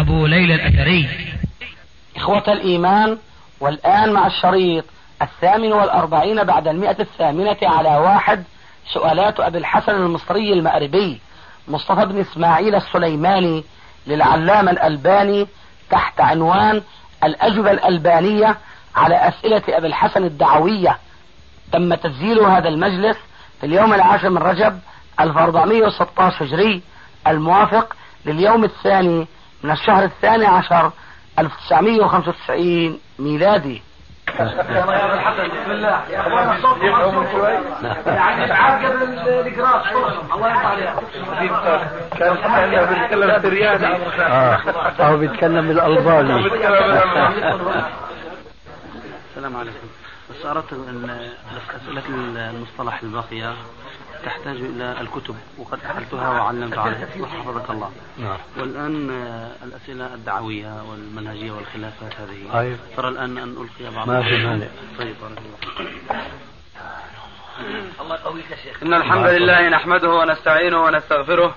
أبو 0.00 0.26
ليلى 0.26 0.54
الأثري. 0.54 1.08
إخوة 2.16 2.52
الإيمان 2.52 3.18
والآن 3.60 4.12
مع 4.12 4.26
الشريط 4.26 4.84
الثامن 5.22 5.72
والأربعين 5.72 6.44
بعد 6.44 6.68
المئة 6.68 6.96
الثامنة 7.00 7.56
على 7.62 7.88
واحد 7.96 8.44
سؤالات 8.92 9.40
أبي 9.40 9.58
الحسن 9.58 9.92
المصري 9.92 10.52
المأربي 10.52 11.20
مصطفى 11.68 12.06
بن 12.06 12.20
إسماعيل 12.20 12.74
السليماني 12.74 13.64
للعلامة 14.06 14.70
الألباني 14.70 15.46
تحت 15.90 16.20
عنوان 16.20 16.82
الأجوبة 17.24 17.70
الألبانية 17.70 18.56
على 18.96 19.28
أسئلة 19.28 19.62
أبي 19.68 19.86
الحسن 19.86 20.24
الدعوية. 20.24 20.98
تم 21.72 21.94
تسجيل 21.94 22.40
هذا 22.40 22.68
المجلس 22.68 23.16
في 23.60 23.66
اليوم 23.66 23.94
العاشر 23.94 24.30
من 24.30 24.38
رجب 24.38 24.78
1416 25.20 26.44
هجري 26.44 26.82
الموافق 27.26 27.96
لليوم 28.26 28.64
الثاني 28.64 29.26
من 29.62 29.70
الشهر 29.70 30.04
الثاني 30.04 30.46
عشر 30.46 30.90
1995 31.38 33.00
ميلادي 33.18 33.82
يا 34.38 35.14
الحسن 35.14 35.48
بسم 35.48 35.70
الله 35.70 36.02
يا 36.10 36.20
اخوانا 36.20 36.56
الصوت 36.56 36.78
يعني 38.06 38.44
ابعاد 38.44 38.84
قبل 38.84 39.02
الاقراص 39.02 39.86
الله 40.34 40.48
يرضى 40.48 40.66
عليك 40.66 40.90
كان 42.18 42.36
إحنا 42.36 42.84
بنتكلم 42.84 43.42
سرياني 43.42 43.86
آه. 44.20 44.60
أو 45.00 45.16
بيتكلم 45.16 45.68
بالألباني. 45.68 46.46
السلام 49.30 49.56
عليكم. 49.56 49.86
بس 50.30 50.46
أردت 50.46 50.72
أن 50.72 51.10
أسئلة 51.76 52.02
المصطلح 52.50 53.02
الباقية. 53.02 53.54
تحتاج 54.24 54.56
إلى 54.56 55.00
الكتب 55.00 55.36
وقد 55.58 55.78
أحلتها 55.84 56.28
وعلمت 56.28 56.78
عليها. 56.78 57.08
وحفظك 57.20 57.70
الله. 57.70 57.90
نعم. 58.18 58.36
والآن 58.58 59.10
الأسئلة 59.62 60.14
الدعوية 60.14 60.82
والمنهجية 60.90 61.52
والخلافات 61.52 62.12
هذه. 62.20 62.52
طيب. 62.52 62.76
ترى 62.96 63.08
الآن 63.08 63.38
أن 63.38 63.48
ألقي 63.48 63.96
بعض 63.96 64.08
ما 64.08 64.22
في 64.22 64.46
مانع. 64.46 64.66
طيب 64.98 65.14
بارك 65.22 65.38
الله 65.38 66.24
الله 68.00 68.14
يقويك 68.14 68.50
يا 68.50 68.56
شيخ. 68.56 68.82
إن 68.82 68.94
الحمد 68.94 69.26
لله 69.26 69.68
نحمده 69.68 70.08
ونستعينه 70.08 70.84
ونستغفره 70.84 71.54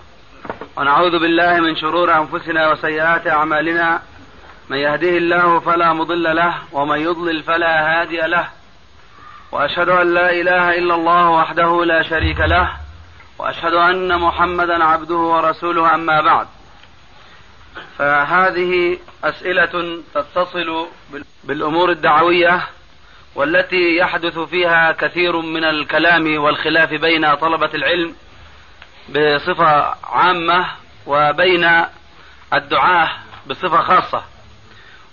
ونعوذ 0.77 1.19
بالله 1.19 1.59
من 1.59 1.75
شرور 1.75 2.17
أنفسنا 2.17 2.71
وسيئات 2.71 3.27
أعمالنا. 3.27 4.01
من 4.69 4.77
يهده 4.77 5.17
الله 5.17 5.59
فلا 5.59 5.93
مضل 5.93 6.35
له 6.35 6.55
ومن 6.71 6.99
يضلل 6.99 7.43
فلا 7.43 8.01
هادي 8.01 8.21
له. 8.21 8.47
وأشهد 9.53 9.89
أن 9.89 10.13
لا 10.13 10.31
إله 10.31 10.77
إلا 10.77 10.95
الله 10.95 11.29
وحده 11.29 11.85
لا 11.85 12.03
شريك 12.03 12.39
له 12.39 12.69
وأشهد 13.39 13.73
أن 13.73 14.19
محمدا 14.19 14.83
عبده 14.83 15.15
ورسوله 15.15 15.93
أما 15.95 16.21
بعد. 16.21 16.47
فهذه 17.97 18.97
أسئلة 19.23 20.01
تتصل 20.13 20.87
بالأمور 21.43 21.91
الدعوية 21.91 22.67
والتي 23.35 23.97
يحدث 23.97 24.39
فيها 24.39 24.91
كثير 24.91 25.41
من 25.41 25.63
الكلام 25.63 26.37
والخلاف 26.37 26.89
بين 26.89 27.35
طلبة 27.35 27.69
العلم 27.73 28.15
بصفة 29.09 29.95
عامة 30.03 30.65
وبين 31.07 31.85
الدعاة 32.53 33.09
بصفة 33.47 33.81
خاصة. 33.81 34.23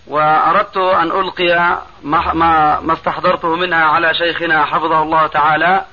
وأردت 0.06 0.76
أن 0.76 1.10
ألقي 1.10 1.78
ما, 2.02 2.34
ما, 2.82 2.92
استحضرته 2.92 3.56
منها 3.56 3.84
على 3.84 4.14
شيخنا 4.14 4.64
حفظه 4.64 5.02
الله 5.02 5.26
تعالى 5.26 5.84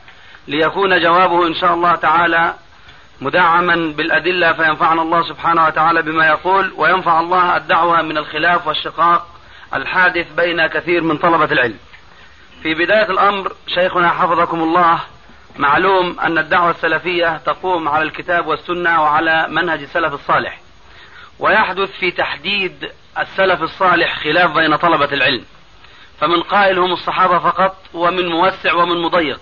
ليكون 0.47 1.01
جوابه 1.01 1.47
إن 1.47 1.53
شاء 1.53 1.73
الله 1.73 1.95
تعالى 1.95 2.53
مدعما 3.22 3.94
بالأدلة 3.97 4.53
فينفعنا 4.53 5.01
الله 5.01 5.23
سبحانه 5.23 5.66
وتعالى 5.66 6.01
بما 6.01 6.28
يقول 6.28 6.73
وينفع 6.78 7.19
الله 7.19 7.57
الدعوة 7.57 8.01
من 8.01 8.18
الخلاف 8.18 8.68
والشقاق 8.68 9.28
الحادث 9.73 10.31
بين 10.31 10.68
كثير 10.68 11.03
من 11.03 11.18
طلبة 11.18 11.45
العلم. 11.45 11.78
في 12.63 12.74
بداية 12.74 13.09
الأمر 13.09 13.51
شيخنا 13.68 14.09
حفظكم 14.09 14.62
الله 14.62 15.00
معلوم 15.57 16.19
أن 16.19 16.38
الدعوة 16.38 16.72
السلفية 16.72 17.38
تقوم 17.38 17.89
على 17.89 18.03
الكتاب 18.03 18.47
والسنة 18.47 19.01
وعلى 19.03 19.47
منهج 19.50 19.81
السلف 19.81 20.13
الصالح 20.13 20.59
ويحدث 21.39 21.91
في 22.00 22.12
تحديد 22.12 22.91
السلف 23.19 23.61
الصالح 23.61 24.19
خلاف 24.19 24.51
بين 24.51 24.75
طلبة 24.75 25.13
العلم. 25.13 25.45
فمن 26.19 26.41
قائل 26.41 26.79
هم 26.79 26.94
الصحابة 26.94 27.39
فقط 27.39 27.75
ومن 27.94 28.25
موسع 28.28 28.73
ومن 28.73 29.01
مضيق. 29.01 29.39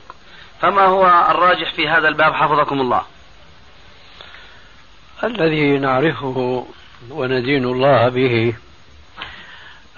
فما 0.61 0.85
هو 0.85 1.27
الراجح 1.31 1.73
في 1.73 1.87
هذا 1.87 2.07
الباب 2.07 2.33
حفظكم 2.33 2.81
الله؟ 2.81 3.01
الذي 5.23 5.77
نعرفه 5.77 6.65
وندين 7.09 7.65
الله 7.65 8.09
به 8.09 8.53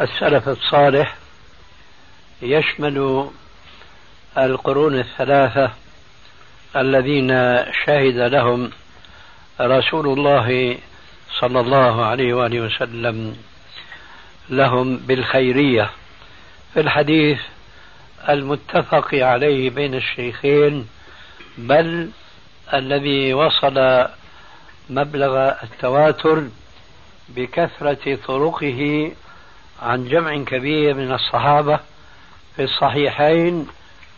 السلف 0.02 0.50
الصالح 0.50 1.16
يشمل 2.42 3.30
القرون 4.38 5.00
الثلاثة 5.00 5.72
الذين 6.76 7.30
شهد 7.86 8.18
لهم 8.18 8.72
رسول 9.62 10.08
الله 10.08 10.78
صلى 11.40 11.60
الله 11.60 12.06
عليه 12.06 12.34
وآله 12.34 12.60
وسلم. 12.60 13.38
لهم 14.50 14.98
بالخيرية. 14.98 15.90
في 16.74 16.80
الحديث 16.80 17.40
المتفق 18.30 19.08
عليه 19.14 19.70
بين 19.70 19.96
الشيخين 19.96 20.88
بل 21.58 22.10
الذي 22.74 23.34
وصل 23.34 24.08
مبلغ 24.90 25.52
التواتر 25.64 26.44
بكثرة 27.30 28.18
طرقه 28.28 29.12
عن 29.82 30.06
جمع 30.08 30.38
كبير 30.44 30.94
من 30.94 31.12
الصحابة 31.12 31.80
في 32.56 32.64
الصحيحين 32.64 33.68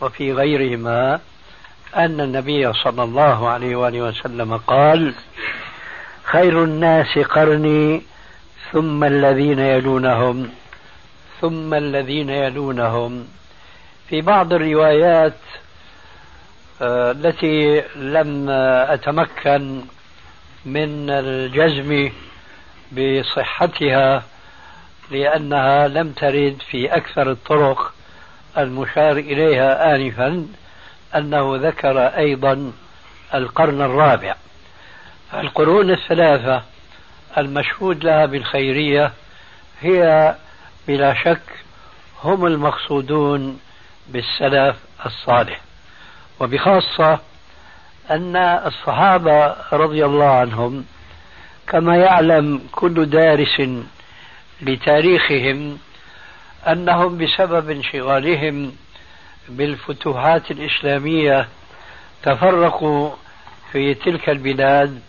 وفي 0.01 0.34
غيرهما 0.34 1.19
أن 1.95 2.22
النبي 2.22 2.73
صلى 2.73 3.03
الله 3.03 3.50
عليه 3.50 3.75
وآله 3.75 4.01
وسلم 4.01 4.57
قال 4.57 5.13
خير 6.23 6.63
الناس 6.63 7.18
قرني 7.18 8.01
ثم 8.72 9.03
الذين 9.03 9.59
يلونهم 9.59 10.50
ثم 11.41 11.74
الذين 11.74 12.30
يلونهم. 12.30 13.28
في 14.09 14.22
بعض 14.22 14.53
الروايات 14.53 15.34
آه، 16.81 17.12
التي 17.12 17.84
لم 17.96 18.50
أتمكن 18.90 19.81
من 20.66 21.09
الجزم 21.09 22.12
بصحتها 22.91 24.24
لأنها 25.12 25.88
لم 25.88 26.12
ترد 26.12 26.57
في 26.72 26.96
أكثر 26.96 27.31
الطرق 27.31 27.94
المشار 28.57 29.18
إليها 29.18 29.96
انفا 29.96 30.47
أنه 31.16 31.56
ذكر 31.56 32.00
أيضا 32.00 32.72
القرن 33.34 33.81
الرابع. 33.81 34.36
القرون 35.34 35.91
الثلاثة 35.91 36.63
المشهود 37.38 38.03
لها 38.03 38.25
بالخيرية 38.25 39.13
هي 39.81 40.35
بلا 40.88 41.13
شك 41.13 41.42
هم 42.24 42.45
المقصودون 42.45 43.59
بالسلف 44.07 44.75
الصالح. 45.06 45.62
وبخاصة 46.39 47.19
أن 48.12 48.36
الصحابة 48.36 49.56
رضي 49.74 50.06
الله 50.06 50.25
عنهم 50.31 50.86
كما 51.68 51.98
يعلم 51.98 52.62
كل 52.71 53.06
دارس 53.06 53.62
لتاريخهم 54.62 55.77
أنهم 56.68 57.18
بسبب 57.18 57.69
انشغالهم 57.69 58.71
بالفتوحات 59.50 60.51
الإسلامية 60.51 61.48
تفرقوا 62.24 63.12
في 63.71 63.94
تلك 63.94 64.30
البلاد 64.30 65.01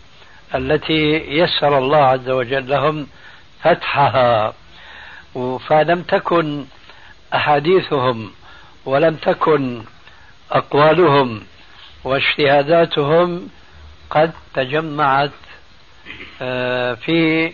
التي 0.55 1.17
يسر 1.37 1.77
الله 1.77 1.97
عز 1.97 2.29
وجل 2.29 2.69
لهم 2.69 3.07
فتحها. 3.63 4.53
فلم 5.67 6.01
تكن 6.01 6.65
أحاديثهم 7.33 8.31
ولم 8.85 9.15
تكن 9.15 9.83
أقوالهم 10.51 11.43
واجتهاداتهم 12.03 13.49
قد 14.09 14.31
تجمعت 14.53 15.31
آه، 16.41 16.93
في 16.93 17.53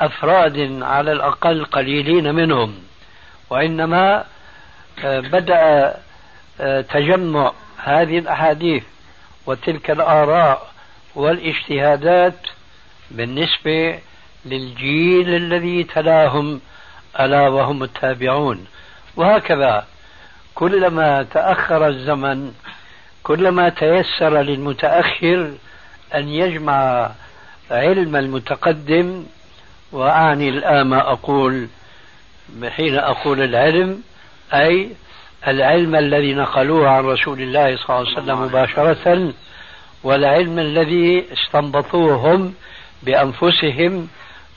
أفراد 0.00 0.82
على 0.82 1.12
الأقل 1.12 1.64
قليلين 1.64 2.34
منهم. 2.34 2.74
وإنما 3.50 4.24
آه، 5.04 5.20
بدأ 5.20 5.94
آه، 6.60 6.80
تجمع 6.80 7.52
هذه 7.78 8.18
الأحاديث 8.18 8.84
وتلك 9.46 9.90
الآراء 9.90 10.67
والاجتهادات 11.18 12.38
بالنسبة 13.10 13.98
للجيل 14.46 15.34
الذي 15.34 15.84
تلاهم 15.84 16.60
ألا 17.20 17.48
وهم 17.48 17.82
التابعون. 17.82 18.66
وهكذا 19.16 19.86
كلما 20.54 21.22
تأخر 21.22 21.88
الزمن 21.88 22.52
كلما 23.22 23.68
تيسر 23.68 24.40
للمتأخر 24.42 25.52
أن 26.14 26.28
يجمع 26.28 27.10
علم 27.70 28.16
المتقدم 28.16 29.24
وأعني 29.92 30.48
الآن 30.48 30.86
ما 30.86 31.12
أقول 31.12 31.68
حين 32.68 32.98
أقول 32.98 33.42
العلم 33.42 34.02
أي 34.54 34.90
العلم 35.48 35.94
الذي 35.96 36.34
نقلوه 36.34 36.88
عن 36.88 37.04
رسول 37.04 37.40
الله 37.40 37.76
صلى 37.76 37.96
الله 37.96 38.10
عليه 38.10 38.22
وسلم 38.22 38.42
مباشرة 38.42 39.32
والعلم 40.02 40.58
الذي 40.58 41.24
استنبطوه 41.32 42.14
هم 42.14 42.54
بأنفسهم 43.02 44.08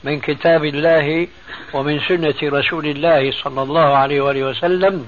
من 0.04 0.20
كتاب 0.20 0.64
الله 0.64 1.28
ومن 1.74 2.00
سنة 2.00 2.34
رسول 2.42 2.86
الله 2.86 3.32
صلى 3.32 3.62
الله 3.62 3.96
عليه 3.96 4.20
وآله 4.20 4.44
وسلم. 4.44 5.06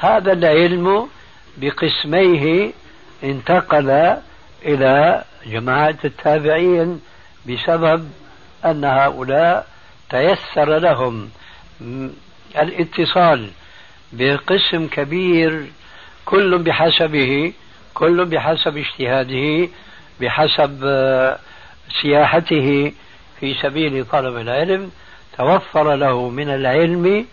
هذا 0.00 0.32
العلم 0.32 1.08
بقسميه 1.56 2.72
انتقل 3.24 4.16
إلى 4.64 5.24
جماعة 5.46 5.98
التابعين 6.04 7.00
بسبب 7.48 8.10
أن 8.64 8.84
هؤلاء 8.84 9.66
تيسر 10.10 10.78
لهم 10.78 11.30
الاتصال 12.58 13.50
بقسم 14.12 14.86
كبير 14.86 15.66
كل 16.24 16.58
بحسبه 16.58 17.52
كل 17.96 18.24
بحسب 18.24 18.76
اجتهاده 18.76 19.68
بحسب 20.20 20.80
آه، 20.84 21.38
سياحته 22.02 22.92
في 23.40 23.54
سبيل 23.54 24.04
طلب 24.04 24.36
العلم. 24.36 24.90
توفر 25.38 25.94
له 25.94 26.28
من 26.28 26.48
العلم 26.48 27.26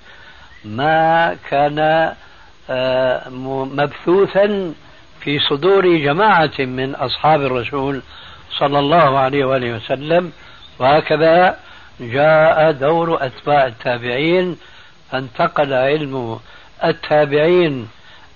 ما 0.66 1.38
كان 1.50 1.80
آه، 2.70 3.30
مبثوثا 3.30 4.74
في 5.22 5.40
صدور 5.40 5.98
جماعة 5.98 6.58
من 6.60 6.96
أصحاب 6.96 7.42
الرسول 7.42 8.02
صلى 8.60 8.80
الله 8.80 9.20
عليه 9.20 9.46
وآله 9.46 9.76
وسلم. 9.76 10.32
وهكذا 10.80 11.60
جاء 12.00 12.72
دور 12.72 13.26
أتباع 13.26 13.66
التابعين. 13.66 14.58
فانتقل 15.12 15.74
علم 15.74 16.40
التابعين 16.84 17.88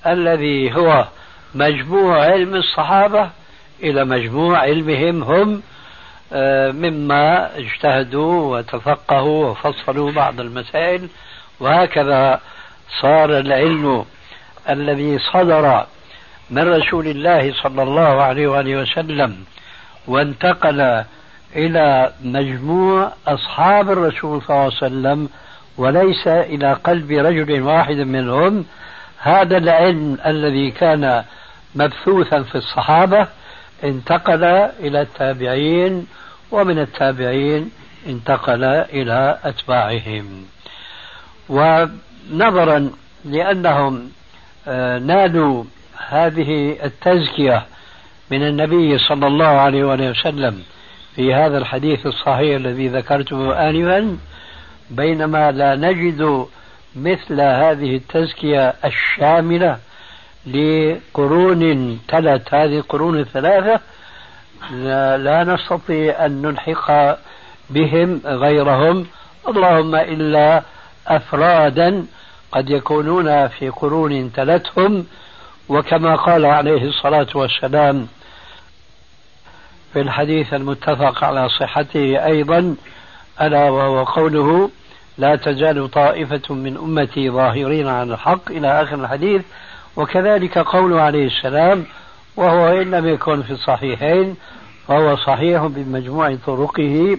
الذي 0.07 0.75
هو 0.75 1.07
مجموع 1.55 2.23
علم 2.25 2.55
الصحابة 2.55 3.29
إلى 3.83 4.05
مجموع 4.05 4.57
علمهم 4.57 5.23
هم 5.23 5.61
آه، 6.33 6.71
مما 6.71 7.57
اجتهدوا 7.57 8.57
وتفقهوا 8.57 9.45
وفصلوا 9.45 10.11
بعض 10.11 10.39
المسائل 10.39 11.07
وهكذا 11.59 12.41
صار 13.01 13.37
العلم 13.37 14.05
الذي 14.69 15.19
صدر 15.19 15.85
من 16.49 16.73
رسول 16.73 17.07
الله 17.07 17.53
صلى 17.63 17.83
الله 17.83 18.21
عليه 18.21 18.47
وآله 18.47 18.75
وسلم 18.81 19.35
وانتقل 20.07 21.03
إلى 21.55 22.11
مجموع 22.23 23.11
أصحاب 23.27 23.91
الرسول 23.91 24.41
صلى 24.41 24.55
الله 24.55 24.63
عليه 24.63 24.73
وسلم 24.75 25.29
وليس 25.77 26.27
إلى 26.27 26.73
قلب 26.73 27.11
رجل 27.11 27.61
واحد 27.61 27.95
منهم 27.95 28.65
هذا 29.19 29.57
العلم 29.57 30.17
الذي 30.25 30.71
كان 30.71 31.23
مبثوثا 31.75 32.43
في 32.43 32.55
الصحابة 32.55 33.27
انتقل 33.83 34.43
إلى 34.79 35.01
التابعين 35.01 36.07
ومن 36.51 36.79
التابعين 36.79 37.71
انتقل 38.07 38.63
إلى 38.63 39.37
أتباعهم. 39.43 40.45
ونظرا 41.49 42.91
لأنهم 43.25 44.11
آه، 44.67 44.99
نالوا 44.99 45.63
هذه 46.09 46.77
التزكية 46.83 47.65
من 48.31 48.47
النبي 48.47 48.97
صلى 48.97 49.27
الله 49.27 49.45
عليه 49.45 49.83
وسلم 49.83 50.63
في 51.15 51.33
هذا 51.33 51.57
الحديث 51.57 52.05
الصحيح 52.05 52.55
الذي 52.55 52.87
ذكرته 52.87 53.69
آنفا 53.69 54.17
بينما 54.89 55.51
لا 55.51 55.75
نجد 55.75 56.45
مثل 57.03 57.41
هذه 57.41 57.95
التزكية 57.95 58.73
الشاملة 58.85 59.77
لقرون 60.45 61.99
تلت. 62.07 62.53
هذه 62.53 62.77
القرون 62.77 63.19
الثلاثة 63.19 63.79
لا, 65.17 65.43
نستطيع 65.43 66.25
أن 66.25 66.41
نلحق 66.41 67.17
بهم 67.69 68.21
غيرهم. 68.25 69.07
اللهم 69.47 69.95
إلا 69.95 70.63
أفرادا 71.07 72.05
قد 72.51 72.69
يكونون 72.69 73.47
في 73.47 73.69
قرون 73.69 74.33
تلتهم. 74.33 75.05
وكما 75.69 76.15
قال 76.15 76.45
عليه 76.45 76.83
الصلاة 76.83 77.27
والسلام 77.35 78.07
في 79.93 80.01
الحديث 80.01 80.53
المتفق 80.53 81.23
على 81.23 81.49
صحته 81.49 82.25
أيضا 82.25 82.75
ألا 83.41 83.69
وهو 83.69 84.03
قوله 84.03 84.69
لا 85.17 85.35
تزال 85.35 85.91
طائفة 85.91 86.55
من 86.55 86.77
أمتي 86.77 87.29
ظاهرين 87.29 87.87
على 87.87 88.13
الحق 88.13 88.51
إلى 88.51 88.81
آخر 88.81 88.95
الحديث 88.95 89.41
وكذلك 89.95 90.57
قوله 90.57 91.01
عليه 91.01 91.27
السلام 91.27 91.85
وهو 92.35 92.67
إن 92.67 92.91
لم 92.91 93.07
يكن 93.07 93.43
في 93.43 93.51
الصحيحين 93.51 94.35
فهو 94.87 95.15
صحيح 95.15 95.65
بمجموع 95.65 96.35
طرقه. 96.45 97.17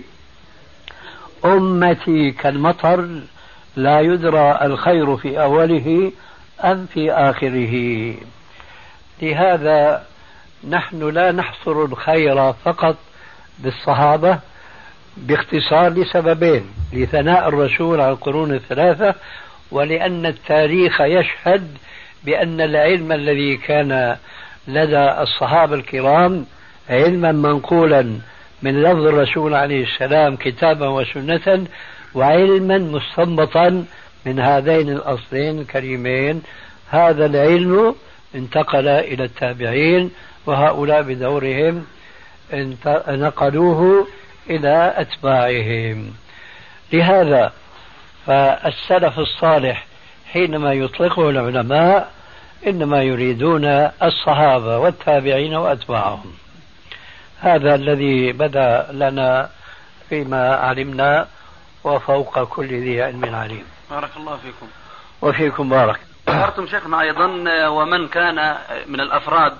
أمتي 1.44 2.30
كالمطر 2.30 3.20
لا 3.76 4.00
يدرى 4.00 4.58
الخير 4.62 5.16
في 5.16 5.42
أوله 5.42 6.12
أم 6.64 6.86
في 6.86 7.12
آخره. 7.12 8.14
لهذا 9.22 10.04
نحن 10.68 11.08
لا 11.08 11.32
نحصر 11.32 11.84
الخير 11.84 12.52
فقط 12.52 12.96
بالصحابة 13.58 14.38
باختصار 15.26 15.88
لسببين 15.88 16.64
لثناء 16.92 17.48
الرسول 17.48 18.00
على 18.00 18.12
القرون 18.12 18.54
الثلاثة 18.54 19.14
ولأن 19.70 20.26
التاريخ 20.26 21.00
يشهد 21.00 21.76
بأن 22.24 22.60
العلم 22.60 23.12
الذي 23.12 23.56
كان 23.56 24.16
لدى 24.68 25.10
الصحابة 25.22 25.74
الكرام 25.74 26.46
علما 26.90 27.32
منقولا 27.32 28.02
من 28.62 28.82
لفظ 28.82 29.06
الرسول 29.06 29.54
عليه 29.54 29.84
السلام 29.84 30.36
كتابا 30.36 30.88
وسنة 30.88 31.66
وعلما 32.14 32.78
مستنبطا 32.78 33.84
من 34.26 34.40
هذين 34.40 34.88
الأصلين 34.90 35.58
الكريمين. 35.60 36.42
هذا 36.90 37.26
العلم 37.26 37.94
انتقل 38.34 38.88
إلى 38.88 39.24
التابعين 39.24 40.10
وهؤلاء 40.46 41.02
بدورهم 41.02 41.84
نقلوه 43.08 44.06
إلى 44.50 44.94
أتباعهم. 44.96 46.14
لهذا 46.92 47.52
فالسلف 48.26 49.18
الصالح 49.18 49.86
حينما 50.32 50.72
يطلقه 50.72 51.30
العلماء 51.30 52.12
إنما 52.66 53.02
يريدون 53.02 53.64
الصحابة 54.02 54.78
والتابعين 54.78 55.54
وأتباعهم. 55.54 56.32
هذا 57.40 57.74
الذي 57.74 58.32
بدا 58.32 58.86
لنا 58.92 59.50
فيما 60.08 60.56
علمنا 60.56 61.28
وفوق 61.84 62.42
كل 62.42 62.66
ذي 62.66 63.02
علم 63.02 63.34
عليم. 63.34 63.64
بارك 63.90 64.10
الله 64.16 64.36
فيكم. 64.36 64.66
وفيكم 65.22 65.68
بارك. 65.68 66.00
ذكرتم 66.28 66.66
شيخنا 66.66 67.00
أيضا 67.00 67.26
ومن 67.68 68.08
كان 68.08 68.56
من 68.86 69.00
الأفراد 69.00 69.52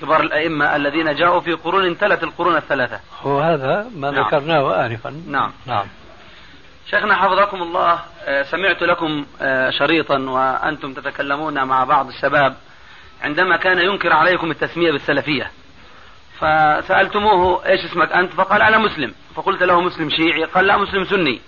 كبار 0.00 0.20
الأئمة 0.20 0.76
الذين 0.76 1.14
جاءوا 1.14 1.40
في 1.40 1.52
قرون 1.52 1.98
تلت 1.98 2.22
القرون 2.22 2.56
الثلاثة. 2.56 3.00
هو 3.22 3.40
هذا 3.40 3.86
ما 3.96 4.10
نعم. 4.10 4.26
ذكرناه 4.26 4.86
آنفا. 4.86 5.22
نعم. 5.28 5.52
نعم. 5.66 5.86
شيخنا 6.90 7.14
حفظكم 7.14 7.62
الله 7.62 7.98
آه، 8.24 8.42
سمعت 8.42 8.82
لكم 8.82 9.26
آه، 9.40 9.70
شريطا 9.70 10.18
وأنتم 10.18 10.92
تتكلمون 10.94 11.64
مع 11.64 11.84
بعض 11.84 12.08
الشباب 12.08 12.56
عندما 13.22 13.56
كان 13.56 13.78
ينكر 13.78 14.12
عليكم 14.12 14.50
التسمية 14.50 14.92
بالسلفية. 14.92 15.50
فسألتموه 16.38 17.66
إيش 17.66 17.84
اسمك 17.84 18.12
أنت؟ 18.12 18.32
فقال 18.32 18.62
أنا 18.62 18.78
مسلم. 18.78 19.14
فقلت 19.34 19.62
له 19.62 19.80
مسلم 19.80 20.10
شيعي؟ 20.10 20.44
قال 20.44 20.66
لا 20.66 20.76
مسلم 20.76 21.04
سني. 21.04 21.40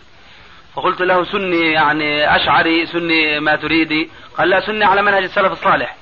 فقلت 0.75 1.01
له 1.01 1.25
سني 1.25 1.73
يعني 1.73 2.37
أشعري 2.37 2.87
سني 2.87 3.41
ما 3.41 3.57
تريدي 3.57 4.11
قال 4.39 4.49
لا 4.49 4.61
سني 4.61 4.85
على 4.85 5.03
منهج 5.03 5.23
السلف 5.23 5.53
الصالح. 5.53 5.97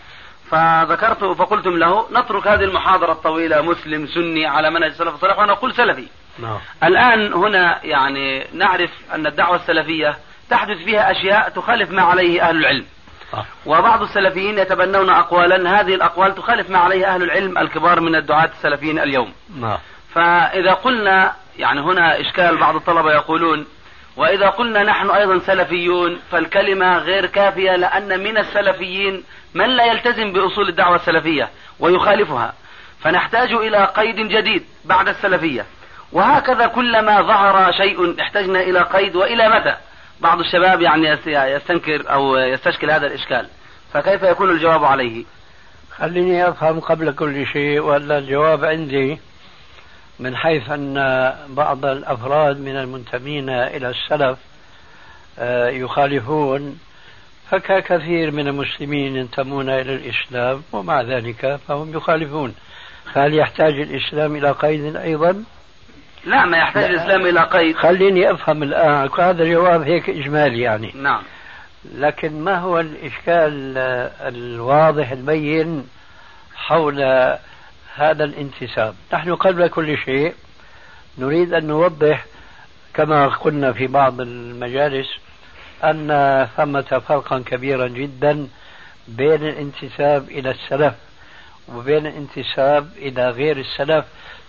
فذكرت 0.50 1.24
فقلتم 1.24 1.76
له 1.76 2.06
نترك 2.12 2.46
هذه 2.46 2.64
المحاضرة 2.64 3.12
الطويلة 3.12 3.62
مسلم 3.62 4.06
سني 4.06 4.46
على 4.46 4.70
منهج 4.70 4.90
السلف 4.90 5.14
الصالح 5.14 5.38
ونقول 5.38 5.74
سلفي 5.74 6.06
نعم. 6.38 6.58
الآن 6.84 7.32
هنا 7.32 7.84
يعني 7.84 8.46
نعرف 8.52 8.90
أن 9.14 9.26
الدعوة 9.26 9.56
السلفية 9.56 10.16
تحدث 10.50 10.76
فيها 10.84 11.10
أشياء 11.10 11.48
تخالف 11.48 11.90
ما 11.90 12.02
عليه 12.02 12.48
أهل 12.48 12.56
العلم 12.56 12.84
آه. 13.34 13.44
وبعض 13.66 14.02
السلفيين 14.02 14.58
يتبنون 14.58 15.10
أقوالا 15.10 15.80
هذه 15.80 15.94
الأقوال 15.94 16.34
تخالف 16.34 16.70
ما 16.70 16.78
عليه 16.78 17.14
أهل 17.14 17.22
العلم 17.22 17.58
الكبار 17.58 18.00
من 18.00 18.14
الدعاة 18.14 18.50
السلفيين 18.58 18.98
اليوم 18.98 19.32
نعم. 19.60 19.78
فإذا 20.14 20.72
قلنا 20.72 21.32
يعني 21.58 21.80
هنا 21.80 22.20
إشكال 22.20 22.58
بعض 22.58 22.76
الطلبة 22.76 23.12
يقولون 23.12 23.66
وإذا 24.16 24.48
قلنا 24.48 24.82
نحن 24.82 25.10
أيضا 25.10 25.38
سلفيون 25.38 26.20
فالكلمة 26.30 26.98
غير 26.98 27.26
كافية 27.26 27.76
لأن 27.76 28.20
من 28.20 28.38
السلفيين 28.38 29.24
من 29.54 29.66
لا 29.66 29.84
يلتزم 29.84 30.32
بأصول 30.32 30.68
الدعوة 30.68 30.96
السلفية 30.96 31.48
ويخالفها. 31.80 32.54
فنحتاج 33.00 33.52
إلى 33.52 33.84
قيد 33.84 34.16
جديد 34.16 34.64
بعد 34.84 35.08
السلفية. 35.08 35.66
وهكذا 36.12 36.66
كلما 36.66 37.22
ظهر 37.22 37.72
شيء 37.72 38.20
احتجنا 38.20 38.60
إلى 38.60 38.80
قيد 38.80 39.16
وإلى 39.16 39.48
متى؟ 39.48 39.76
بعض 40.20 40.40
الشباب 40.40 40.80
يعني 40.80 41.18
يستنكر 41.26 42.12
أو 42.12 42.36
يستشكل 42.36 42.90
هذا 42.90 43.06
الإشكال. 43.06 43.48
فكيف 43.92 44.22
يكون 44.22 44.50
الجواب 44.50 44.84
عليه؟ 44.84 45.24
خليني 45.98 46.48
أفهم 46.48 46.80
قبل 46.80 47.12
كل 47.12 47.46
شيء 47.46 47.80
ولا 47.80 48.18
الجواب 48.18 48.64
عندي 48.64 49.18
من 50.18 50.36
حيث 50.36 50.70
أن 50.70 50.94
بعض 51.48 51.84
الأفراد 51.84 52.60
من 52.60 52.76
المنتمين 52.76 53.50
إلى 53.50 53.88
السلف 53.88 54.38
آه، 55.38 55.68
يخالفون 55.68 56.78
فككثير 57.50 58.30
من 58.30 58.48
المسلمين 58.48 59.16
ينتمون 59.16 59.70
إلى 59.70 59.94
الإسلام 59.94 60.62
ومع 60.72 61.02
ذلك 61.02 61.60
فهم 61.68 61.96
يخالفون 61.96 62.54
فهل 63.14 63.34
يحتاج 63.34 63.80
الإسلام 63.80 64.36
إلى 64.36 64.50
قيد 64.50 64.96
أيضا؟ 64.96 65.44
لا 66.24 66.44
ما 66.44 66.56
يحتاج 66.56 66.82
لا. 66.82 66.90
الإسلام 66.90 67.26
إلى 67.26 67.40
قيد 67.40 67.76
خليني 67.76 68.30
أفهم 68.30 68.62
الآن 68.62 69.08
هذا 69.18 69.44
جواب 69.44 69.82
هيك 69.82 70.10
إجمالي 70.10 70.60
يعني 70.60 70.92
نعم 70.94 71.22
لكن 71.94 72.40
ما 72.40 72.58
هو 72.58 72.80
الإشكال 72.80 73.78
الواضح 74.20 75.10
البين 75.10 75.88
حول 76.54 76.96
هذا 77.96 78.24
الانتساب. 78.24 78.94
نحن 79.12 79.34
قبل 79.34 79.68
كل 79.68 79.98
شيء 79.98 80.34
نريد 81.18 81.54
أن 81.54 81.66
نوضح 81.66 82.24
كما 82.94 83.26
قلنا 83.26 83.72
في 83.72 83.86
بعض 83.86 84.20
المجالس 84.20 85.06
أن 85.84 86.08
ثمة 86.56 87.02
فرقا 87.08 87.42
كبيرا 87.46 87.88
جدا 87.88 88.48
بين 89.08 89.46
الانتساب 89.46 90.28
إلى 90.28 90.50
السلف 90.50 90.94
وبين 91.74 92.06
الانتساب 92.06 92.88
إلى 92.96 93.30
غير 93.30 93.56
السلف 93.56 94.04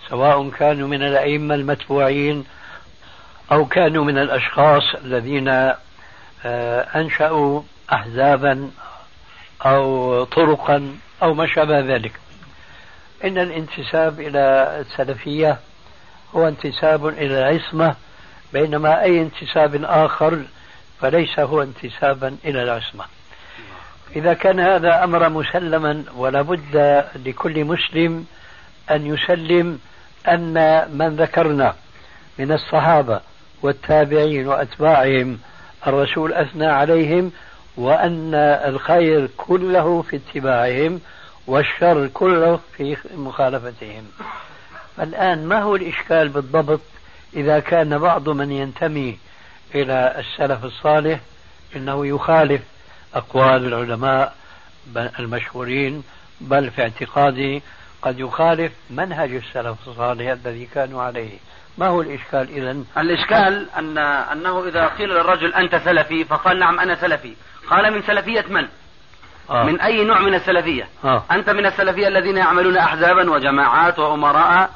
سواء 0.10 0.50
كانوا 0.50 0.88
من 0.88 1.04
الأئمة 1.04 1.56
المتبوعين 1.56 2.46
أو 3.52 3.66
كانوا 3.66 4.04
من 4.04 4.18
الأشخاص 4.18 4.96
الذين 4.96 5.48
آه، 6.46 6.82
أنشأوا 6.82 7.62
أحزابا 7.94 8.72
أو 9.66 10.24
طرقا 10.24 10.98
أو 11.24 11.34
ما 11.34 11.48
شابه 11.48 11.80
ذلك. 11.80 12.12
إن 13.24 13.38
الانتساب 13.38 14.20
إلى 14.20 14.40
السلفية 14.80 15.58
هو 16.36 16.48
انتساب 16.48 17.08
إلى 17.08 17.50
العصمة 17.50 17.96
بينما 18.54 19.02
أي 19.02 19.22
انتساب 19.22 19.84
آخر 19.84 20.42
فليس 21.02 21.40
هو 21.40 21.62
انتسابا 21.62 22.38
إلى 22.46 22.64
العصمة. 22.64 23.06
إذا 24.16 24.34
كان 24.34 24.60
هذا 24.60 25.04
أمر 25.04 25.30
مسلما 25.30 26.04
ولا 26.16 26.42
بد 26.42 27.04
لكل 27.26 27.66
مسلم 27.66 28.26
أن 28.92 29.06
يسلم 29.06 29.80
أن 30.28 30.88
من 30.98 31.16
ذكرنا 31.16 31.76
من 32.40 32.52
الصحابة 32.52 33.22
والتابعين 33.62 34.48
وأتباعهم 34.48 35.40
الرسول 35.88 36.34
أثنى 36.34 36.66
عليهم 36.66 37.32
وأن 37.78 38.34
الخير 38.66 39.30
كله 39.38 40.02
في 40.02 40.16
اتباعهم 40.16 41.02
والشر 41.48 42.08
كله 42.08 42.60
في 42.78 42.98
مخالفتهم. 43.16 44.04
الآن 45.00 45.48
ما 45.48 45.62
هو 45.62 45.76
الإشكال 45.76 46.30
بالضبط؟ 46.30 46.82
إذا 47.34 47.60
كان 47.60 47.98
بعض 47.98 48.30
من 48.30 48.52
ينتمي 48.52 49.18
إلى 49.76 50.16
السلف 50.20 50.66
الصالح 50.66 51.20
إنه 51.76 52.08
يخالف 52.08 52.62
أقوال 53.14 53.66
العلماء 53.66 54.36
المشهورين 55.20 56.04
بل 56.42 56.72
في 56.72 56.82
اعتقادي 56.82 57.62
قد 58.02 58.20
يخالف 58.20 58.72
منهج 58.90 59.32
السلف 59.32 59.88
الصالح 59.88 60.30
الذي 60.30 60.66
كانوا 60.66 61.02
عليه. 61.02 61.38
ما 61.78 61.88
هو 61.88 62.02
الإشكال 62.02 62.50
إذا 62.50 62.84
الإشكال 62.98 63.70
أن 63.78 63.98
أنه 63.98 64.68
إذا 64.68 64.88
قيل 64.88 65.10
للرجل 65.10 65.54
أنت 65.54 65.76
سلفي 65.76 66.26
فقال 66.26 66.60
نعم 66.60 66.80
أنا 66.80 66.96
سلفي. 66.96 67.34
قال 67.70 67.94
من 67.94 68.02
سلفية 68.02 68.46
من؟ 68.50 68.68
آه. 69.50 69.64
من 69.64 69.82
أي 69.82 70.04
نوع 70.04 70.20
من 70.20 70.34
السلفية؟ 70.34 70.88
آه. 71.04 71.24
أنت 71.32 71.50
من 71.50 71.66
السلفية 71.66 72.08
الذين 72.08 72.38
يعملون 72.38 72.78
أحزابا 72.78 73.32
وجماعات 73.32 74.00
وأمراء 74.00 74.70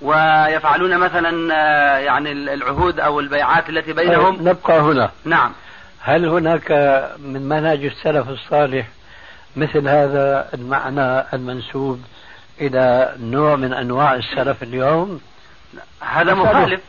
ويفعلون 0.00 0.98
مثلا 0.98 1.54
آه، 1.54 1.98
يعني 1.98 2.32
العهود 2.32 3.00
أو 3.00 3.20
البيعات 3.20 3.68
التي 3.68 3.92
بينهم؟ 3.92 4.36
طيب 4.36 4.48
نبقى 4.48 4.80
هنا. 4.80 5.10
نعم. 5.24 5.52
هل 6.00 6.26
هناك 6.26 6.70
من 7.18 7.48
منهج 7.48 7.84
السلف 7.84 8.28
الصالح 8.28 8.86
مثل 9.56 9.88
هذا 9.88 10.48
المعنى 10.54 11.24
المنسوب 11.34 12.00
إلى 12.60 13.14
نوع 13.20 13.56
من 13.56 13.72
أنواع 13.72 14.14
السلف 14.14 14.62
اليوم؟ 14.62 15.20
هذا 16.00 16.34
مخالف. 16.34 16.80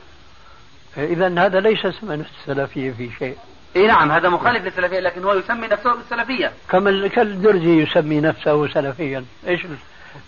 إذا 0.98 1.46
هذا 1.46 1.60
ليس 1.60 1.86
اسما 1.86 2.14
السلفية 2.14 2.92
في 2.92 3.10
شيء. 3.20 3.38
اي 3.76 3.88
نعم 3.88 4.12
هذا 4.12 4.30
مخالف 4.30 4.66
للسلفية 4.66 5.00
لكن 5.00 5.24
هو 5.24 5.34
يسمي 5.34 5.68
نفسه 5.68 5.96
بالسلفية 5.96 6.52
كما 6.70 7.08
كالدرزي 7.08 7.82
يسمي 7.82 8.22
نفسه 8.22 8.68
سلفيا 8.68 9.26
إيش 9.48 9.62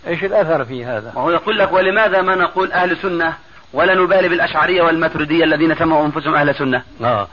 إيش 0.06 0.24
الأثر 0.24 0.64
في 0.64 0.84
هذا؟ 0.84 1.12
ما 1.14 1.20
هو 1.20 1.30
يقول 1.30 1.58
لك 1.58 1.72
ولماذا 1.72 2.22
ما 2.22 2.34
نقول 2.34 2.72
أهل 2.72 2.96
سنه 2.96 3.34
ولا 3.72 3.94
نبالي 3.94 4.28
بالأشعرية 4.28 4.82
والماتريدية 4.82 5.44
الذين 5.44 5.74
سموا 5.74 6.06
أنفسهم 6.06 6.34
أهل 6.34 6.54
سنه؟ 6.54 6.82
آه 7.04 7.28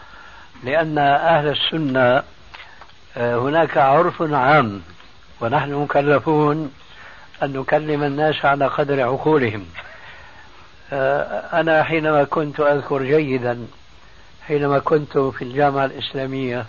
لأن 0.63 0.98
أهل 0.98 1.48
السنة 1.48 2.24
آه، 3.18 3.38
هناك 3.38 3.78
عرف 3.78 4.22
عام 4.22 4.82
ونحن 5.42 5.74
مكلفون 5.74 6.72
أن 7.44 7.54
نكلم 7.54 8.04
الناس 8.04 8.46
على 8.46 8.68
قدر 8.68 9.01
عقولهم. 9.01 9.66
آه، 10.94 11.60
أنا 11.60 11.84
حينما 11.84 12.24
كنت 12.24 12.60
أذكر 12.60 13.04
جيدا 13.04 13.68
حينما 14.50 14.79
كنت 14.79 15.18
في 15.18 15.41
الجامعة 15.41 15.86
الإسلامية 15.86 16.65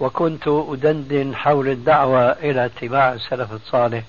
وكنت 0.00 0.48
أدندن 0.48 1.36
حول 1.36 1.68
الدعوة 1.68 2.32
إلى 2.32 2.64
اتباع 2.64 3.12
السلف 3.12 3.52
الصالح 3.52 4.02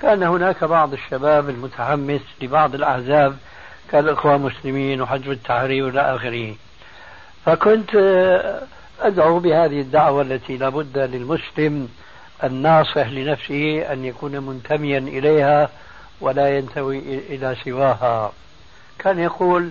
كان 0.00 0.22
هناك 0.22 0.64
بعض 0.64 0.92
الشباب 0.92 1.48
المتحمس 1.48 2.20
لبعض 2.42 2.74
الأحزاب 2.74 3.36
كالإخوان 3.90 4.34
المسلمين 4.34 5.02
وحجب 5.02 5.30
التحرير 5.30 5.84
وإلى 5.84 6.00
آخره. 6.00 6.54
فكنت 7.46 7.94
أدعو 9.00 9.38
بهذه 9.38 9.80
الدعوة 9.80 10.22
التي 10.22 10.56
لابد 10.56 10.98
للمسلم 10.98 11.88
الناصح 12.44 13.06
لنفسه 13.06 13.92
أن 13.92 14.04
يكون 14.04 14.32
منتميا 14.32 14.98
إليها 14.98 15.70
ولا 16.20 16.58
ينتوي 16.58 16.98
إلى 17.28 17.56
سواها. 17.64 18.32
كان 18.98 19.18
يقول 19.18 19.70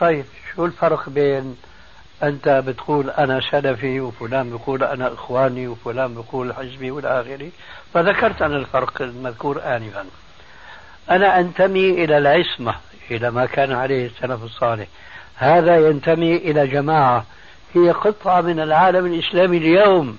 طيب 0.00 0.24
شو 0.54 0.64
الفرق 0.64 1.08
بين 1.08 1.56
أنت 2.22 2.48
بتقول 2.48 3.10
أنا 3.10 3.40
سلفي 3.40 4.00
وفلان 4.00 4.50
بيقول 4.50 4.84
أنا 4.84 5.12
إخواني 5.12 5.68
وفلان 5.68 6.14
بيقول 6.14 6.54
حزبي 6.54 6.90
والى 6.90 7.20
آخره. 7.20 7.50
فذكرت 7.94 8.42
أنا 8.42 8.56
الفرق 8.56 9.02
المذكور 9.02 9.62
آنفا. 9.64 10.04
أنا 11.10 11.40
أنتمي 11.40 12.04
إلى 12.04 12.18
العصمة 12.18 12.74
إلى 13.10 13.30
ما 13.30 13.46
كان 13.46 13.72
عليه 13.72 14.06
السلف 14.06 14.44
الصالح. 14.44 14.86
هذا 15.36 15.88
ينتمي 15.88 16.36
إلى 16.36 16.66
جماعة. 16.66 17.24
هي 17.74 17.90
قطعة 17.90 18.40
من 18.40 18.60
العالم 18.60 19.06
الإسلامي 19.06 19.56
اليوم 19.56 20.18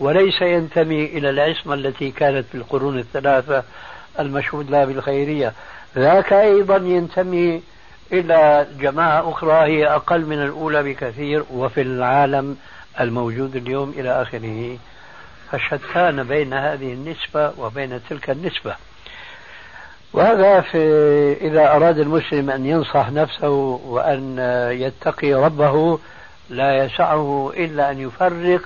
وليس 0.00 0.42
ينتمي 0.42 1.04
إلى 1.04 1.30
العصمة 1.30 1.74
التي 1.74 2.10
كانت 2.10 2.46
في 2.46 2.54
القرون 2.54 2.98
الثلاثة 2.98 3.64
المشهود 4.20 4.70
لها 4.70 4.84
بالخيرية. 4.84 5.52
ذاك 5.96 6.32
أيضا 6.32 6.76
ينتمي 6.76 7.62
إلى 8.12 8.66
جماعة 8.78 9.30
أخرى 9.30 9.52
هي 9.52 9.86
أقل 9.86 10.26
من 10.26 10.42
الأولى 10.42 10.82
بكثير 10.82 11.44
وفي 11.50 11.82
العالم 11.82 12.56
الموجود 13.00 13.56
اليوم 13.56 13.94
إلى 13.96 14.22
آخره. 14.22 14.78
فشتان 15.50 16.22
بين 16.22 16.52
هذه 16.52 16.92
النسبة 16.92 17.52
وبين 17.58 18.00
تلك 18.10 18.30
النسبة. 18.30 18.76
وهذا 20.12 20.60
في 20.60 20.78
إذا 21.40 21.76
أراد 21.76 21.98
المسلم 21.98 22.50
أن 22.50 22.66
ينصح 22.66 23.10
نفسه 23.10 23.48
وأن 23.86 24.38
يتقي 24.72 25.34
ربه 25.34 25.98
لا 26.50 26.84
يسعه 26.84 27.52
إلا 27.56 27.90
أن 27.90 28.00
يفرق 28.00 28.60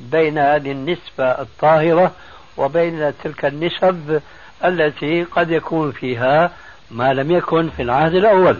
بين 0.00 0.38
هذه 0.38 0.72
النسبة 0.72 1.24
الطاهرة 1.24 2.12
وبين 2.56 3.12
تلك 3.24 3.44
النسب 3.44 4.20
التي 4.64 5.24
قد 5.24 5.50
يكون 5.50 5.92
فيها 5.92 6.50
ما 6.90 7.12
لم 7.12 7.30
يكن 7.30 7.70
في 7.70 7.82
العهد 7.82 8.14
الأول. 8.14 8.56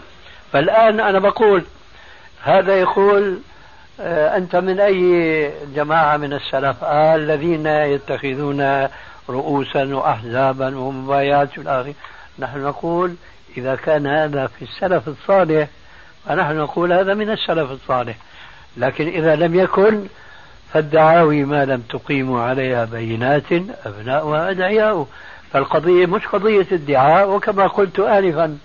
فالآن 0.56 1.00
أنا 1.00 1.18
بقول 1.18 1.64
هذا 2.42 2.76
يقول 2.80 3.38
آه، 4.00 4.36
أنت 4.36 4.56
من 4.56 4.80
أي 4.80 5.52
جماعة 5.74 6.16
من 6.16 6.32
السلف؟ 6.32 6.84
آه 6.84 7.16
الذين 7.16 7.66
يتخذون 7.66 8.88
رؤوسا 9.28 9.94
وأحزابا 9.94 10.78
ومبايات 10.78 11.58
نحن 12.38 12.58
نقول 12.58 13.14
إذا 13.56 13.74
كان 13.74 14.06
هذا 14.06 14.46
في 14.46 14.62
السلف 14.62 15.08
الصالح 15.08 15.68
فنحن 16.26 16.56
نقول 16.56 16.92
هذا 16.92 17.14
من 17.14 17.30
السلف 17.30 17.70
الصالح. 17.70 18.16
لكن 18.76 19.08
إذا 19.08 19.36
لم 19.36 19.54
يكن 19.54 20.06
فالدعاوي 20.72 21.44
ما 21.44 21.64
لم 21.64 21.80
تقيموا 21.80 22.40
عليها 22.40 22.84
بينات 22.84 23.52
أبناؤها 23.86 24.50
أدعياء 24.50 25.06
فالقضية 25.52 26.06
مش 26.06 26.26
قضية 26.26 26.66
ادعاء 26.72 27.30
وكما 27.30 27.66
قلت 27.66 28.00
آنفا. 28.00 28.58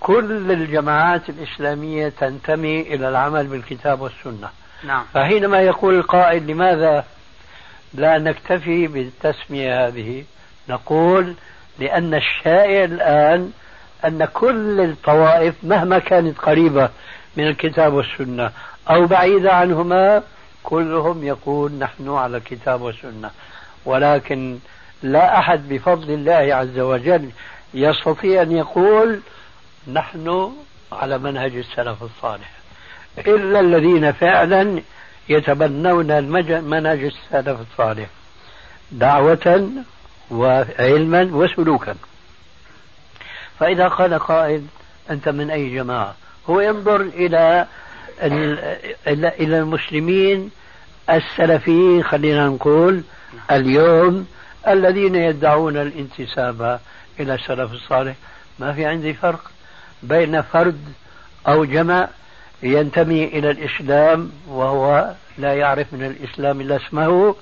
كل 0.00 0.52
الجماعات 0.52 1.28
الإسلامية 1.28 2.08
تنتمي 2.08 2.80
إلى 2.80 3.08
العمل 3.08 3.46
بالكتاب 3.46 4.00
والسنة. 4.00 4.48
نعم. 4.84 5.04
فحينما 5.14 5.60
يقول 5.60 5.94
القائل 5.94 6.46
لماذا 6.46 7.04
لا 7.94 8.18
نكتفي 8.18 8.86
بالتسمية 8.86 9.86
هذه؟ 9.86 10.24
نقول 10.68 11.34
لأن 11.78 12.14
الشائع 12.14 12.84
الآن 12.84 13.52
أن 14.04 14.24
كل 14.24 14.80
الطوائف 14.80 15.54
مهما 15.62 15.98
كانت 15.98 16.38
قريبة 16.38 16.90
من 17.36 17.46
الكتاب 17.46 17.92
والسنة 17.92 18.50
أو 18.90 19.06
بعيدة 19.06 19.52
عنهما 19.52 20.22
كلهم 20.62 21.24
يقول 21.24 21.72
نحن 21.72 22.10
على 22.10 22.36
الكتاب 22.36 22.82
والسنة. 22.82 23.30
ولكن 23.84 24.58
لا 25.02 25.38
أحد 25.38 25.68
بفضل 25.68 26.10
الله 26.10 26.54
عز 26.54 26.78
وجل 26.78 27.30
يستطيع 27.74 28.42
أن 28.42 28.52
يقول 28.52 29.20
نحن 29.86 30.52
على 30.92 31.18
منهج 31.18 31.56
السلف 31.56 32.02
الصالح. 32.02 32.50
إلا 33.18 33.60
الذين 33.60 34.12
فعلا 34.12 34.80
يتبنون 35.28 36.22
منهج 36.64 37.02
السلف 37.02 37.60
الصالح. 37.60 38.08
دعوة 38.92 39.70
وعلما 40.30 41.28
وسلوكا. 41.32 41.94
فإذا 43.58 43.88
قال 43.88 44.18
قائل 44.18 44.62
أنت 45.10 45.28
من 45.28 45.50
أي 45.50 45.74
جماعة؟ 45.74 46.14
هو 46.50 46.60
ينظر 46.60 47.00
إلى 47.00 47.66
إلى 49.06 49.58
المسلمين 49.58 50.50
السلفيين 51.10 52.04
خلينا 52.04 52.46
نقول 52.46 53.02
اليوم 53.50 54.26
الذين 54.68 55.14
يدعون 55.14 55.76
الانتساب 55.76 56.80
إلى 57.20 57.34
السلف 57.34 57.72
الصالح. 57.72 58.14
ما 58.58 58.72
في 58.72 58.86
عندي 58.86 59.14
فرق. 59.14 59.50
بين 60.02 60.42
فرد 60.42 60.84
أو 61.48 61.64
جمع 61.64 62.08
ينتمي 62.62 63.24
إلى 63.24 63.50
الإسلام 63.50 64.32
وهو 64.48 65.12
لا 65.38 65.54
يعرف 65.54 65.92
من 65.92 66.04
الإسلام 66.04 66.60
إلا 66.60 66.76
اسمه 66.76 67.34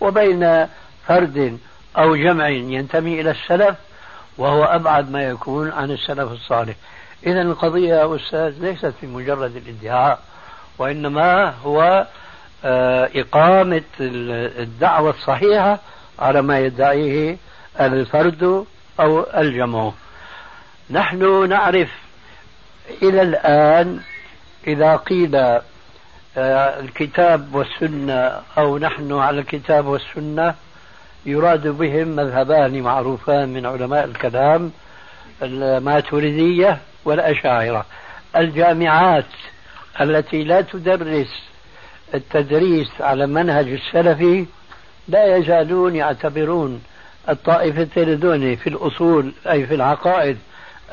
وبين 0.00 0.66
فرد 1.06 1.58
أو 1.98 2.16
جمع 2.16 2.48
ينتمي 2.48 3.20
إلى 3.20 3.30
السلف 3.30 3.76
وهو 4.38 4.64
أبعد 4.64 5.10
ما 5.10 5.22
يكون 5.22 5.70
عن 5.70 5.90
السلف 5.90 6.32
الصالح. 6.32 6.74
إذا 7.26 7.42
القضية 7.42 7.94
يا 7.94 8.16
أستاذ 8.16 8.54
ليست 8.60 8.94
في 9.00 9.06
مجرد 9.06 9.56
الادعاء 9.56 10.20
وإنما 10.78 11.54
هو 11.64 12.06
آه، 12.64 13.10
إقامة 13.14 13.82
الدعوة 14.00 15.10
الصحيحة 15.10 15.78
على 16.18 16.42
ما 16.42 16.58
يدعيه 16.58 17.36
الفرد 17.80 18.64
أو 19.00 19.26
الجمع. 19.36 19.92
نحن 20.90 21.48
نعرف 21.48 21.88
إلى 23.02 23.22
الآن 23.22 24.00
إذا 24.66 24.96
قيل 24.96 25.36
آه، 25.36 26.80
الكتاب 26.80 27.54
والسنة 27.54 28.40
أو 28.58 28.78
نحن 28.78 29.12
على 29.12 29.40
الكتاب 29.40 29.86
والسنة 29.86 30.54
يراد 31.26 31.68
بهم 31.68 32.08
مذهبان 32.08 32.80
معروفان 32.80 33.48
من 33.48 33.66
علماء 33.66 34.04
الكلام 34.04 34.72
الماتريدية 35.42 36.78
والأشاعرة. 37.04 37.86
الجامعات 38.36 39.24
التي 40.00 40.44
لا 40.44 40.60
تدرس 40.60 41.42
التدريس 42.14 42.88
على 43.00 43.26
منهج 43.26 43.68
السلفي 43.68 44.46
لا 45.08 45.36
يزالون 45.36 45.96
يعتبرون 45.96 46.82
الطائفتين 47.28 48.18
دون 48.18 48.56
في 48.56 48.66
الأصول 48.66 49.32
أي 49.50 49.66
في 49.66 49.74
العقائد 49.74 50.38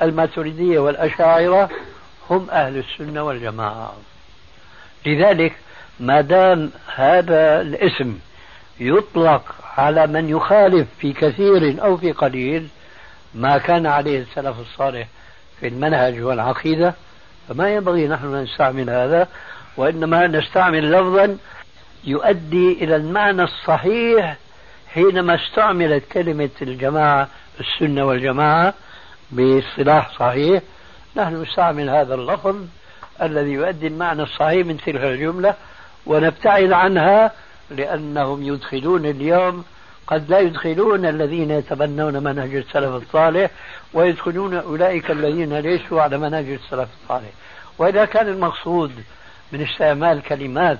الماتريدية 0.01 0.79
والأشاعرة 0.79 1.69
هم 2.29 2.47
أهل 2.51 2.77
السنة 2.77 3.23
والجماعة. 3.23 3.93
لذلك 5.05 5.53
ما 5.99 6.21
دام 6.21 6.71
هذا 6.95 7.61
الاسم 7.61 8.19
يطلق 8.79 9.55
على 9.77 10.07
من 10.07 10.29
يخالف 10.29 10.87
في 10.99 11.13
كثير 11.13 11.83
أو 11.83 11.97
في 11.97 12.11
قليل 12.11 12.67
ما 13.35 13.57
كان 13.57 13.85
عليه 13.85 14.19
السلف 14.19 14.59
الصالح 14.59 15.07
في 15.59 15.67
المنهج 15.67 16.21
والعقيدة 16.21 16.93
فما 17.49 17.69
ينبغي 17.69 18.07
نحن 18.07 18.35
أن 18.35 18.43
نستعمل 18.43 18.89
هذا 18.89 19.27
وإنما 19.77 20.27
نستعمل 20.27 20.91
لفظا 20.91 21.37
يؤدي 22.03 22.73
إلى 22.83 22.95
المعنى 22.95 23.43
الصحيح 23.43 24.37
حينما 24.93 25.35
استعملت 25.35 26.03
كلمة 26.11 26.49
الجماعة 26.61 27.27
السنة 27.59 28.05
والجماعة 28.05 28.73
باصطلاح 29.31 30.19
صحيح. 30.19 30.61
نحن 31.15 31.41
نستعمل 31.41 31.89
هذا 31.89 32.15
اللفظ 32.15 32.55
الذي 33.21 33.51
يؤدي 33.51 33.87
المعنى 33.87 34.23
الصحيح 34.23 34.67
من 34.67 34.77
تلك 34.77 35.03
الجملة 35.03 35.53
ونبتعد 36.05 36.71
عنها 36.71 37.31
لأنهم 37.71 38.43
يدخلون 38.43 39.05
اليوم 39.05 39.65
قد 40.07 40.29
لا 40.29 40.39
يدخلون 40.39 41.05
الذين 41.05 41.51
يتبنون 41.51 42.23
منهج 42.23 42.55
السلف 42.55 42.95
الصالح 42.95 43.51
ويدخلون 43.93 44.53
أولئك 44.53 45.11
الذين 45.11 45.53
ليسوا 45.53 46.01
على 46.01 46.17
منهج 46.17 46.49
السلف 46.49 46.89
الصالح. 47.03 47.29
وإذا 47.77 48.05
كان 48.05 48.27
المقصود 48.27 48.91
من 49.51 49.61
استعمال 49.61 50.21
كلمات 50.21 50.77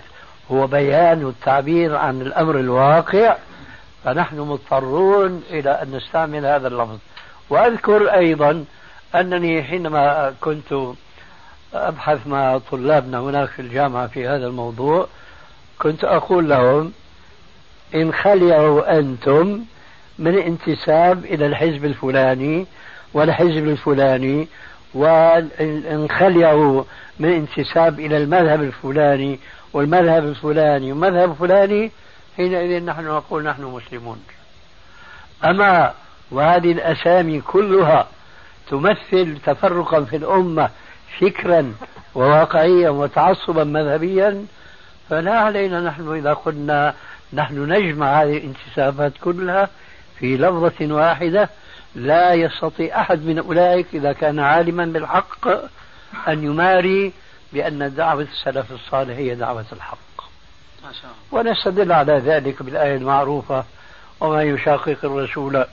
هو 0.51 0.67
بيان 0.67 1.25
والتعبير 1.25 1.95
عن 1.95 2.21
الأمر 2.21 2.59
الواقع 2.59 3.35
فنحن 4.03 4.39
مضطرون 4.39 5.43
إلى 5.49 5.69
أن 5.69 5.91
نستعمل 5.91 6.45
هذا 6.45 6.67
اللفظ. 6.67 6.97
وأذكر 7.49 8.13
أيضا 8.13 8.65
أنني 9.15 9.63
حينما 9.63 10.33
كنت 10.41 10.93
أبحث 11.73 12.27
مع 12.27 12.57
طلابنا 12.71 13.19
هناك 13.19 13.49
في 13.49 13.61
الجامعة 13.61 14.07
في 14.07 14.27
هذا 14.27 14.47
الموضوع 14.47 15.07
كنت 15.79 16.03
أقول 16.03 16.49
لهم 16.49 16.91
إن 17.95 18.13
خلعوا 18.13 18.99
أنتم 18.99 19.61
من 20.19 20.37
انتساب 20.37 21.25
إلى 21.25 21.45
الحزب 21.45 21.85
الفلاني 21.85 22.65
والحزب 23.13 23.67
الفلاني 23.67 24.47
وإن 24.93 26.07
خلعوا 26.19 26.83
من 27.19 27.31
انتساب 27.31 27.99
إلى 27.99 28.17
المذهب 28.17 28.63
الفلاني 28.63 29.39
والمذهب 29.73 30.23
الفلاني 30.23 30.91
والمذهب 30.91 31.31
الفلاني 31.31 31.91
حينئذ 32.37 32.83
نحن 32.85 33.05
نقول 33.05 33.43
نحن 33.43 33.63
مسلمون. 33.63 34.23
أما 35.45 35.93
وهذه 36.31 36.71
الأسامي 36.71 37.41
كلها 37.41 38.07
تمثل 38.69 39.37
تفرقا 39.45 40.03
في 40.03 40.15
الأمة 40.15 40.69
فكرا 41.19 41.73
وواقعيا 42.15 42.89
وتعصبا 42.89 43.63
مذهبيا. 43.63 44.45
فلا 45.09 45.39
علينا 45.39 45.81
نحن 45.81 46.15
إذا 46.15 46.33
قلنا 46.33 46.93
نحن 47.33 47.71
نجمع 47.73 48.21
هذه 48.21 48.37
الانتسابات 48.37 49.13
كلها 49.23 49.69
في 50.19 50.37
لفظة 50.37 50.93
واحدة. 50.93 51.49
لا 51.95 52.33
يستطيع 52.33 53.01
أحد 53.01 53.25
من 53.25 53.39
أولئك 53.39 53.85
إذا 53.93 54.13
كان 54.13 54.39
عالما 54.39 54.85
بالحق 54.85 55.47
أن 56.27 56.43
يماري 56.43 57.13
بأن 57.53 57.93
دعوة 57.95 58.21
السلف 58.21 58.71
الصالح 58.71 59.17
هي 59.17 59.35
دعوة 59.35 59.65
الحق. 59.71 59.97
ونستدل 61.31 61.91
على 61.91 62.13
ذلك 62.13 62.63
بالآية 62.63 62.95
المعروفة 62.95 63.63
وما 64.19 64.43
يشاقق 64.43 64.97
الرسول 65.03 65.65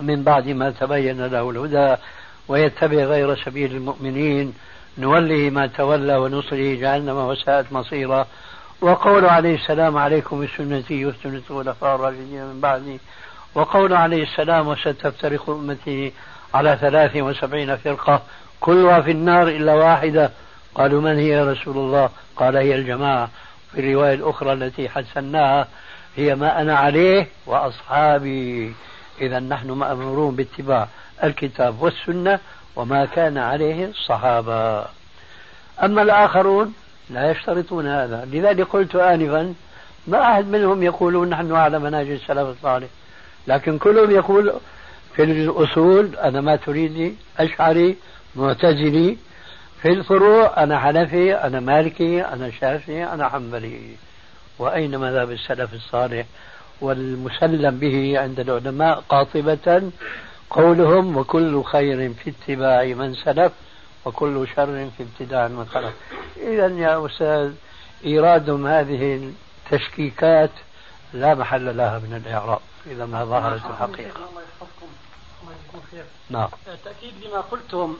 من 0.00 0.22
بعد 0.22 0.48
ما 0.48 0.70
تبين 0.70 1.26
له 1.26 1.50
الهدى 1.50 2.02
ويتبع 2.48 2.96
غير 2.96 3.36
سبيل 3.36 3.72
المؤمنين. 3.72 4.54
نوله 4.98 5.50
ما 5.50 5.66
تولى 5.66 6.16
ونصره 6.16 6.74
جهنم 6.74 7.16
وساءت 7.16 7.72
مصيرا. 7.72 8.26
وقول 8.80 9.24
عليه 9.24 9.54
السلام 9.54 9.96
عليكم 9.96 10.44
بسنتي 10.44 11.06
وسنة 11.06 11.42
الخلفاء 11.50 11.94
الراشدين 11.94 12.44
من 12.44 12.60
بعدي. 12.60 13.00
وقول 13.54 13.92
عليه 13.92 14.22
السلام 14.22 14.68
وستفترق 14.68 15.50
أمتي 15.50 16.12
على 16.54 16.78
ثلاث 16.80 17.16
وسبعين 17.16 17.76
فرقة. 17.76 18.22
كلها 18.60 19.00
في 19.00 19.10
النار 19.10 19.48
إلا 19.48 19.74
واحدة. 19.74 20.30
قالوا 20.74 21.00
من 21.00 21.16
هي 21.16 21.28
يا 21.28 21.52
رسول 21.52 21.76
الله؟ 21.76 22.10
قال 22.36 22.56
هي 22.56 22.74
الجماعة. 22.74 23.30
في 23.72 23.80
الرواية 23.80 24.14
الأخرى 24.14 24.52
التي 24.52 24.88
حسناها 24.88 25.68
هي 26.16 26.34
ما 26.34 26.60
أنا 26.60 26.76
عليه 26.76 27.26
وأصحابي. 27.46 28.74
إذا 29.20 29.38
نحن 29.38 29.70
مأمورون 29.70 30.36
باتباع 30.36 30.88
الكتاب 31.24 31.82
والسنة 31.82 32.38
وما 32.76 33.04
كان 33.04 33.38
عليه 33.38 33.86
الصحابة 33.86 34.84
أما 35.82 36.02
الآخرون 36.02 36.74
لا 37.10 37.30
يشترطون 37.30 37.86
هذا. 37.86 38.24
لذلك 38.32 38.66
قلت 38.66 38.96
آنفا 38.96 39.54
ما 40.06 40.22
أحد 40.22 40.46
منهم 40.46 40.82
يقولون 40.82 41.28
نحن 41.28 41.52
على 41.52 41.78
منهج 41.78 42.10
السلف 42.10 42.48
الصالح. 42.56 42.88
لكن 43.46 43.78
كلهم 43.78 44.10
يقول 44.10 44.52
في 45.16 45.22
الأصول 45.22 46.16
أنا 46.16 46.40
ما 46.40 46.56
تريدي 46.56 47.14
أشعري 47.38 47.96
معتزلي. 48.36 49.16
في 49.82 49.88
الفروع 49.88 50.62
أنا 50.62 50.78
حنفي 50.78 51.34
أنا 51.34 51.60
مالكي 51.60 52.24
أنا 52.24 52.50
شافعي 52.50 53.04
أنا 53.04 53.28
حنبلي. 53.28 53.96
وأين 54.58 54.98
مذهب 54.98 55.30
السلف 55.30 55.74
الصالح؟ 55.74 56.26
والمسلم 56.80 57.78
به 57.78 58.18
عند 58.18 58.40
العلماء 58.40 59.02
قاطبة 59.08 59.90
قولهم 60.50 61.16
وكل 61.16 61.64
خير 61.64 62.12
في 62.14 62.30
اتباع 62.30 62.84
من 62.84 63.14
سلف 63.14 63.52
وكل 64.04 64.46
شر 64.56 64.90
في 64.96 65.02
ابتداع 65.02 65.48
من 65.48 65.66
خلف. 65.66 65.94
إذا 66.36 66.66
يا 66.66 67.06
أستاذ 67.06 67.52
إيرادهم 68.04 68.66
هذه 68.66 69.32
التشكيكات 69.72 70.50
لا 71.12 71.34
محل 71.34 71.76
لها 71.76 71.98
من 71.98 72.22
الإعراب 72.26 72.60
إذا 72.86 73.06
ما 73.06 73.24
ظهرت 73.24 73.62
الحقيقة. 73.70 74.20
نعم. 76.30 76.48
تأكيد 76.84 77.12
لما 77.24 77.40
قلتم 77.40 77.96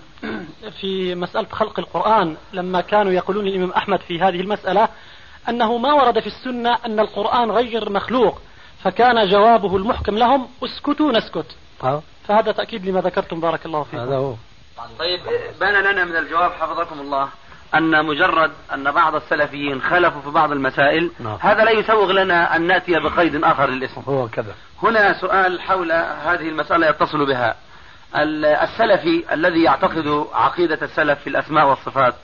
في 0.81 1.15
مسألة 1.15 1.47
خلق 1.53 1.79
القرآن 1.79 2.37
لما 2.53 2.81
كانوا 2.81 3.13
يقولون 3.13 3.47
الإمام 3.47 3.71
أحمد 3.71 4.01
في 4.01 4.21
هذه 4.21 4.41
المسألة 4.41 4.89
أنه 5.49 5.79
ما 5.79 5.93
ورد 5.93 6.21
في 6.21 6.27
السنة 6.27 6.79
أن 6.87 7.01
القرآن 7.01 7.51
غير 7.51 7.91
مخلوق. 7.91 8.41
فكان 8.87 9.29
جوابه 9.29 9.77
المحكم 9.77 10.19
لهم 10.19 10.49
اسكتوا 10.65 11.13
نسكت. 11.13 11.57
أه؟ 11.85 12.03
فهذا 12.29 12.53
تأكيد 12.53 12.87
لما 12.87 13.01
ذكرتم 13.01 13.41
بارك 13.41 13.67
الله 13.67 13.83
فيكم. 13.83 13.99
هذا 13.99 14.17
هو. 14.17 14.35
طيب 14.99 15.21
بان 15.61 15.75
لنا 15.75 16.05
من 16.05 16.17
الجواب 16.17 16.53
حفظكم 16.53 17.01
الله 17.01 17.29
أن 17.75 18.07
مجرد 18.07 18.53
أن 18.75 18.91
بعض 18.91 19.15
السلفيين 19.15 19.83
خلفوا 19.83 20.21
في 20.21 20.31
بعض 20.31 20.53
المسائل 20.53 21.11
نعم. 21.21 21.39
هذا 21.41 21.65
لا 21.65 21.71
يسوغ 21.71 22.13
لنا 22.13 22.57
أن 22.57 22.67
نأتي 22.67 23.01
بقيد 23.01 23.45
آخر 23.45 23.71
للاسم. 23.71 24.03
هو 24.09 24.29
كذا. 24.29 24.55
هنا 24.83 25.21
سؤال 25.21 25.61
حول 25.61 25.93
هذه 25.93 26.49
المسألة 26.49 26.87
يتصل 26.87 27.27
بها. 27.27 27.57
السلفي 28.17 29.25
الذي 29.33 29.63
يعتقد 29.63 30.27
عقيدة 30.33 30.79
السلف 30.83 31.19
في 31.19 31.27
الأسماء 31.27 31.67
والصفات 31.67 32.15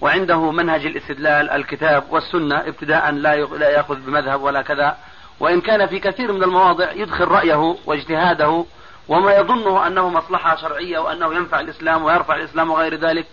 وعنده 0.00 0.50
منهج 0.50 0.86
الاستدلال 0.86 1.50
الكتاب 1.50 2.04
والسنة 2.10 2.60
ابتداء 2.60 3.10
لا 3.10 3.36
لا 3.36 3.68
يأخذ 3.68 3.96
بمذهب 3.96 4.42
ولا 4.42 4.62
كذا 4.62 4.96
وإن 5.40 5.60
كان 5.60 5.86
في 5.86 5.98
كثير 5.98 6.32
من 6.32 6.42
المواضع 6.42 6.92
يدخل 6.92 7.24
رأيه 7.24 7.76
واجتهاده 7.86 8.64
وما 9.08 9.36
يظنه 9.36 9.86
أنه 9.86 10.08
مصلحة 10.08 10.56
شرعية 10.56 10.98
وأنه 10.98 11.34
ينفع 11.34 11.60
الإسلام 11.60 12.04
ويرفع 12.04 12.36
الإسلام 12.36 12.70
وغير 12.70 12.94
ذلك 12.94 13.26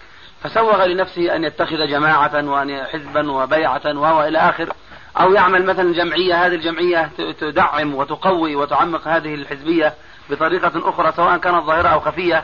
فسوغ 0.44 0.86
لنفسه 0.86 1.36
أن 1.36 1.44
يتخذ 1.44 1.88
جماعة 1.88 2.50
وأن 2.50 2.84
حزبا 2.84 3.32
وبيعة 3.32 4.00
وإلى 4.00 4.38
آخر 4.38 4.74
أو 5.20 5.34
يعمل 5.34 5.66
مثلا 5.66 5.94
جمعية 5.94 6.46
هذه 6.46 6.56
الجمعية 6.56 7.10
تدعم 7.40 7.96
وتقوي 7.96 8.56
وتعمق 8.56 9.08
هذه 9.08 9.36
الحزبية 9.36 9.94
بطريقة 10.30 10.90
أخرى 10.90 11.12
سواء 11.12 11.38
كانت 11.38 11.64
ظاهرة 11.64 11.88
أو 11.88 12.00
خفية 12.00 12.44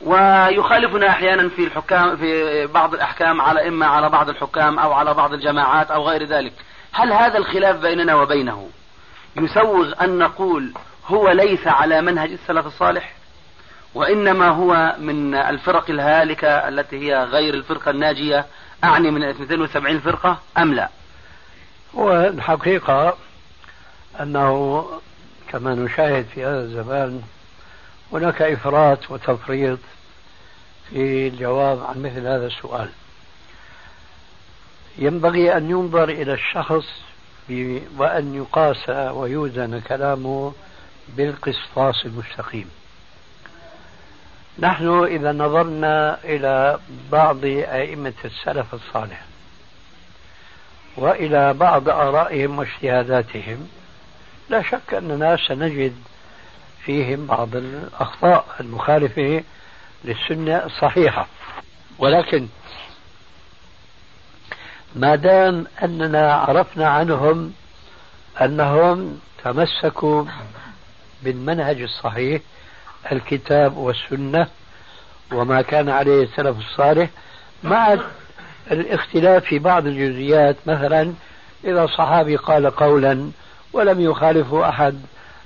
ويخالفنا 0.00 1.08
أحيانا 1.08 1.48
في 1.48 1.64
الحكام 1.64 2.16
في 2.16 2.66
بعض 2.66 2.94
الأحكام 2.94 3.40
على 3.40 3.68
إما 3.68 3.86
على 3.86 4.08
بعض 4.08 4.28
الحكام 4.28 4.78
أو 4.78 4.92
على 4.92 5.14
بعض 5.14 5.32
الجماعات 5.32 5.90
أو 5.90 6.08
غير 6.08 6.24
ذلك. 6.24 6.52
هل 6.92 7.12
هذا 7.12 7.38
الخلاف 7.38 7.76
بيننا 7.76 8.14
وبينه؟ 8.14 8.68
يسوغ 9.36 10.04
أن 10.04 10.18
نقول 10.18 10.72
هو 11.06 11.30
ليس 11.30 11.66
على 11.66 12.00
منهج 12.00 12.32
السلف 12.32 12.66
الصالح 12.66 13.14
وإنما 13.94 14.48
هو 14.48 14.96
من 14.98 15.34
الفرق 15.34 15.90
الهالكة 15.90 16.48
التي 16.48 16.98
هي 16.98 17.24
غير 17.24 17.54
الفرقة 17.54 17.90
الناجية. 17.90 18.46
أعني 18.84 19.10
من 19.10 19.22
72 19.22 20.00
فرقة 20.00 20.38
أم 20.58 20.74
لا؟ 20.74 20.88
هو 21.94 22.12
الحقيقة 22.12 23.16
أنه 24.20 24.86
كما 25.48 25.74
نشاهد 25.74 26.26
في 26.34 26.44
هذا 26.44 26.60
الزمان 26.60 27.22
هناك 28.12 28.42
إفراط 28.42 29.10
وتفريط 29.10 29.78
في 30.90 31.28
الجواب 31.28 31.82
عن 31.84 32.02
مثل 32.02 32.26
هذا 32.26 32.46
السؤال. 32.46 32.90
ينبغي 34.98 35.56
أن 35.56 35.70
ينظر 35.70 36.08
إلى 36.08 36.32
الشخص 36.32 36.86
وأن 37.98 38.34
يقاس 38.34 38.90
ويوزن 38.90 39.80
كلامه 39.80 40.52
بالقسطاس 41.08 42.06
المستقيم. 42.06 42.70
نحن 44.58 45.04
إذا 45.04 45.32
نظرنا 45.32 46.18
إلى 46.24 46.78
بعض 47.12 47.44
أئمة 47.44 48.12
السلف 48.24 48.74
الصالح 48.74 49.24
وإلى 50.96 51.54
بعض 51.54 51.88
آرائهم 51.88 52.58
واجتهاداتهم 52.58 53.68
لا 54.48 54.62
شك 54.62 54.94
أننا 54.94 55.36
سنجد 55.48 55.96
فيهم 56.84 57.26
بعض 57.26 57.56
الأخطاء 57.56 58.46
المخالفة 58.60 59.42
للسنة 60.04 60.64
الصحيحة. 60.64 61.26
ولكن 61.98 62.48
ما 64.96 65.14
دام 65.14 65.66
أننا 65.82 66.34
عرفنا 66.34 66.88
عنهم 66.88 67.52
أنهم 68.40 69.20
تمسكوا 69.44 70.24
بالمنهج 71.22 71.82
الصحيح 71.82 72.42
الكتاب 73.12 73.76
والسنة 73.76 74.46
وما 75.32 75.62
كان 75.62 75.88
عليه 75.88 76.22
السلف 76.24 76.58
الصالح 76.58 77.10
مع 77.64 77.98
الاختلاف 78.70 79.44
في 79.44 79.58
بعض 79.58 79.86
الجزئيات. 79.86 80.56
مثلا 80.66 81.12
إذا 81.64 81.86
صحابي 81.86 82.36
قال 82.36 82.70
قولا 82.70 83.30
ولم 83.72 84.00
يخالفه 84.00 84.68
أحد 84.68 85.00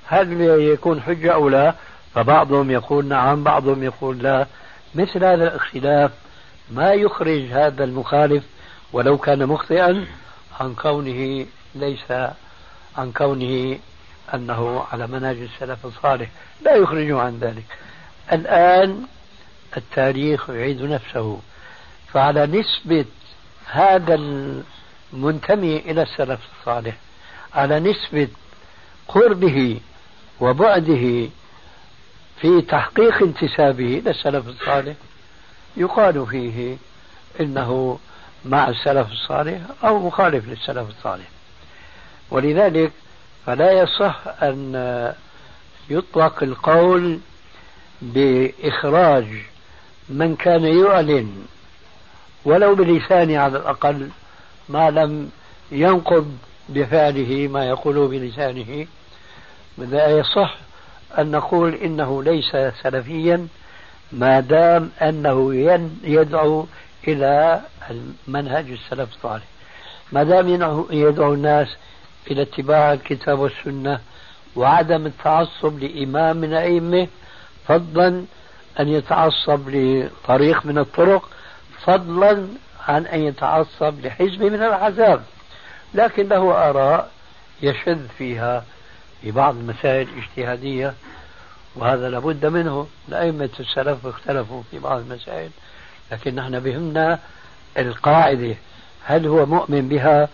هل 0.06 0.40
يكون 0.40 1.02
حجة 1.02 1.34
أو 1.34 1.48
لا؟ 1.48 1.74
فبعضهم 2.14 2.70
يقول 2.70 3.04
نعم 3.04 3.44
بعضهم 3.44 3.82
يقول 3.82 4.18
لا. 4.18 4.46
مثل 4.94 5.24
هذا 5.24 5.48
الاختلاف 5.48 6.10
ما 6.70 6.92
يخرج 6.92 7.42
هذا 7.52 7.84
المخالف 7.84 8.44
ولو 8.94 9.18
كان 9.18 9.46
مخطئا 9.46 10.06
عن 10.60 10.74
كونه 10.74 11.46
ليس 11.74 12.10
عن 12.98 13.12
كونه 13.16 13.78
أنه 14.34 14.84
على 14.92 15.06
منهج 15.06 15.36
السلف 15.36 15.86
الصالح. 15.86 16.28
لا 16.62 16.74
يخرجه 16.74 17.20
عن 17.20 17.38
ذلك. 17.38 17.64
الآن 18.32 19.06
التاريخ 19.76 20.50
يعيد 20.50 20.82
نفسه. 20.82 21.40
فعلى 22.12 22.46
نسبة 22.46 23.04
هذا 23.66 24.14
المنتمي 25.12 25.76
إلى 25.76 26.02
السلف 26.02 26.40
الصالح 26.60 26.96
على 27.54 27.80
نسبة 27.80 28.28
قربه 29.08 29.80
وبعده 30.40 31.28
في 32.40 32.62
تحقيق 32.68 33.22
انتسابه 33.22 33.98
إلى 33.98 34.10
السلف 34.10 34.48
الصالح 34.48 34.94
يقال 35.76 36.26
فيه 36.26 36.76
إنه 37.40 37.98
مع 38.44 38.68
السلف 38.68 39.12
الصالح 39.12 39.60
أو 39.84 40.06
مخالف 40.06 40.48
للسلف 40.48 40.88
الصالح. 40.88 41.26
ولذلك 42.30 42.92
فلا 43.46 43.72
يصح 43.72 44.20
أن 44.42 45.14
يطلق 45.90 46.42
القول 46.42 47.18
بإخراج 48.02 49.26
من 50.08 50.36
كان 50.36 50.64
يعلن 50.64 51.46
ولو 52.44 52.74
بلسانه 52.74 53.38
على 53.38 53.58
الأقل 53.58 54.08
ما 54.68 54.90
لم 54.90 55.30
ينقض 55.72 56.38
بفعله 56.68 57.48
ما 57.48 57.68
يقوله 57.68 58.08
بلسانه. 58.08 58.86
لا 59.78 60.18
يصح 60.18 60.56
أن 61.18 61.30
نقول 61.30 61.74
إنه 61.74 62.22
ليس 62.22 62.56
سلفيا 62.82 63.48
ما 64.12 64.40
دام 64.40 64.90
أنه 65.02 65.54
يدعو 66.04 66.66
إلى 67.08 67.60
منهج 68.26 68.70
السلف 68.70 69.08
الصالح. 69.16 69.44
ما 70.12 70.22
دام 70.22 70.48
يدعو 70.90 71.34
الناس 71.34 71.68
إلى 72.30 72.42
اتباع 72.42 72.92
الكتاب 72.92 73.38
والسنة 73.38 74.00
وعدم 74.56 75.06
التعصب 75.06 75.78
لإمام 75.78 76.36
من 76.36 76.54
أئمة 76.54 77.08
فضلا 77.68 78.24
أن 78.80 78.88
يتعصب 78.88 79.68
لطريق 79.68 80.66
من 80.66 80.78
الطرق 80.78 81.28
فضلا 81.84 82.48
عن 82.88 83.06
أن 83.06 83.20
يتعصب 83.20 84.06
لحزب 84.06 84.42
من 84.42 84.62
الأحزاب 84.62 85.22
لكن 85.94 86.28
له 86.28 86.70
آراء 86.70 87.10
يشذ 87.62 88.08
فيها 88.18 88.64
في 89.22 89.30
بعض 89.30 89.56
المسائل 89.56 90.08
الاجتهادية 90.08 90.94
وهذا 91.76 92.08
لابد 92.08 92.46
منه. 92.46 92.86
لأئمة 93.08 93.50
السلف 93.60 94.06
اختلفوا 94.06 94.62
في 94.70 94.78
بعض 94.78 94.98
المسائل. 95.00 95.50
لكن 96.12 96.34
نحن 96.34 96.60
بهمنا 96.60 97.18
القاعدة. 97.78 98.54
هل 99.04 99.26
هو 99.26 99.46
مؤمن 99.46 99.88
بها؟ 99.88 100.28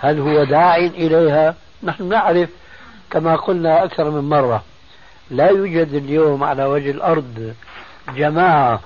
هل 0.00 0.20
هو 0.20 0.44
داع 0.44 0.76
إليها؟ 0.76 1.54
نحن 1.82 2.08
نعرف 2.08 2.50
كما 3.10 3.36
قلنا 3.36 3.84
أكثر 3.84 4.10
من 4.10 4.28
مرة. 4.28 4.64
لا 5.30 5.48
يوجد 5.50 5.94
اليوم 5.94 6.44
على 6.44 6.64
وجه 6.64 6.90
الأرض 6.90 7.54
جماعة 8.14 8.80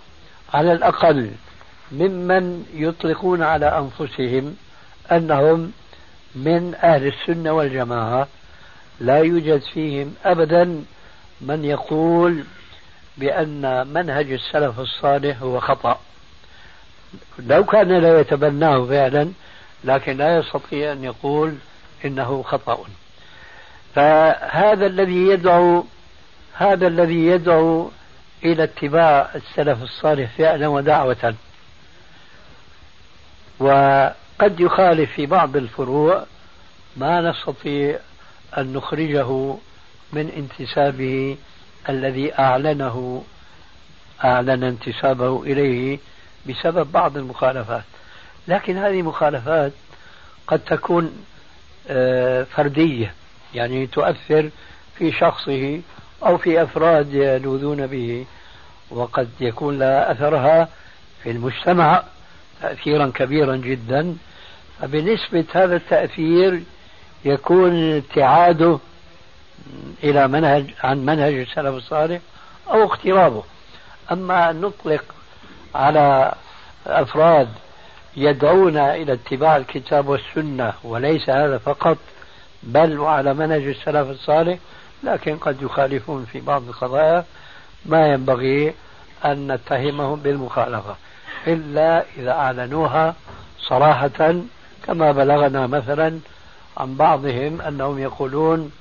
على 0.55 0.73
الأقل 0.73 1.31
ممن 1.93 2.65
يطلقون 2.75 3.43
على 3.43 3.67
أنفسهم 3.79 4.57
أنهم 5.13 5.73
من 6.35 6.75
أهل 6.83 7.07
السنة 7.07 7.53
والجماعة. 7.53 8.29
لا 9.01 9.19
يوجد 9.19 9.63
فيهم 9.75 10.15
أبدا 10.25 10.85
من 11.41 11.65
يقول 11.65 12.45
بأن 13.17 13.87
منهج 13.87 14.33
السلف 14.33 14.81
الصالح 14.81 15.43
هو 15.43 15.61
خطأ. 15.61 16.01
لو 17.39 17.65
كان 17.65 17.89
لا 17.89 18.21
يتبناه 18.21 18.85
فعلا 18.87 19.33
لكن 19.85 20.17
لا 20.17 20.39
يستطيع 20.39 20.93
أن 20.93 21.05
يقول 21.05 21.55
إنه 22.05 22.43
خطأ. 22.43 22.85
فهذا 23.95 24.87
الذي 24.87 25.27
يدعو 25.29 25.85
هذا 26.55 26.87
الذي 26.87 27.27
يدعو 27.27 27.91
إلى 28.45 28.65
اتباع 28.65 29.31
السلف 29.35 29.83
الصالح 29.83 30.31
فعلا 30.39 30.69
ودعوة. 30.69 31.35
وقد 33.59 34.61
يخالف 34.61 35.13
في 35.13 35.27
بعض 35.27 35.57
الفروع 35.57 36.25
ما 36.97 37.21
نستطيع 37.31 37.99
أن 38.59 38.73
نخرجه 38.73 39.55
من 40.13 40.31
انتسابه 40.37 41.37
الذي 41.89 42.39
أعلنه 42.39 43.25
أعلن 44.25 44.65
انتسابه 44.65 45.43
إليه 45.43 45.99
بسبب 46.49 46.93
بعض 46.93 47.17
المخالفات. 47.17 47.85
لكن 48.49 48.77
هذه 48.77 49.03
مخالفات 49.03 49.73
قد 50.47 50.59
تكون 50.59 51.25
آه، 51.89 52.43
فردية 52.43 53.15
يعني 53.55 53.87
تؤثر 53.87 54.51
في 54.99 55.13
شخصه 55.13 55.81
أو 56.27 56.39
في 56.39 56.63
أفراد 56.63 57.15
يلوذون 57.15 57.87
به 57.87 58.27
وقد 58.91 59.29
يكون 59.41 59.79
لها 59.79 60.13
أثرها 60.13 60.69
في 61.23 61.31
المجتمع 61.31 62.03
تأثيرا 62.63 63.13
كبيرا 63.15 63.57
جدا. 63.57 64.17
فبنسبة 64.81 65.45
هذا 65.53 65.77
التأثير 65.77 66.63
يكون 67.25 67.97
ابتعاده 67.97 68.79
إلى 70.05 70.29
منهج 70.29 70.75
عن 70.83 70.99
منهج 71.07 71.35
السلف 71.35 71.75
الصالح 71.75 72.21
أو 72.71 72.85
اقترابه. 72.85 73.43
أما 74.13 74.51
أن 74.51 74.61
نطلق 74.61 75.05
على 75.75 76.35
أفراد 76.87 77.49
يدعون 78.17 78.77
إلى 78.77 79.13
اتباع 79.13 79.57
الكتاب 79.57 80.09
والسنة 80.09 80.73
وليس 80.85 81.31
هذا 81.31 81.59
فقط 81.59 81.99
بل 82.63 82.99
وعلى 82.99 83.35
منهج 83.35 83.63
السلف 83.63 84.11
الصالح 84.11 84.59
لكن 85.03 85.37
قد 85.37 85.63
يخالفون 85.63 86.25
في 86.33 86.41
بعض 86.41 86.69
القضايا 86.69 87.25
ما 87.87 88.09
ينبغي 88.09 88.75
أن 89.25 89.53
نتهمهم 89.53 90.21
بالمخالفة 90.21 90.97
إلا 91.47 92.05
إذا 92.19 92.31
أعلنوها 92.31 93.15
صراحة 93.59 94.35
كما 94.87 95.13
بلغنا 95.13 95.67
مثلا 95.67 96.19
عن 96.77 96.95
بعضهم 96.95 97.61
أنهم 97.61 97.99
يقولون 97.99 98.73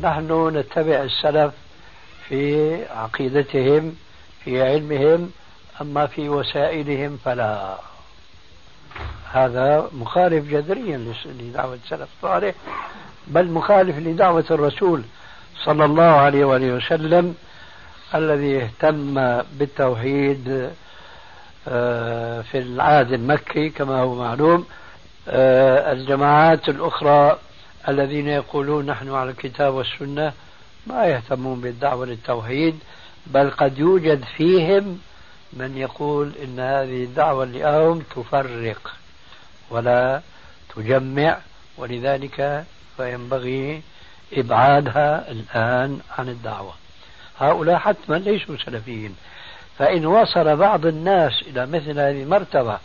نحن 0.00 0.56
نتبع 0.56 1.02
السلف 1.02 1.52
في 2.28 2.76
عقيدتهم 2.84 3.96
في 4.44 4.62
علمهم 4.62 5.30
أما 5.80 6.06
في 6.06 6.28
وسائلهم 6.28 7.18
فلا. 7.24 7.76
هذا 9.32 9.88
مخالف 9.92 10.50
جذريا 10.50 11.14
لدعوة 11.24 11.78
السلف. 11.84 12.08
الصالح 12.16 12.54
بل 13.26 13.50
مخالف 13.50 13.98
لدعوة 13.98 14.44
الرسول 14.50 15.02
صلى 15.64 15.84
الله 15.84 16.02
عليه 16.02 16.44
وآله 16.44 16.72
وسلم 16.72 17.34
الذي 18.14 18.62
اهتم 18.62 19.14
بالتوحيد 19.52 20.70
آه، 21.68 22.42
في 22.42 22.58
العهد 22.58 23.12
المكي 23.12 23.70
كما 23.70 24.00
هو 24.00 24.14
معلوم 24.14 24.66
آه، 25.28 25.92
الجماعات 25.92 26.68
الأخرى 26.68 27.38
الذين 27.88 28.28
يقولون 28.28 28.86
نحن 28.86 29.14
على 29.14 29.30
الكتاب 29.30 29.74
والسنة 29.74 30.32
ما 30.86 31.06
يهتمون 31.06 31.60
بالدعوة 31.60 32.06
للتوحيد 32.06 32.78
بل 33.26 33.50
قد 33.50 33.78
يوجد 33.78 34.24
فيهم 34.36 34.98
من 35.56 35.76
يقول 35.76 36.32
إن 36.44 36.60
هذه 36.60 37.04
الدعوة 37.04 37.44
لهم 37.44 38.02
تفرق 38.16 38.94
ولا 39.70 40.20
تجمع 40.76 41.38
ولذلك 41.78 42.64
فينبغي 42.96 43.82
إبعادها 44.32 45.30
الآن 45.30 46.00
عن 46.18 46.28
الدعوة. 46.28 46.74
هؤلاء 47.38 47.78
حتما 47.78 48.16
ليسوا 48.16 48.56
سلفيين. 48.56 49.16
فإن 49.78 50.06
وصل 50.06 50.56
بعض 50.56 50.86
الناس 50.86 51.42
إلى 51.42 51.66
مثل 51.66 52.00
هذه 52.00 52.22
المرتبة 52.22 52.78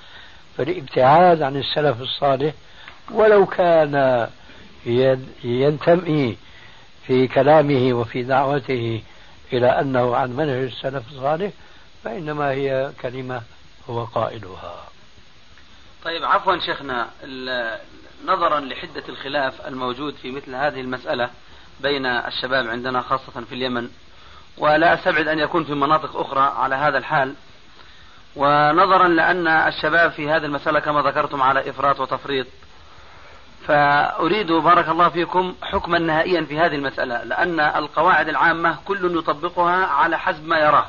فالابتعاد 0.57 1.41
عن 1.41 1.55
السلف 1.55 2.01
الصالح 2.01 2.53
ولو 3.11 3.45
كان 3.45 4.27
ينتمي 5.43 6.37
في 7.07 7.27
كلامه 7.27 7.93
وفي 7.93 8.23
دعوته 8.23 9.01
إلى 9.53 9.67
أنه 9.67 10.15
عن 10.15 10.35
منهج 10.35 10.63
السلف 10.63 11.03
الصالح 11.11 11.51
فإنما 12.03 12.49
هي 12.49 12.91
كلمة 13.01 13.41
هو 13.89 14.03
قائلها. 14.03 14.83
طيب 16.05 16.23
عفوا 16.23 16.59
شيخنا 16.59 17.07
نظرا 18.25 18.59
لحدة 18.59 19.03
الخلاف 19.09 19.67
الموجود 19.67 20.15
في 20.15 20.31
مثل 20.31 20.55
هذه 20.55 20.81
المسألة 20.81 21.29
بين 21.79 22.05
الشباب 22.05 22.67
عندنا 22.67 23.01
خاصة 23.01 23.41
في 23.49 23.55
اليمن. 23.55 23.89
ولا 24.57 24.93
أستبعد 24.93 25.27
أن 25.27 25.39
يكون 25.39 25.63
في 25.63 25.73
مناطق 25.73 26.15
أخرى 26.15 26.53
على 26.57 26.75
هذا 26.75 26.97
الحال. 26.97 27.33
ونظرا 28.35 29.07
لأن 29.07 29.47
الشباب 29.47 30.11
في 30.11 30.29
هذه 30.29 30.45
المسألة 30.45 30.79
كما 30.79 31.01
ذكرتم 31.01 31.41
على 31.41 31.69
إفراط 31.69 31.99
وتفريط. 31.99 32.47
فأريد 33.67 34.51
بارك 34.51 34.89
الله 34.89 35.09
فيكم 35.09 35.55
حكما 35.63 35.99
نهائيا 35.99 36.41
في 36.41 36.59
هذه 36.59 36.75
المسألة 36.75 37.23
لأن 37.23 37.59
القواعد 37.59 38.29
العامة 38.29 38.77
كل 38.85 39.17
يطبقها 39.17 39.85
على 39.85 40.19
حسب 40.19 40.47
ما 40.47 40.59
يراه. 40.59 40.87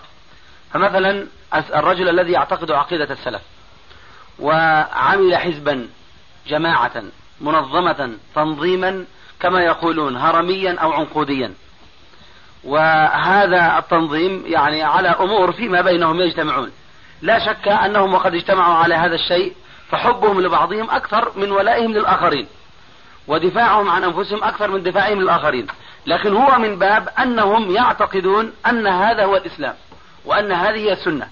فمثلا 0.72 1.26
الرجل 1.54 2.08
الذي 2.08 2.32
يعتقد 2.32 2.70
عقيدة 2.70 3.12
السلف 3.12 3.42
وعمل 4.38 5.36
حزبا 5.36 5.88
جماعة 6.46 7.02
منظمة 7.40 8.12
تنظيما 8.34 9.04
كما 9.40 9.62
يقولون 9.62 10.16
هرميا 10.16 10.78
أو 10.78 10.92
عنقوديا. 10.92 11.54
وهذا 12.64 13.78
التنظيم 13.78 14.44
يعني 14.46 14.82
على 14.82 15.08
أمور 15.08 15.52
فيما 15.52 15.80
بينهم 15.80 16.20
يجتمعون. 16.20 16.70
لا 17.22 17.38
شك 17.38 17.68
أنهم 17.68 18.14
وقد 18.14 18.34
اجتمعوا 18.34 18.74
على 18.74 18.94
هذا 18.94 19.14
الشيء 19.14 19.54
فحبهم 19.90 20.40
لبعضهم 20.40 20.90
أكثر 20.90 21.32
من 21.36 21.52
ولائهم 21.52 21.92
للآخرين 21.92 22.46
ودفاعهم 23.28 23.88
عن 23.88 24.04
أنفسهم 24.04 24.44
أكثر 24.44 24.70
من 24.70 24.82
دفاعهم 24.82 25.20
للآخرين. 25.20 25.66
لكن 26.06 26.36
هو 26.36 26.58
من 26.58 26.78
باب 26.78 27.08
أنهم 27.18 27.70
يعتقدون 27.70 28.52
أن 28.66 28.86
هذا 28.86 29.24
هو 29.24 29.36
الإسلام. 29.36 29.74
وأن 30.24 30.52
هذه 30.52 30.76
هي 30.76 30.92
السنة. 30.92 31.26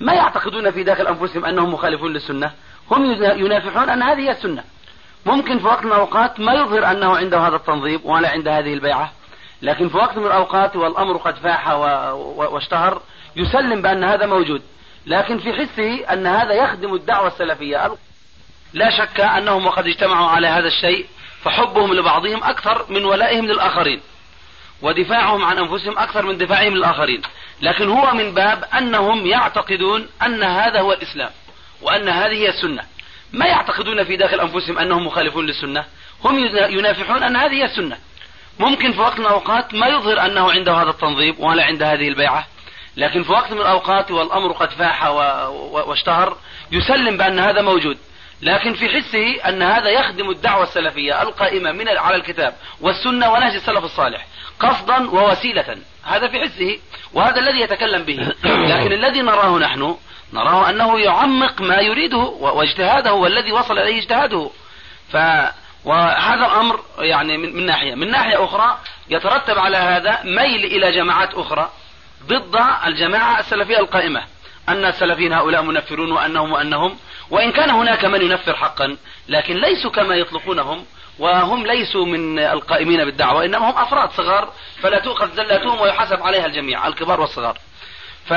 ما 0.00 0.12
يعتقدون 0.12 0.70
في 0.70 0.82
داخل 0.82 1.06
أنفسهم 1.06 1.44
أنهم 1.44 1.74
مخالفون 1.74 2.12
للسنة؟ 2.12 2.50
هم 2.90 3.12
ينافحون 3.22 3.90
أن 3.90 4.02
هذه 4.02 4.20
هي 4.20 4.30
السنة. 4.30 4.64
ممكن 5.26 5.58
في 5.58 5.66
وقت 5.66 5.84
من 5.84 5.92
الأوقات 5.92 6.40
ما 6.40 6.54
يظهر 6.54 6.90
أنه 6.90 7.16
عنده 7.16 7.38
هذا 7.38 7.56
التنظيم 7.56 8.00
ولا 8.04 8.30
عنده 8.30 8.58
هذه 8.58 8.74
البيعة. 8.74 9.12
لكن 9.62 9.88
في 9.88 9.96
وقت 9.96 10.18
من 10.18 10.26
الأوقات 10.26 10.76
والأمر 10.76 11.16
قد 11.16 11.34
فاح 11.34 11.68
واشتهر 12.36 13.02
يسلم 13.36 13.82
بأن 13.82 14.04
هذا 14.04 14.26
موجود. 14.26 14.62
لكن 15.06 15.38
في 15.38 15.52
حسه 15.52 16.12
أن 16.12 16.26
هذا 16.26 16.52
يخدم 16.52 16.94
الدعوة 16.94 17.26
السلفية. 17.26 17.90
لا 18.72 18.90
شك 18.90 19.20
أنهم 19.20 19.66
وقد 19.66 19.86
اجتمعوا 19.86 20.28
على 20.28 20.46
هذا 20.46 20.66
الشيء 20.66 21.06
فحبهم 21.42 21.94
لبعضهم 21.94 22.44
أكثر 22.44 22.86
من 22.88 23.04
ولائهم 23.04 23.44
للآخرين. 23.44 24.00
ودفاعهم 24.84 25.44
عن 25.44 25.58
أنفسهم 25.58 25.98
أكثر 25.98 26.26
من 26.26 26.38
دفاعهم 26.38 26.74
للآخرين. 26.74 27.22
لكن 27.60 27.88
هو 27.88 28.14
من 28.14 28.34
باب 28.34 28.64
أنهم 28.78 29.26
يعتقدون 29.26 30.08
أن 30.22 30.42
هذا 30.42 30.80
هو 30.80 30.92
الإسلام 30.92 31.30
وأن 31.82 32.08
هذه 32.08 32.32
هي 32.32 32.48
السنة. 32.48 32.82
ما 33.32 33.46
يعتقدون 33.46 34.04
في 34.04 34.16
داخل 34.16 34.40
أنفسهم 34.40 34.78
أنهم 34.78 35.06
مخالفون 35.06 35.46
للسنة؟ 35.46 35.84
هم 36.24 36.38
ينافحون 36.54 37.22
أن 37.22 37.36
هذه 37.36 37.52
هي 37.52 37.64
السنة. 37.64 37.96
ممكن 38.58 38.92
في 38.92 39.00
وقت 39.00 39.18
من 39.18 39.26
الأوقات 39.26 39.74
ما 39.74 39.86
يظهر 39.86 40.26
أنه 40.26 40.50
عنده 40.50 40.72
هذا 40.72 40.90
التنظيم 40.90 41.34
ولا 41.38 41.64
عنده 41.64 41.92
هذه 41.92 42.08
البيعة. 42.08 42.46
لكن 42.96 43.22
في 43.22 43.32
وقت 43.32 43.52
من 43.52 43.60
الأوقات 43.60 44.10
والأمر 44.10 44.52
قد 44.52 44.70
فاح 44.70 45.06
واشتهر 45.86 46.36
يسلم 46.72 47.16
بأن 47.16 47.38
هذا 47.38 47.62
موجود. 47.62 47.98
لكن 48.42 48.74
في 48.74 48.88
حسه 48.88 49.48
أن 49.48 49.62
هذا 49.62 49.90
يخدم 49.90 50.30
الدعوة 50.30 50.62
السلفية 50.62 51.22
القائمة 51.22 51.72
من 51.72 51.88
على 51.88 52.16
الكتاب 52.16 52.54
والسنة 52.80 53.32
ونهج 53.32 53.54
السلف 53.54 53.84
الصالح 53.84 54.26
قصدا 54.60 55.10
ووسيلة. 55.10 55.76
هذا 56.04 56.28
في 56.28 56.40
حسه 56.40 56.78
وهذا 57.12 57.40
الذي 57.40 57.60
يتكلم 57.60 58.02
به. 58.02 58.32
لكن 58.72 58.92
الذي 58.92 59.22
نراه 59.22 59.58
نحن 59.58 59.96
نراه 60.32 60.70
أنه 60.70 61.00
يعمق 61.00 61.60
ما 61.60 61.80
يريده 61.80 62.18
واجتهاده 62.40 63.10
هو 63.10 63.26
الذي 63.26 63.52
وصل 63.52 63.78
إليه 63.78 64.02
اجتهاده. 64.02 64.50
ف 65.12 65.16
وهذا 65.84 66.46
الأمر 66.46 66.80
يعني 66.98 67.36
من, 67.36 67.56
من 67.56 67.66
ناحية. 67.66 67.94
من 67.94 68.10
ناحية 68.10 68.44
أخرى 68.44 68.78
يترتب 69.10 69.58
على 69.58 69.76
هذا 69.76 70.20
ميل 70.24 70.64
إلى 70.64 70.92
جماعات 70.92 71.34
أخرى 71.34 71.70
ضد 72.26 72.60
الجماعة 72.86 73.40
السلفية 73.40 73.78
القائمة. 73.78 74.22
أن 74.68 74.84
السلفيين 74.84 75.32
هؤلاء 75.32 75.62
منفرون 75.62 76.12
وأنهم 76.12 76.52
وأنهم 76.52 76.96
وإن 77.30 77.52
كان 77.52 77.70
هناك 77.70 78.04
من 78.04 78.22
ينفر 78.22 78.56
حقا 78.56 78.96
لكن 79.28 79.56
ليسوا 79.56 79.90
كما 79.90 80.14
يطلقونهم 80.14 80.84
وهم 81.18 81.66
ليسوا 81.66 82.06
من 82.06 82.38
القائمين 82.38 83.04
بالدعوة 83.04 83.44
إنما 83.44 83.70
هم 83.70 83.78
أفراد 83.78 84.10
صغار 84.10 84.52
فلا 84.82 84.98
تؤخذ 84.98 85.34
زلاتهم 85.34 85.80
ويحاسب 85.80 86.22
عليها 86.22 86.46
الجميع 86.46 86.86
الكبار 86.86 87.20
والصغار. 87.20 87.58
ف... 88.26 88.32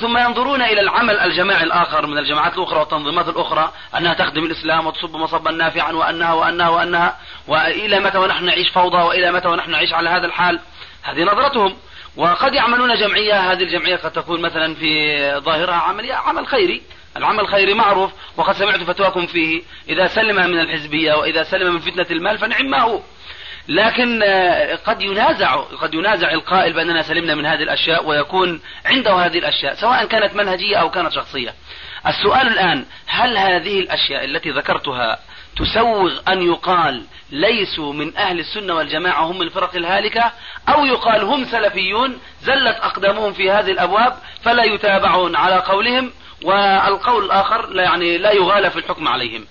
ثم 0.00 0.18
ينظرون 0.18 0.62
إلى 0.62 0.80
العمل 0.80 1.18
الجماعي 1.18 1.64
الآخر 1.64 2.06
من 2.06 2.18
الجماعات 2.18 2.58
الأخرى 2.58 2.78
والتنظيمات 2.78 3.28
الأخرى 3.28 3.72
أنها 3.98 4.14
تخدم 4.14 4.44
الإسلام 4.44 4.86
وتصب 4.86 5.16
مصبا 5.16 5.50
نافعا 5.50 5.92
وأنها 5.92 6.32
وأنها 6.32 6.68
وأنها 6.68 7.18
وإلى 7.48 8.00
متى 8.00 8.18
ونحن 8.18 8.44
نعيش 8.44 8.70
فوضى 8.70 8.96
وإلى 8.96 9.32
متى 9.32 9.48
ونحن 9.48 9.70
نعيش 9.70 9.92
على 9.92 10.10
هذا 10.10 10.26
الحال. 10.26 10.60
هذه 11.02 11.22
نظرتهم. 11.22 11.76
وقد 12.16 12.54
يعملون 12.54 12.94
جمعية 12.94 13.52
هذه 13.52 13.62
الجمعية 13.62 13.96
قد 13.96 14.10
تكون 14.10 14.40
مثلا 14.40 14.74
في 14.74 15.20
ظاهرها 15.38 15.74
عملية 15.74 16.14
عمل 16.14 16.46
خيري. 16.46 16.82
العمل 17.16 17.40
الخيري 17.40 17.74
معروف 17.74 18.12
وقد 18.36 18.54
سمعت 18.54 18.82
فتواكم 18.82 19.26
فيه. 19.26 19.62
إذا 19.88 20.06
سلم 20.06 20.36
من 20.36 20.60
الحزبية 20.60 21.14
وإذا 21.14 21.42
سلم 21.42 21.74
من 21.74 21.80
فتنة 21.80 22.06
المال 22.10 22.38
فنعم 22.38 22.66
ما 22.66 22.82
هو 22.82 23.00
لكن 23.68 24.22
آه، 24.22 24.74
قد 24.74 25.02
ينازع 25.02 25.54
قد 25.56 25.94
ينازع 25.94 26.30
القائل 26.30 26.72
بأننا 26.72 27.02
سلمنا 27.02 27.34
من 27.34 27.46
هذه 27.46 27.62
الأشياء 27.62 28.06
ويكون 28.06 28.60
عنده 28.84 29.14
هذه 29.14 29.38
الأشياء 29.38 29.74
سواء 29.74 30.04
كانت 30.04 30.34
منهجية 30.36 30.76
أو 30.76 30.90
كانت 30.90 31.12
شخصية. 31.12 31.54
السؤال 32.06 32.48
الآن 32.48 32.84
هل 33.06 33.36
هذه 33.36 33.80
الأشياء 33.80 34.24
التي 34.24 34.50
ذكرتها 34.50 35.18
تسوغ 35.56 36.18
أن 36.28 36.42
يقال 36.42 37.02
ليسوا 37.30 37.92
من 37.92 38.16
أهل 38.16 38.40
السنة 38.40 38.74
والجماعة 38.74 39.22
هم 39.22 39.42
الفرق 39.42 39.76
الهالكة 39.76 40.32
أو 40.68 40.84
يقال 40.84 41.22
هم 41.22 41.44
سلفيون 41.44 42.18
زلت 42.42 42.76
أقدامهم 42.76 43.32
في 43.32 43.50
هذه 43.50 43.70
الأبواب 43.70 44.16
فلا 44.42 44.64
يتابعون 44.64 45.36
على 45.36 45.56
قولهم؟ 45.56 46.10
والقول 46.44 47.24
الآخر 47.24 47.68
لا 47.70 47.82
يعني 47.82 48.18
لا 48.18 48.32
يغالى 48.32 48.70
في 48.70 48.78
الحكم 48.78 49.08
عليهم. 49.08 49.46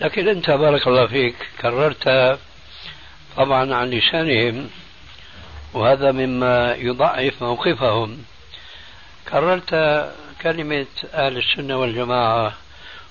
لكن 0.00 0.28
أنت 0.28 0.50
بارك 0.50 0.86
الله 0.86 1.06
فيك 1.06 1.34
كررت 1.60 2.38
طبعا 3.36 3.74
عن 3.74 3.90
لسانهم 3.90 4.70
وهذا 5.74 6.12
مما 6.12 6.74
يضعف 6.74 7.42
موقفهم. 7.42 8.24
كررت 9.28 9.70
كلمة 10.42 10.86
أهل 11.14 11.36
السنة 11.36 11.76
والجماعة 11.76 12.52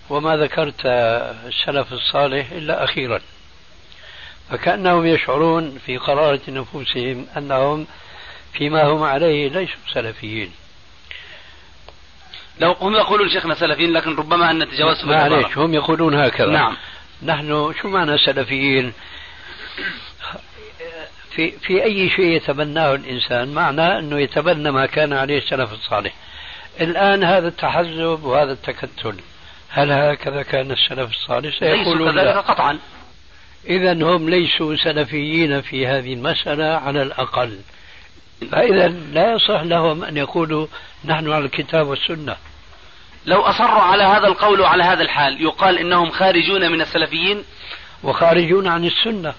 وما 0.10 0.38
ذكرت 0.38 0.86
السلف 0.86 1.94
الصالح 1.94 2.52
إلا 2.52 2.84
أخيرا. 2.84 3.22
فكأنهم 4.50 5.06
يشعرون 5.06 5.80
في 5.86 5.98
قرارة 5.98 6.42
نفوسهم 6.48 7.28
أنهم 7.38 7.88
فيما 8.54 8.84
هم 8.84 9.04
عليه 9.04 9.50
ليسوا 9.50 9.78
سلفيين. 9.94 10.52
لو 12.60 12.72
هم 12.72 12.96
يقولون 12.96 13.30
شيخنا 13.30 13.56
سلفيين 13.56 13.94
لكن 13.94 14.16
ربما 14.16 14.52
أن 14.52 14.60
نتجاوز 14.60 15.06
معليش 15.06 15.58
هم 15.58 15.74
يقولون 15.74 16.16
هكذا. 16.16 16.52
نعم. 16.52 16.78
نحن 17.24 17.74
شو 17.82 17.88
معنى 17.88 18.18
سلفيين؟ 18.18 18.94
في 21.32 21.52
في 21.52 21.84
أي 21.84 22.10
شيء 22.10 22.26
يتبناه 22.26 22.96
الإنسان؟ 22.96 23.54
معناه 23.54 24.00
أنه 24.00 24.20
يتبنى 24.20 24.72
ما 24.72 24.86
كان 24.86 25.14
عليه 25.14 25.38
السلف 25.38 25.74
الصالح. 25.74 26.14
الآن 26.82 27.24
هذا 27.24 27.48
التحزب 27.48 28.20
وهذا 28.24 28.52
التكتل 28.52 29.16
هل 29.70 29.92
هكذا 29.92 30.42
كان 30.44 30.72
السلف 30.72 31.12
الصالح؟ 31.12 31.60
سيقولون 31.60 32.16
لا. 32.16 32.40
قطعا. 32.40 32.80
إذا 33.70 33.94
هم 33.94 34.30
ليسوا 34.30 34.76
سلفيين 34.76 35.62
في 35.62 35.88
هذه 35.88 36.14
المسألة 36.14 36.66
على 36.66 37.02
الأقل. 37.02 37.60
فإذا 38.52 38.88
لا 38.88 39.32
يصح 39.34 39.62
لهم 39.62 40.04
أن 40.04 40.18
يقولوا 40.18 40.68
نحن 41.06 41.32
على 41.32 41.46
الكتاب 41.46 41.88
والسنة. 41.88 42.36
لو 43.26 43.42
أصروا 43.42 43.82
على 43.82 44.04
هذا 44.04 44.28
القول 44.28 44.62
وعلى 44.62 44.84
هذا 44.84 45.02
الحال 45.02 45.42
يقال 45.42 45.78
إنهم 45.78 46.12
خارجون 46.12 46.72
من 46.72 46.82
السلفيين؟ 46.82 47.44
وخارجون 48.04 48.68
عن 48.68 48.86
السنة. 48.86 49.34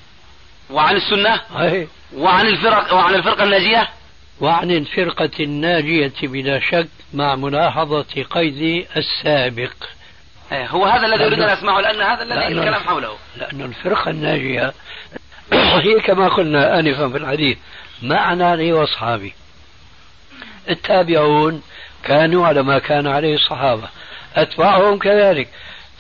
وعن 0.71 0.97
السنة؟ 0.97 1.41
أي. 1.61 1.89
وعن 2.17 2.47
الفرق 2.47 2.95
وعن 2.95 3.15
الفرقة 3.15 3.45
الناجية؟ 3.45 3.89
وعن 4.41 4.71
الفرقة 4.71 5.31
الناجية 5.41 6.13
بلا 6.23 6.61
شك 6.61 6.89
مع 7.15 7.35
ملاحظة 7.35 8.23
قيد 8.31 8.87
السابق. 8.97 9.73
إيه، 10.53 10.67
هو 10.67 10.85
هذا 10.85 11.07
الذي 11.07 11.25
أريد 11.25 11.41
أن 11.41 11.49
أسمعه 11.49 11.81
لأن 11.81 12.01
هذا 12.01 12.23
الذي 12.23 12.49
الكلام 12.49 12.83
حوله. 12.83 13.17
لأن 13.37 13.61
الفرقة 13.61 14.11
الناجية 14.11 14.73
هي 15.87 16.01
كما 16.01 16.29
قلنا 16.29 16.79
آنفا 16.79 17.09
في 17.09 17.17
الحديث 17.17 17.59
معنا 18.03 18.57
لي 18.57 18.73
وأصحابي. 18.73 19.35
التابعون 20.71 21.63
كانوا 22.03 22.47
على 22.47 22.63
ما 22.63 22.79
كان 22.79 23.07
عليه 23.07 23.35
الصحابة 23.35 23.89
أتباعهم 24.37 24.99
كذلك. 24.99 25.49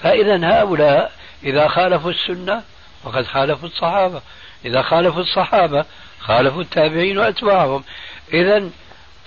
فإذا 0.03 0.41
هؤلاء 0.45 1.13
إذا 1.45 1.69
خالفوا 1.69 2.11
السنة 2.11 2.63
وقد 3.05 3.27
خالفوا 3.27 3.69
الصحابة. 3.69 4.23
إذا 4.65 4.83
خالفوا 4.83 5.23
الصحابة 5.23 5.85
خالفوا 6.21 6.63
التابعين 6.63 7.19
وأتباعهم. 7.19 7.85
إذا 8.33 8.71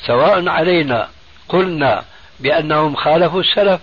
سواء 0.06 0.50
علينا 0.50 1.10
قلنا 1.50 2.04
بأنهم 2.40 2.96
خالفوا 2.96 3.42
السلف 3.42 3.82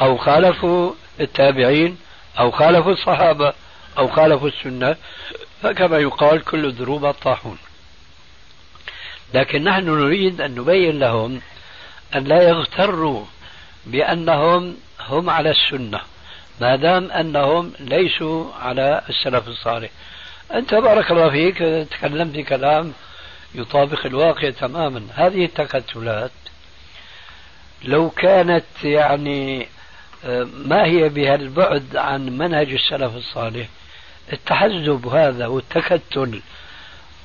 أو 0.00 0.16
خالفوا 0.16 0.92
التابعين 1.20 1.98
أو 2.38 2.50
خالفوا 2.50 2.92
الصحابة 2.92 3.52
أو 3.98 4.08
خالفوا 4.08 4.48
السنة 4.48 4.96
فكما 5.62 5.98
يقال 5.98 6.44
كل 6.44 6.64
الذنوب 6.64 7.04
الطاحون. 7.04 7.58
لكن 9.34 9.64
نحن 9.64 9.84
نريد 9.84 10.40
أن 10.40 10.54
نبين 10.54 10.98
لهم 10.98 11.40
أن 12.16 12.24
لا 12.24 12.42
يغتروا 12.42 13.24
بأنهم 13.86 14.76
هم 15.00 15.30
على 15.30 15.50
السنة 15.50 16.00
ما 16.60 16.76
دام 16.76 17.10
أنهم 17.10 17.72
ليسوا 17.80 18.52
على 18.54 19.02
السلف 19.08 19.48
الصالح. 19.48 19.90
أنت 20.54 20.74
بارك 20.74 21.10
الله 21.10 21.30
فيك 21.30 21.58
تكلمت 21.90 22.36
كلام 22.36 22.92
يطابق 23.54 24.06
الواقع 24.06 24.50
تماما. 24.50 25.02
هذه 25.14 25.44
التكتلات 25.44 26.30
لو 27.84 28.10
كانت 28.10 28.64
يعني 28.84 29.68
ما 30.64 30.84
هي 30.84 31.08
بهالبعد 31.08 31.96
عن 31.96 32.38
منهج 32.38 32.72
السلف 32.72 33.16
الصالح 33.16 33.66
التحزب 34.32 35.06
هذا 35.06 35.46
والتكتل 35.46 36.42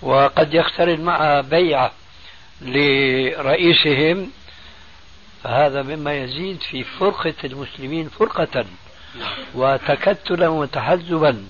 وقد 0.03 0.53
يقترن 0.53 1.01
مع 1.01 1.41
بيعة 1.41 1.91
لرئيسهم. 2.61 4.31
فهذا 5.43 5.81
مما 5.81 6.13
يزيد 6.13 6.61
في 6.61 6.83
فرقة 6.83 7.33
المسلمين 7.43 8.09
فرقة 8.09 8.65
وتكتلا 9.55 10.47
وتحزبا 10.47 11.47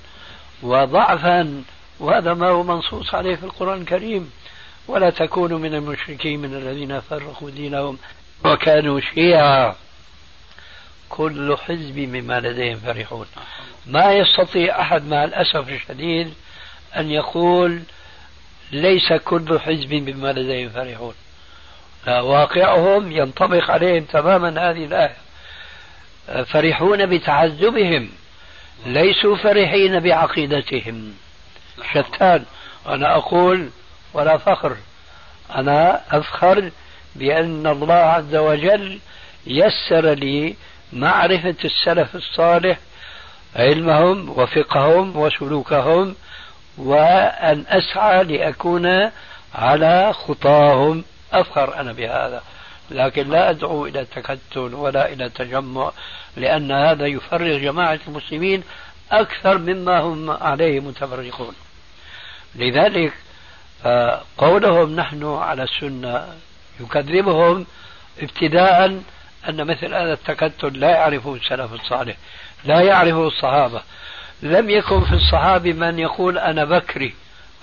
وضعفا 0.63 1.63
وهذا 1.99 2.33
ما 2.33 2.49
هو 2.49 2.63
منصوص 2.63 3.15
عليه 3.15 3.35
في 3.35 3.43
القرآن 3.43 3.81
الكريم. 3.81 4.31
ولا 4.87 5.09
تكونوا 5.09 5.59
من 5.59 5.75
المشركين 5.75 6.39
من 6.41 6.53
الذين 6.53 6.99
فرقوا 6.99 7.49
دينهم 7.49 7.97
وكانوا 8.45 8.99
شيعا. 8.99 9.75
كل 11.09 11.57
حزب 11.57 11.97
مما 11.99 12.39
لديهم 12.39 12.77
فرحون. 12.77 13.25
ما 13.85 14.13
يستطيع 14.13 14.81
أحد 14.81 15.07
مع 15.07 15.23
الأسف 15.23 15.69
الشديد 15.69 16.33
أن 16.97 17.11
يقول 17.11 17.81
ليس 18.73 19.13
كل 19.13 19.59
حزب 19.59 19.89
بما 19.89 20.31
لديهم 20.31 20.69
فرحون 20.69 21.13
واقعهم 22.07 23.11
ينطبق 23.11 23.71
عليهم 23.71 24.03
تماما 24.03 24.69
هذه 24.69 24.85
الآية. 24.85 25.15
فرحون 26.45 27.05
بتعذبهم 27.05 28.09
ليسوا 28.85 29.35
فرحين 29.37 29.99
بعقيدتهم. 29.99 31.13
شتان 31.93 32.45
أنا 32.87 33.15
أقول 33.15 33.69
ولا 34.13 34.37
فخر. 34.37 34.77
أنا 35.55 36.01
أفخر 36.11 36.71
بأن 37.15 37.67
الله 37.67 37.93
عز 37.93 38.35
وجل 38.35 38.99
يسر 39.47 40.13
لي 40.13 40.55
معرفة 40.93 41.55
السلف 41.65 42.15
الصالح 42.15 42.77
علمهم 43.55 44.29
وفقههم 44.29 45.17
وسلوكهم 45.17 46.15
وأن 46.77 47.65
أسعى 47.67 48.23
لأكون 48.23 49.11
على 49.55 50.13
خطاهم. 50.13 51.03
أفخر 51.33 51.79
أنا 51.79 51.93
بهذا 51.93 52.43
لكن 52.91 53.29
لا 53.29 53.49
أدعو 53.49 53.85
إلى 53.85 54.01
التكتل 54.01 54.73
ولا 54.73 55.13
إلى 55.13 55.25
التجمع 55.25 55.91
لأن 56.37 56.71
هذا 56.71 57.05
يفرغ 57.05 57.57
جماعة 57.57 57.99
المسلمين 58.07 58.63
أكثر 59.11 59.57
مما 59.57 59.99
هم 59.99 60.31
عليه 60.31 60.79
متفرقون. 60.79 61.55
لذلك 62.55 63.13
قولهم 64.37 64.95
نحن 64.95 65.35
على 65.35 65.63
السنة 65.63 66.27
يكذبهم 66.79 67.65
ابتداء 68.21 69.01
أن 69.49 69.67
مثل 69.67 69.93
هذا 69.93 70.13
التكتل 70.13 70.79
لا 70.79 70.89
يعرفه 70.89 71.35
السلف 71.35 71.73
الصالح 71.73 72.15
لا 72.63 72.81
يعرفه 72.81 73.27
الصحابة 73.27 73.81
لم 74.43 74.69
يكن 74.69 75.01
في 75.01 75.13
الصحابة 75.13 75.73
من 75.73 75.99
يقول 75.99 76.37
أنا 76.37 76.65
بكري 76.65 77.13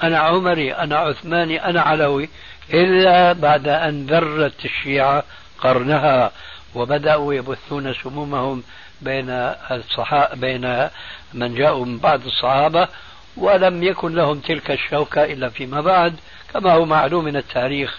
أنا 0.03 0.19
عمري 0.19 0.75
أنا 0.75 0.97
عثماني 0.99 1.65
أنا 1.65 1.81
علوي 1.81 2.29
إلا 2.75 3.33
بعد 3.33 3.69
أن 3.69 4.07
ذرت 4.07 4.65
الشيعة 4.65 5.25
قرنها 5.59 6.33
وبدأوا 6.75 7.35
يبثون 7.35 7.95
سمومهم 7.95 8.63
بين 9.01 9.31
الصحابة 9.71 10.35
بين 10.35 10.89
من 11.35 11.55
جاءوا 11.55 11.85
من 11.85 11.99
بعد 11.99 12.25
الصحابة 12.27 12.89
ولم 13.37 13.83
يكن 13.83 14.15
لهم 14.15 14.41
تلك 14.41 14.71
الشوكة 14.71 15.25
إلا 15.25 15.49
فيما 15.49 15.81
بعد. 15.81 16.15
كما 16.55 16.73
هو 16.73 16.85
معلوم 16.85 17.25
من 17.25 17.37
التاريخ 17.37 17.99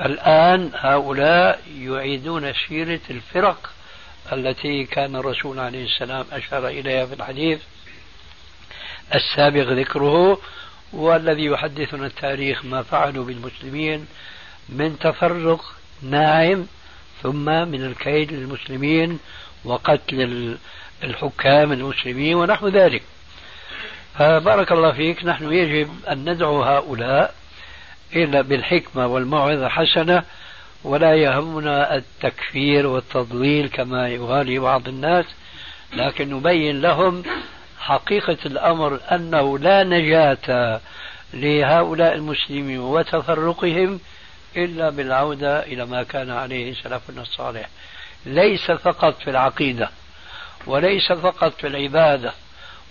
الآن 0.00 0.70
هؤلاء 0.74 1.60
يعيدون 1.78 2.52
سيرة 2.68 3.00
الفرق 3.10 3.70
التي 4.32 4.84
كان 4.84 5.16
الرسول 5.16 5.58
عليه 5.58 5.84
السلام 5.84 6.24
أشار 6.32 6.68
إليها 6.68 7.06
في 7.06 7.14
الحديث. 7.14 7.60
السابق 9.14 9.72
ذكره 9.72 10.38
والذي 10.92 11.44
يحدثنا 11.44 12.06
التاريخ 12.06 12.64
ما 12.64 12.82
فعلوا 12.82 13.24
بالمسلمين 13.24 14.06
من 14.68 14.98
تفرق 14.98 15.64
ناعم 16.02 16.66
ثم 17.22 17.44
من 17.44 17.84
الكيد 17.84 18.32
للمسلمين 18.32 19.18
وقتل 19.64 20.56
الحكام 21.04 21.72
المسلمين 21.72 22.34
ونحو 22.34 22.68
ذلك. 22.68 23.02
فبارك 24.18 24.72
الله 24.72 24.92
فيك. 24.92 25.24
نحن 25.24 25.52
يجب 25.52 25.88
أن 26.08 26.30
ندعو 26.30 26.62
هؤلاء 26.62 27.34
إلا 28.16 28.40
بالحكمة 28.40 29.06
والموعظة 29.06 29.66
الحسنة 29.66 30.22
ولا 30.84 31.14
يهمنا 31.14 31.96
التكفير 31.96 32.86
والتضليل 32.86 33.68
كما 33.68 34.08
يغالي 34.08 34.58
بعض 34.58 34.88
الناس 34.88 35.24
لكن 35.92 36.30
نبين 36.30 36.80
لهم 36.80 37.22
حقيقة 37.82 38.38
الأمر 38.46 39.00
أنه 39.12 39.58
لا 39.58 39.84
نجاة 39.84 40.80
لهؤلاء 41.34 42.14
المسلمين 42.14 42.78
وتفرقهم 42.78 44.00
إلا 44.56 44.90
بالعودة 44.90 45.62
إلى 45.62 45.86
ما 45.86 46.02
كان 46.02 46.30
عليه 46.30 46.74
سلفنا 46.74 47.22
الصالح. 47.22 47.68
ليس 48.26 48.70
فقط 48.70 49.22
في 49.22 49.30
العقيدة 49.30 49.90
وليس 50.66 51.12
فقط 51.12 51.52
في 51.60 51.66
العبادة 51.66 52.32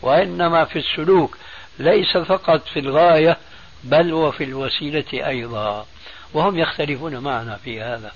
وإنما 0.02 0.66
في 0.66 0.80
السلوك 0.80 1.38
ليس 1.80 2.18
فقط 2.18 2.68
في 2.68 2.80
الغاية 2.80 3.38
بل 3.84 4.14
وفي 4.14 4.44
الوسيلة 4.44 5.28
أيضا. 5.28 5.86
وهم 6.34 6.58
يختلفون 6.58 7.18
معنا 7.18 7.56
في 7.56 7.82
هذا. 7.82 8.12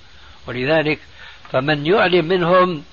ولذلك 0.47 0.99
فمن 1.51 1.85
يعلم 1.85 2.25
منهم 2.25 2.83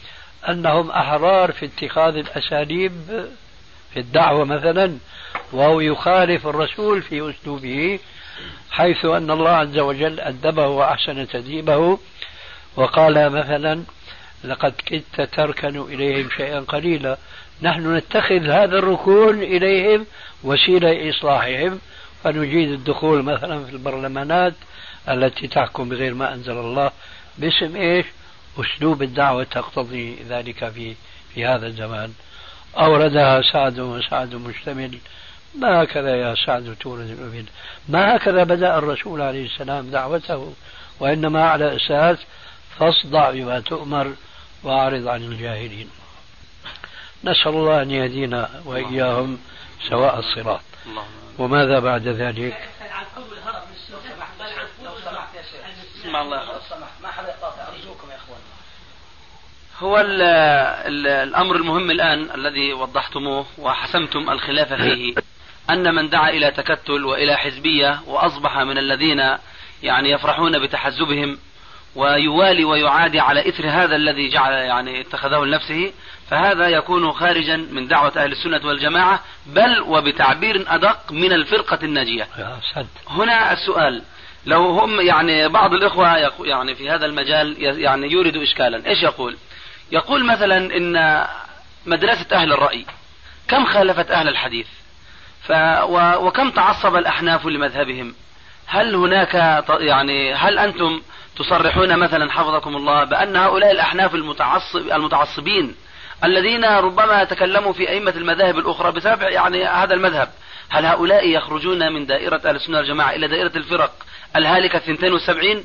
أنهم 0.49 0.91
أحرار 0.91 1.53
في 1.53 1.67
اتخاذ 1.67 2.17
الأساليب 2.17 2.93
في 3.95 4.01
الدعوة 4.01 4.45
مثلا 4.45 4.99
وهو 5.53 5.81
يخالف 5.81 6.47
الرسول 6.47 7.03
في 7.03 7.31
أسلوبه 7.31 7.99
حيث 8.71 9.05
أن 9.05 9.31
الله 9.31 9.51
عز 9.51 9.79
وجل 9.79 10.21
أدبه 10.21 10.67
وأحسن 10.67 11.29
تدريبه 11.29 11.99
وقال 12.77 13.31
مثلا 13.31 13.83
لقد 14.45 14.73
كدت 14.87 15.21
تركن 15.21 15.81
إليهم 15.81 16.29
شيئا 16.37 16.61
قليلا. 16.61 17.17
نحن 17.63 17.97
نتخذ 17.97 18.51
هذا 18.51 18.79
الركون 18.79 19.43
إليهم 19.43 20.07
وسيلة 20.45 21.11
إصلاحهم. 21.11 21.79
فنجيد 22.25 22.71
الدخول 22.71 23.23
مثلا 23.23 23.65
في 23.65 23.73
البرلمانات 23.73 24.55
التي 25.09 25.49
تحكم 25.49 25.89
بغير 25.89 26.15
ما 26.15 26.35
أنزل 26.35 26.53
الله 26.53 26.91
باسم 27.39 27.77
إيش؟ 27.77 28.07
أسلوب 28.59 29.03
الدعوة 29.03 29.45
تقتضي 29.45 30.17
ذلك 30.29 30.69
في 30.69 30.95
في 31.35 31.47
هذا 31.47 31.67
الزمان. 31.67 32.13
أوردها 32.79 33.43
سعد 33.43 33.79
وسعد 33.79 34.35
مشتمل 34.35 34.99
ما 35.55 35.83
هكذا 35.83 36.17
يا 36.17 36.35
سعد 36.47 36.77
تورد 36.81 37.11
الأبد 37.11 37.47
ما 37.89 38.17
هكذا 38.17 38.45
بدأ 38.45 38.79
الرسول 38.79 39.21
عليه 39.23 39.47
السلام 39.47 39.91
دعوته 39.91 40.55
وإنما 41.01 41.49
على 41.49 41.77
أساس 41.77 42.19
فاصدع 42.79 43.31
بما 43.31 43.61
تؤمر 43.61 44.15
وأعرض 44.63 45.09
عن 45.09 45.23
الجاهلين. 45.23 45.91
نسأل 47.25 47.49
الله 47.49 47.83
أن 47.83 47.91
يهدينا 47.91 48.51
وإياهم 48.65 49.39
سواء 49.89 50.19
الصراط. 50.19 50.61
وماذا 51.39 51.79
بعد 51.79 52.09
ذلك؟ 52.09 52.69
الله. 56.73 56.92
هو 59.83 60.01
ال 60.01 60.23
ال 60.23 61.07
الأمر 61.07 61.57
المهم 61.57 61.91
الآن 61.91 62.29
الذي 62.35 62.73
وضحتموه 62.73 63.47
وحسمتم 63.59 64.31
الخلاف 64.31 64.73
فيه. 64.73 65.15
أن 65.71 65.95
من 65.95 66.09
دعا 66.09 66.31
إلى 66.31 66.51
تكتل 66.51 67.05
وإلى 67.05 67.37
حزبية 67.37 68.01
وأصبح 68.07 68.59
من 68.59 68.79
الذين 68.79 69.19
يعني 69.83 70.11
يفرحون 70.11 70.59
بتحزبهم 70.59 71.39
ويوالي 71.97 72.65
ويعادي 72.65 73.21
على 73.21 73.49
إثر 73.49 73.69
هذا 73.69 73.97
الذي 73.97 74.29
جعل 74.29 74.53
يعني 74.53 75.01
اتخذه 75.01 75.45
لنفسه 75.45 75.93
فهذا 76.31 76.69
يكون 76.69 77.13
خارجا 77.13 77.57
من 77.57 77.89
دعوة 77.89 78.13
أهل 78.17 78.33
السنة 78.33 78.61
والجماعة 78.67 79.21
بل 79.47 79.81
وبتعبير 79.81 80.65
أدق 80.69 81.13
من 81.13 81.33
الفرقة 81.33 81.79
الناجية. 81.83 82.29
هنا 83.09 83.53
السؤال 83.53 84.03
لو 84.47 84.71
هم 84.71 85.01
يعني 85.01 85.49
بعض 85.49 85.75
الإخوة 85.75 86.33
يعني 86.45 86.75
في 86.75 86.91
هذا 86.91 87.07
المجال 87.07 87.57
يعني 87.59 88.13
يورد 88.13 88.37
إشكالا 88.37 88.87
إيش 88.87 89.03
يقول؟ 89.03 89.37
يقول 89.93 90.25
مثلا 90.25 90.57
إن 90.57 91.25
مدرسة 91.87 92.27
أهل 92.33 92.53
الرأي 92.53 92.87
كم 93.49 93.67
خالفت 93.67 94.11
أهل 94.11 94.29
الحديث؟ 94.29 94.67
ف 95.43 95.53
وكم 96.19 96.51
تعصب 96.51 96.97
الأحناف 96.97 97.47
لمذهبهم؟ 97.47 98.15
هل 98.67 98.95
هناك 98.95 99.65
يعني 99.81 100.35
هل 100.35 100.59
أنتم 100.59 101.03
تصرحون 101.37 101.99
مثلا 101.99 102.33
حفظكم 102.33 102.77
الله 102.77 103.05
بأن 103.05 103.37
هؤلاء 103.37 103.71
الأحناف 103.71 104.15
المتعصب 104.15 104.77
المتعصبين 104.77 105.75
الذين 106.25 106.65
ربما 106.65 107.25
تكلموا 107.25 107.73
في 107.73 107.89
أئمة 107.89 108.11
المذاهب 108.11 108.59
الأخرى 108.59 108.93
بسبب 108.93 109.23
يعني 109.23 109.65
هذا 109.65 109.95
المذهب 109.95 110.29
هل 110.69 110.87
هؤلاء 110.87 111.29
يخرجون 111.29 111.93
من 111.93 112.07
دائرة 112.07 112.41
أهل 112.45 112.57
السنة 112.57 112.79
والجماعة 112.79 113.11
إلى 113.11 113.29
دائرة 113.29 113.53
الفرق 113.57 113.93
الهالكة 114.37 114.77
72 114.77 115.65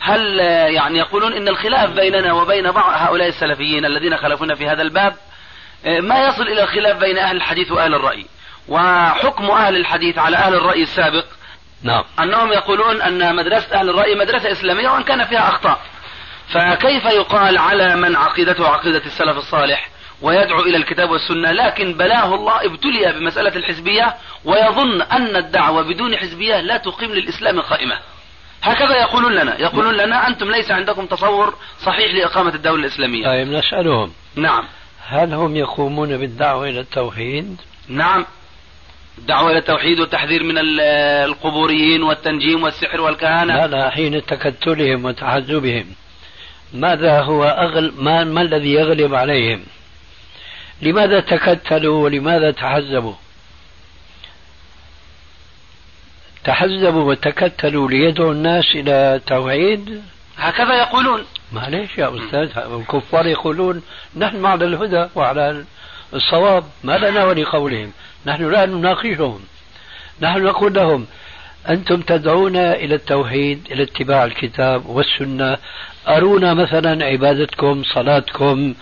هل 0.00 0.38
يعني 0.74 0.98
يقولون 0.98 1.32
إن 1.32 1.48
الخلاف 1.48 1.90
بيننا 1.90 2.32
وبين 2.32 2.70
بعض 2.70 2.92
هؤلاء 2.96 3.28
السلفيين 3.28 3.84
الذين 3.84 4.16
خالفونا 4.16 4.54
في 4.54 4.68
هذا 4.68 4.82
الباب 4.82 5.14
ما 5.84 6.26
يصل 6.26 6.42
إلى 6.42 6.62
الخلاف 6.62 6.96
بين 6.96 7.18
أهل 7.18 7.36
الحديث 7.36 7.72
وأهل 7.72 7.94
الرأي 7.94 8.26
وحكم 8.68 9.50
أهل 9.50 9.76
الحديث 9.76 10.18
على 10.18 10.36
أهل 10.36 10.54
الرأي 10.54 10.82
السابق 10.82 11.24
نعم. 11.82 12.04
أنهم 12.20 12.52
يقولون 12.52 13.02
أن 13.02 13.36
مدرسة 13.36 13.80
أهل 13.80 13.90
الرأي 13.90 14.14
مدرسة 14.14 14.52
إسلامية 14.52 14.88
وإن 14.88 15.02
كان 15.02 15.24
فيها 15.24 15.48
أخطاء. 15.48 15.80
فكيف 16.48 17.04
يقال 17.04 17.58
على 17.58 17.96
من 17.96 18.16
عقيدته 18.16 18.68
عقيدة 18.68 19.02
السلف 19.06 19.36
الصالح 19.36 19.88
ويدعو 20.22 20.60
إلى 20.60 20.76
الكتاب 20.76 21.10
والسنة 21.10 21.52
لكن 21.52 21.94
بلاه 21.94 22.34
الله 22.34 22.64
ابتلي 22.64 23.12
بمسألة 23.12 23.56
الحزبية 23.56 24.14
ويظن 24.44 25.02
أن 25.02 25.36
الدعوة 25.36 25.82
بدون 25.82 26.16
حزبية 26.16 26.60
لا 26.60 26.76
تقيم 26.76 27.10
للإسلام 27.12 27.60
قائمة؟ 27.60 27.98
هكذا 28.62 29.00
يقولون 29.00 29.32
لنا. 29.32 29.60
يقولون 29.60 29.94
لنا 29.94 30.28
أنتم 30.28 30.50
ليس 30.50 30.70
عندكم 30.70 31.06
تصور 31.06 31.54
صحيح 31.84 32.14
لإقامة 32.14 32.54
الدولة 32.54 32.80
الإسلامية. 32.86 33.26
طيب 33.26 33.48
نسألهم. 33.48 34.12
نعم. 34.34 34.64
هل 35.08 35.34
هم 35.34 35.56
يقومون 35.56 36.16
بالدعوة 36.16 36.68
إلى 36.68 36.80
التوحيد؟ 36.80 37.56
نعم. 37.88 38.26
الدعوة 39.18 39.50
إلى 39.50 39.58
التوحيد 39.58 40.00
والتحذير 40.00 40.42
من 40.42 40.54
القبوريين 40.58 42.02
والتنجيم 42.02 42.62
والسحر 42.62 43.00
والكهانة. 43.00 43.56
لا 43.56 43.66
لا 43.66 43.90
حين 43.90 44.26
تكتلهم 44.26 45.04
وتحزبهم 45.04 45.86
ماذا 46.74 47.20
هو 47.20 47.44
أغل 47.44 47.92
ما, 47.98 48.24
ما 48.24 48.42
الذي 48.42 48.72
يغلب 48.72 49.14
عليهم؟ 49.14 49.62
لماذا 50.82 51.20
تكتلوا 51.20 52.04
ولماذا 52.04 52.50
تحزبوا 52.50 53.14
تحزبوا 56.44 57.04
وتكتلوا 57.04 57.90
ليدعوا 57.90 58.32
الناس 58.32 58.64
إلى 58.74 58.92
التوحيد 58.92 60.02
هكذا 60.38 60.74
يقولون. 60.74 61.24
معليش 61.52 61.98
يا 61.98 62.16
أستاذ 62.16 62.58
الكفار 62.58 63.26
يقولون 63.26 63.82
نحن 64.16 64.46
على 64.46 64.64
الهدى 64.64 65.06
وعلى 65.14 65.64
الصواب 66.14 66.64
ما 66.84 66.98
لنا 66.98 67.24
ولقولهم 67.24 67.92
نحن 68.26 68.50
لا 68.50 68.66
نناقشهم. 68.66 69.40
نحن 70.20 70.42
نقول 70.42 70.74
لهم 70.74 71.06
أنتم 71.68 72.00
تدعون 72.00 72.56
إلى 72.56 72.94
التوحيد 72.94 73.68
إلى 73.70 73.82
اتباع 73.82 74.24
الكتاب 74.24 74.86
والسنة. 74.86 75.58
أرونا 76.08 76.54
مثلا 76.54 77.04
عبادتكم 77.04 77.82
صلاتكم 77.94 78.74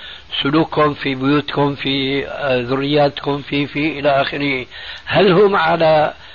سلوككم 0.42 0.94
في 0.94 1.14
بيوتكم 1.14 1.74
في 1.74 2.24
ذرياتكم 2.68 3.42
في 3.42 3.66
في 3.66 3.98
إلى 3.98 4.10
آخره. 4.10 4.66
هل 5.04 5.32
هم 5.32 5.56
على 5.56 5.84
آه، 5.84 6.27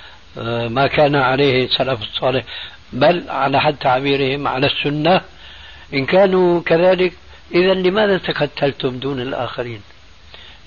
ما 0.68 0.86
كان 0.86 1.16
عليه 1.16 1.64
السلف 1.64 2.02
الصالح 2.02 2.44
بل 2.92 3.24
على 3.28 3.60
حد 3.60 3.76
تعبيرهم 3.76 4.48
على 4.48 4.66
السنة. 4.66 5.20
إن 5.94 6.06
كانوا 6.06 6.60
كذلك 6.60 7.12
إذا 7.54 7.74
لماذا 7.74 8.18
تكتلتم 8.18 8.98
دون 8.98 9.20
الآخرين؟ 9.20 9.80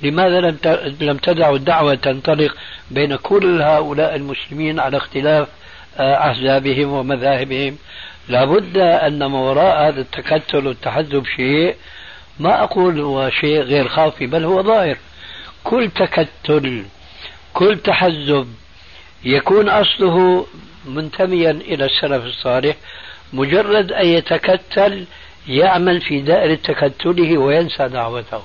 لماذا 0.04 0.40
لم 0.40 0.58
لم 1.02 1.18
تدعوا 1.18 1.58
الدعوة 1.58 1.96
تنطلق 1.96 2.56
بين 2.92 3.16
كل 3.16 3.62
هؤلاء 3.62 4.16
المسلمين 4.16 4.80
على 4.80 4.98
اختلاف 4.98 5.48
آه، 5.98 6.30
أحزابهم 6.32 6.94
ومذاهبهم؟ 6.94 7.78
لابد 8.30 8.78
أن 8.78 9.26
ما 9.26 9.40
وراء 9.40 9.88
هذا 9.88 10.02
التكتل 10.02 10.68
والتحزب 10.68 11.26
شيء 11.36 11.76
ما 12.40 12.64
أقول 12.64 13.00
هو 13.00 13.30
شيء 13.30 13.62
غير 13.62 13.88
خافي 13.88 14.28
بل 14.28 14.44
هو 14.44 14.64
ظاهر. 14.64 14.98
كل 15.64 15.90
تكتل 15.90 16.86
كل 17.54 17.78
تحزب 17.78 18.48
يكون 19.24 19.70
أصله 19.70 20.48
منتميا 20.86 21.52
إلى 21.52 21.86
السلف 21.86 22.26
الصالح 22.26 22.76
مجرد 23.34 23.92
أن 23.92 24.06
يتكتل 24.06 25.06
يعمل 25.48 26.02
في 26.02 26.22
دائرة 26.22 26.56
تكتله 26.56 27.38
وينسى 27.38 27.88
دعوته. 27.88 28.44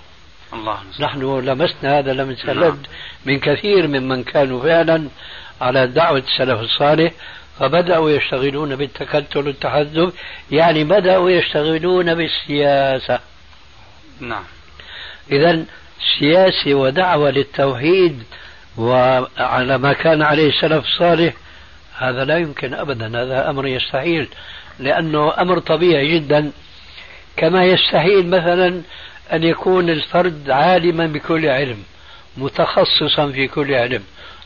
الله. 0.53 0.79
نحن 1.01 1.21
لمسنا 1.21 1.99
هذا 1.99 2.13
لمس 2.13 2.47
لد 2.47 2.87
من 3.27 3.39
كثير 3.39 3.87
ممن 3.87 4.25
كانوا 4.25 4.63
فعلا 4.63 5.09
على 5.61 5.87
دعوة 5.87 6.19
السلف 6.19 6.61
الصالح 6.61 7.13
فبدأوا 7.59 8.11
يشتغلون 8.11 8.77
بالتكتل 8.77 9.47
والتحزب 9.47 10.13
يعني 10.51 10.85
بدأوا 10.85 11.31
يشتغلون 11.31 12.15
بالسياسة. 12.15 13.21
نعم. 14.21 14.45
إذا 15.33 15.65
سياسة 16.19 16.75
ودعوة 16.75 17.31
للتوحيد 17.31 18.23
وعلى 18.79 19.79
ما 19.79 19.93
كان 19.93 20.23
عليه 20.23 20.49
السلف 20.49 20.85
الصالح 20.85 21.35
هذا 21.99 22.25
لا 22.25 22.39
يمكن 22.39 22.75
أبدا 22.75 23.23
هذا 23.23 23.51
أمر 23.51 23.67
يستحيل 23.67 24.29
لأنه 24.79 25.33
أمر 25.39 25.59
طبيعي 25.59 26.19
جدا. 26.19 26.53
كما 27.37 27.65
يستحيل 27.65 28.27
مثلا 28.31 28.83
أن 29.33 29.43
يكون 29.45 29.91
الفرد 29.91 30.51
عالما 30.51 31.07
بكل 31.07 31.47
علم 31.47 31.83
متخصصا 32.37 33.31
في 33.31 33.49
كل 33.49 33.75
علم. 33.75 34.03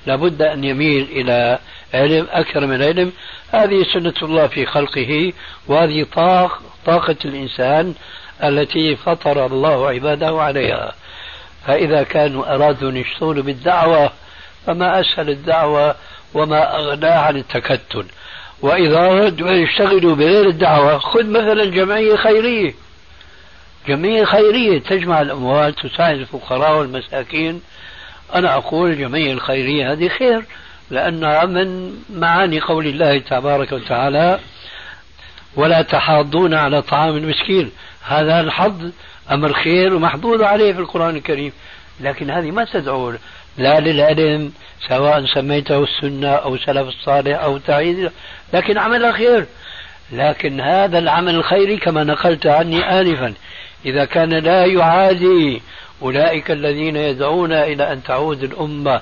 لابد 0.06 0.42
أن 0.42 0.64
يميل 0.64 1.08
إلى 1.10 1.58
علم 1.94 2.26
أكثر 2.30 2.66
من 2.66 2.82
علم. 2.82 3.12
هذه 3.52 3.86
سنة 3.92 4.14
الله 4.22 4.46
في 4.46 4.66
خلقه 4.66 5.32
وهذه 5.66 6.06
طاق 6.14 6.62
طاقة 6.86 7.16
الإنسان 7.24 7.94
التي 8.44 8.96
فطر 8.96 9.46
الله 9.46 9.88
عباده 9.88 10.42
عليها. 10.42 10.94
فإذا 11.66 12.02
كانوا 12.02 12.54
أرادوا 12.54 12.90
أن 12.90 12.96
يشتغلوا 12.96 13.42
بالدعوة 13.42 14.12
فما 14.66 15.00
أسهل 15.00 15.30
الدعوة 15.30 15.94
وما 16.34 16.76
أغناها 16.76 17.20
عن 17.20 17.36
التكتل. 17.36 18.06
وإذا 18.62 18.98
أرادوا 18.98 19.50
أن 19.50 19.56
يشتغلوا 19.56 20.14
بغير 20.14 20.48
الدعوة 20.48 20.98
خذ 20.98 21.26
مثلا 21.26 21.64
جمعية 21.64 22.16
خيرية. 22.16 22.74
جمعية 23.88 24.24
خيرية 24.24 24.78
تجمع 24.78 25.20
الأموال 25.20 25.74
تساعد 25.74 26.18
الفقراء 26.18 26.78
والمساكين. 26.78 27.62
أنا 28.34 28.54
أقول 28.54 28.90
الجمعية 28.90 29.32
الخيرية 29.32 29.92
هذه 29.92 30.08
خير 30.08 30.42
لأنها 30.90 31.44
من 31.44 31.98
معاني 32.14 32.60
قول 32.60 32.86
الله 32.86 33.18
تبارك 33.18 33.72
وتعالى 33.72 34.38
ولا 35.56 35.82
تحاضون 35.82 36.54
على 36.54 36.82
طعام 36.82 37.16
المسكين. 37.16 37.70
هذا 38.02 38.40
الحظ 38.40 38.90
أمر 39.30 39.52
خير 39.52 39.94
ومحظوظ 39.94 40.42
عليه 40.42 40.72
في 40.72 40.78
القرآن 40.78 41.16
الكريم. 41.16 41.52
لكن 42.00 42.30
هذه 42.30 42.50
ما 42.50 42.64
تدعو 42.64 43.14
لا 43.58 43.80
للعلم 43.80 44.52
سواء 44.88 45.26
سميته 45.26 45.84
السنة 45.84 46.28
أو 46.28 46.56
سلف 46.56 46.88
الصالح 46.88 47.42
أو 47.42 47.58
تعيد 47.58 48.10
لكن 48.52 48.78
عمل 48.78 49.14
خير 49.14 49.46
لكن 50.12 50.60
هذا 50.60 50.98
العمل 50.98 51.34
الخيري 51.34 51.76
كما 51.76 52.04
نقلت 52.04 52.46
عني 52.46 53.00
آنفا. 53.00 53.34
إذا 53.86 54.04
كان 54.04 54.34
لا 54.34 54.64
يعادي 54.64 55.62
أولئك 56.02 56.50
الذين 56.50 56.96
يدعون 56.96 57.52
إلى 57.52 57.92
أن 57.92 58.02
تعود 58.02 58.42
الأمة 58.42 59.00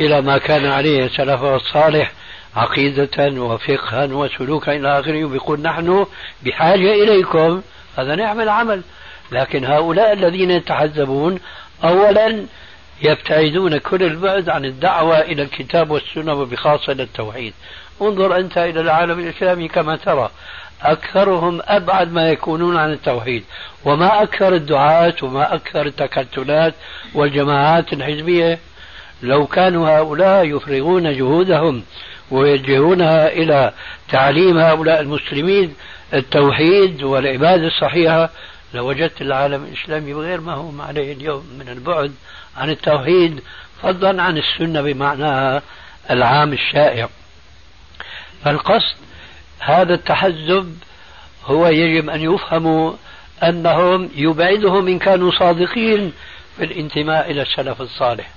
إلى 0.00 0.20
ما 0.20 0.38
كان 0.38 0.66
عليه 0.66 1.08
سلفها 1.08 1.56
الصالح 1.56 2.12
عقيدة 2.56 3.40
وفقها 3.40 4.04
وسلوكا 4.04 4.76
إلى 4.76 5.00
آخره 5.00 5.24
ويقول 5.24 5.60
نحن 5.60 6.06
بحاجة 6.42 6.92
إليكم. 6.92 7.62
هذا 7.98 8.14
نعم 8.14 8.40
العمل. 8.40 8.82
لكن 9.32 9.64
هؤلاء 9.64 10.12
الذين 10.12 10.50
يتحزبون 10.50 11.40
أولا 11.84 12.46
يبتعدون 13.02 13.78
كل 13.78 14.02
البعد 14.02 14.48
عن 14.48 14.64
الدعوة 14.64 15.20
إلى 15.20 15.42
الكتاب 15.42 15.90
والسنة 15.90 16.34
وبخاصة 16.34 16.92
إلى 16.92 17.02
التوحيد. 17.02 17.54
انظر 18.02 18.36
أنت 18.36 18.58
إلى 18.58 18.80
العالم 18.80 19.18
الإسلامي 19.18 19.68
كما 19.68 19.96
ترى. 19.96 20.30
أكثرهم 20.82 21.60
أبعد 21.64 22.12
ما 22.12 22.30
يكونون 22.30 22.76
عن 22.76 22.92
التوحيد. 22.92 23.44
وما 23.84 24.22
أكثر 24.22 24.54
الدعاة 24.54 25.14
وما 25.22 25.54
أكثر 25.54 25.86
التكتلات 25.86 26.74
والجماعات 27.14 27.92
الحزبية. 27.92 28.58
لو 29.22 29.46
كانوا 29.46 29.98
هؤلاء 29.98 30.44
يفرغون 30.44 31.16
جهودهم 31.16 31.82
ويوجهونها 32.30 33.28
إلى 33.28 33.72
تعليم 34.10 34.58
هؤلاء 34.58 35.00
المسلمين 35.00 35.74
التوحيد 36.14 37.02
والعبادة 37.02 37.66
الصحيحة 37.66 38.30
لوجدت 38.74 39.20
العالم 39.22 39.64
الإسلامي 39.64 40.14
بغير 40.14 40.40
ما 40.40 40.54
هو 40.54 40.82
عليه 40.82 41.12
اليوم 41.12 41.46
من 41.58 41.68
البعد 41.68 42.14
عن 42.56 42.70
التوحيد 42.70 43.40
فضلا 43.82 44.22
عن 44.22 44.38
السنة 44.38 44.80
بمعناها 44.80 45.62
العام 46.10 46.52
الشائع. 46.52 47.08
فالقصد 48.44 48.96
هذا 49.58 49.94
التحزب 49.94 50.76
هو 51.44 51.66
يجب 51.66 52.10
أن 52.10 52.34
يفهم 52.34 52.96
أنهم 53.42 54.10
يبعدهم 54.14 54.88
إن 54.88 54.98
كانوا 54.98 55.30
صادقين 55.30 56.12
في 56.56 56.64
الانتماء 56.64 57.30
إلى 57.30 57.42
السلف 57.42 57.80
الصالح 57.80 58.30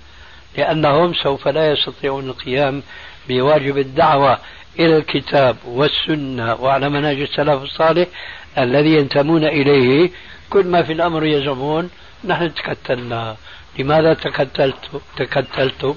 لأنهم 0.58 1.14
سوف 1.14 1.48
لا 1.48 1.72
يستطيعون 1.72 2.30
القيام 2.30 2.84
بواجب 3.30 3.78
الدعوة 3.78 4.40
إلى 4.80 4.98
الكتاب 4.98 5.58
والسنة 5.66 6.54
وعلى 6.54 6.90
منهج 6.90 7.22
السلف 7.22 7.64
الصالح 7.64 8.08
الذي 8.58 8.93
ينتمون 8.93 9.43
إليه 9.43 10.10
كل 10.49 10.66
ما 10.66 10.84
في 10.84 10.93
الأمر 10.93 11.26
يزعمون 11.26 11.89
نحن 12.26 12.53
تكتلنا. 12.53 13.36
لماذا 13.80 14.14
تكتلت 14.14 14.76
تكتلت؟ 15.18 15.95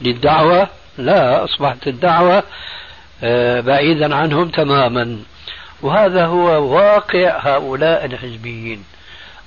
للدعوة؟ 0.00 0.68
لا 0.98 1.44
أصبحت 1.44 1.86
الدعوة 1.86 2.42
آه، 3.22 3.60
بعيدا 3.60 4.14
عنهم 4.14 4.48
تماما. 4.48 5.18
وهذا 5.82 6.26
هو 6.26 6.74
واقع 6.74 7.38
هؤلاء 7.38 8.04
الحزبيين. 8.04 8.84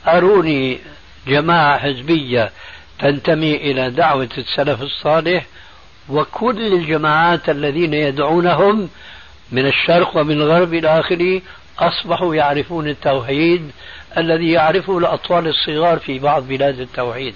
أروني 0.08 0.80
جماعة 1.28 1.78
حزبية 1.78 2.52
تنتمي 3.00 3.56
إلى 3.56 3.90
دعوة 3.90 4.30
السلف 4.38 4.82
الصالح 4.82 5.46
وكل 6.10 6.74
الجماعات 6.74 7.50
الذين 7.50 7.94
يدعونهم 7.94 8.90
من 9.52 9.66
الشرق 9.66 10.18
ومن 10.18 10.32
الغرب 10.42 10.74
إلى 10.74 11.00
آخره 11.00 11.42
أصبحوا 11.80 12.36
يعرفون 12.36 12.88
التوحيد 12.88 13.72
الذي 14.18 14.52
يعرفه 14.52 14.98
الأطفال 14.98 15.48
الصغار 15.48 16.00
في 16.00 16.20
بعض 16.20 16.44
بلاد 16.44 16.80
التوحيد 16.80 17.36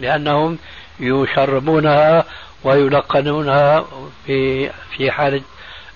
لأنهم 0.00 0.58
يشربونها 1.00 2.24
ويلقنونها 2.64 3.84
في 4.26 4.70
في 4.96 5.10
حالة 5.10 5.42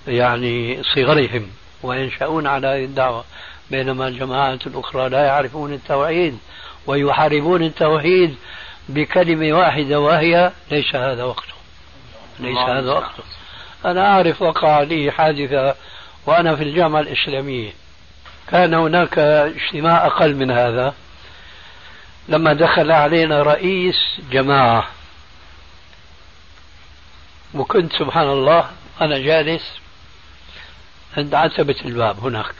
يعني 0.09 0.83
صغرهم 0.95 1.47
وينشأون 1.83 2.47
على 2.47 2.67
هذه 2.67 2.85
الدعوة. 2.85 3.25
بينما 3.71 4.09
الجماعات 4.09 4.67
الأخرى 4.67 5.09
لا 5.09 5.25
يعرفون 5.25 5.73
التوحيد 5.73 6.39
ويحاربون 6.87 7.63
التوحيد 7.63 8.35
بكلمة 8.89 9.59
واحدة 9.59 10.01
وهي 10.01 10.53
ليس 10.71 10.95
هذا 10.95 11.25
وقته. 11.25 11.55
ليس 12.41 12.59
هذا 12.59 12.93
وقته. 12.93 13.23
أنا 13.85 14.07
أعرف 14.07 14.43
وقع 14.43 14.83
لي 14.83 15.11
حادثة 15.11 15.75
وأنا 16.27 16.57
في 16.57 16.63
الجامعة 16.63 17.01
الإسلامية. 17.01 17.84
كان 18.51 18.75
هناك 18.75 19.19
اجتماع 19.19 20.07
أقل 20.07 20.35
من 20.35 20.51
هذا. 20.51 20.95
لما 22.29 22.53
دخل 22.53 22.93
علينا 22.93 23.43
رئيس 23.43 23.97
جماعة. 24.31 24.89
وكنت 27.55 27.93
سبحان 27.93 28.29
الله 28.29 28.71
أنا 29.01 29.19
جالس 29.19 29.81
عند 31.17 31.35
عتبة 31.35 31.77
الباب 31.85 32.21
هناك. 32.21 32.55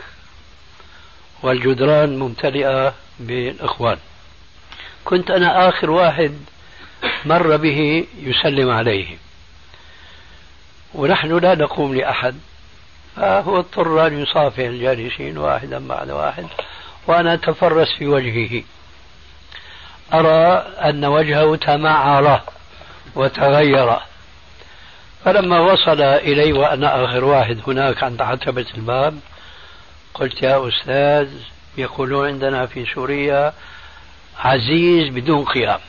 والجدران 1.43 2.19
ممتلئة 2.19 2.95
بالإخوان. 3.21 3.99
كنت 5.05 5.31
أنا 5.31 5.69
آخر 5.69 5.91
واحد 5.91 6.39
مر 7.25 7.57
به 7.57 8.07
يسلم 8.19 8.71
عليه. 8.71 9.17
ونحن 10.95 11.39
لا 11.39 11.55
نقوم 11.55 11.95
لأحد. 11.95 12.39
فهو 13.17 13.59
اضطر 13.59 14.07
أن 14.07 14.23
يصافح 14.23 14.59
الجالسين 14.59 15.39
واحدا 15.39 15.89
بعد 15.89 16.11
واحد 16.11 16.47
وأنا 17.07 17.35
أتفرس 17.35 17.89
في 17.99 18.07
وجهه. 18.07 18.63
أرى 20.15 20.67
أن 20.89 21.05
وجهه 21.05 21.57
تمعر 21.57 22.41
وتغير. 23.15 23.97
فلما 25.25 25.61
وصل 25.61 26.01
إلي 26.01 26.53
وأنا 26.53 27.05
آخر 27.05 27.25
واحد 27.25 27.61
هناك 27.67 28.03
عند 28.03 28.23
عتبة 28.23 28.67
الباب 28.75 29.19
قلت 30.15 30.43
يا 30.43 30.69
أستاذ 30.69 31.29
يقولون 31.79 32.29
عندنا 32.29 32.67
في 32.67 32.87
سوريا 32.95 33.53
عزيز 34.39 35.09
بدون 35.09 35.45
قيام. 35.45 35.81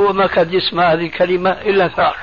هو 0.00 0.12
ما 0.12 0.26
كان 0.26 0.54
يسمع 0.54 0.92
هذه 0.92 1.06
الكلمة 1.06 1.50
إلا 1.50 1.88
ثار. 1.88 2.16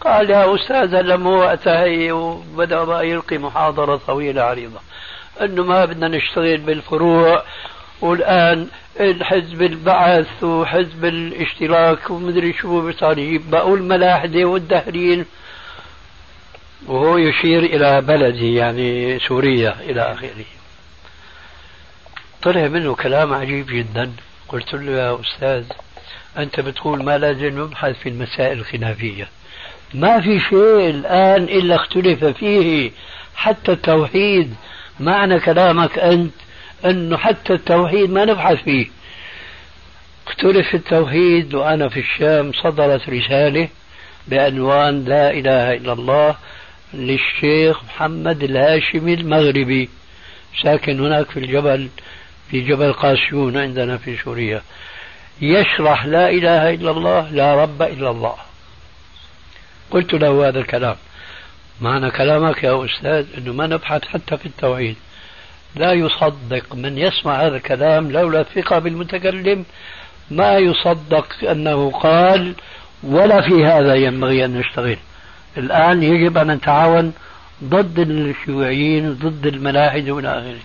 قال 0.00 0.30
يا 0.30 0.54
أستاذ 0.54 1.00
لما 1.00 1.30
هو 1.30 1.42
أتى 1.42 2.12
وبدأ 2.12 2.84
بقى 2.84 3.08
يلقي 3.08 3.38
محاضرة 3.38 4.00
طويلة 4.06 4.42
عريضة. 4.42 4.80
أنه 5.40 5.64
ما 5.64 5.84
بدنا 5.84 6.08
نشتغل 6.08 6.56
بالفروع 6.56 7.42
والآن 8.00 8.68
الحزب 9.00 9.62
البعث 9.62 10.44
وحزب 10.44 11.04
الاشتراك 11.04 12.10
ومدري 12.10 12.52
شو 12.52 12.92
صار 12.92 13.18
يجيب 13.18 13.50
بقوا 13.50 13.76
الملاحدة 13.76 14.44
والدهرين. 14.44 15.24
وهو 16.86 17.16
يشير 17.18 17.62
إلى 17.62 18.00
بلده 18.00 18.46
يعني 18.46 19.18
سوريا 19.18 19.76
إلى 19.80 20.00
آخره. 20.02 20.44
طلع 22.42 22.68
منه 22.68 22.94
كلام 22.94 23.34
عجيب 23.34 23.66
جدا. 23.66 24.12
قلت 24.48 24.74
له 24.74 24.92
يا 24.92 25.18
أستاذ 25.20 25.64
أنت 26.38 26.60
بتقول 26.60 27.04
ما 27.04 27.18
لازم 27.18 27.60
نبحث 27.62 27.98
في 27.98 28.08
المسائل 28.08 28.58
الخلافية. 28.58 29.28
ما 29.94 30.20
في 30.20 30.40
شيء 30.40 30.90
الآن 30.90 31.42
إلا 31.42 31.74
اختلف 31.74 32.24
فيه. 32.24 32.90
حتى 33.36 33.72
التوحيد 33.72 34.54
معنى 35.00 35.40
كلامك 35.40 35.98
أنت 35.98 36.32
أنه 36.84 37.16
حتى 37.16 37.52
التوحيد 37.52 38.10
ما 38.10 38.24
نبحث 38.24 38.62
فيه. 38.62 38.86
اختلف 40.26 40.74
التوحيد 40.74 41.54
وأنا 41.54 41.88
في 41.88 42.00
الشام 42.00 42.52
صدرت 42.52 43.08
رسالة 43.08 43.68
بعنوان 44.28 45.04
لا 45.04 45.30
إله 45.30 45.74
إلا 45.74 45.92
الله 45.92 46.36
للشيخ 46.94 47.84
محمد 47.84 48.42
الهاشمي 48.42 49.14
المغربي. 49.14 49.88
ساكن 50.62 51.00
هناك 51.00 51.30
في 51.30 51.40
الجبل 51.40 51.88
في 52.50 52.60
جبل 52.60 52.92
قاسيون 52.92 53.56
عندنا 53.56 53.98
في 53.98 54.16
سوريا. 54.16 54.62
يشرح 55.40 56.06
لا 56.06 56.30
إله 56.30 56.74
إلا 56.74 56.90
الله 56.90 57.30
لا 57.30 57.54
رب 57.54 57.82
إلا 57.82 58.10
الله. 58.10 58.34
قلت 59.90 60.14
له 60.14 60.48
هذا 60.48 60.58
الكلام. 60.58 60.96
معنى 61.80 62.10
كلامك 62.10 62.64
يا 62.64 62.84
أستاذ 62.84 63.26
أنه 63.38 63.52
ما 63.52 63.66
نبحث 63.66 64.04
حتى 64.04 64.36
في 64.36 64.46
التوحيد. 64.46 64.96
لا 65.76 65.92
يصدق 65.92 66.74
من 66.74 66.98
يسمع 66.98 67.46
هذا 67.46 67.56
الكلام 67.56 68.12
لولا 68.12 68.40
الثقة 68.40 68.78
بالمتكلم. 68.78 69.64
ما 70.30 70.56
يصدق 70.58 71.26
أنه 71.50 71.90
قال 71.90 72.54
ولا 73.02 73.40
في 73.40 73.64
هذا 73.64 73.94
ينبغي 73.94 74.44
أن 74.44 74.58
نشتغل. 74.58 74.98
الآن 75.58 76.02
يجب 76.02 76.38
أن 76.38 76.50
نتعاون 76.50 77.12
ضد 77.64 77.98
الشيوعيين 77.98 79.10
وضد 79.10 79.46
الملاحدة 79.46 80.12
وإلى 80.12 80.28
آخره. 80.28 80.60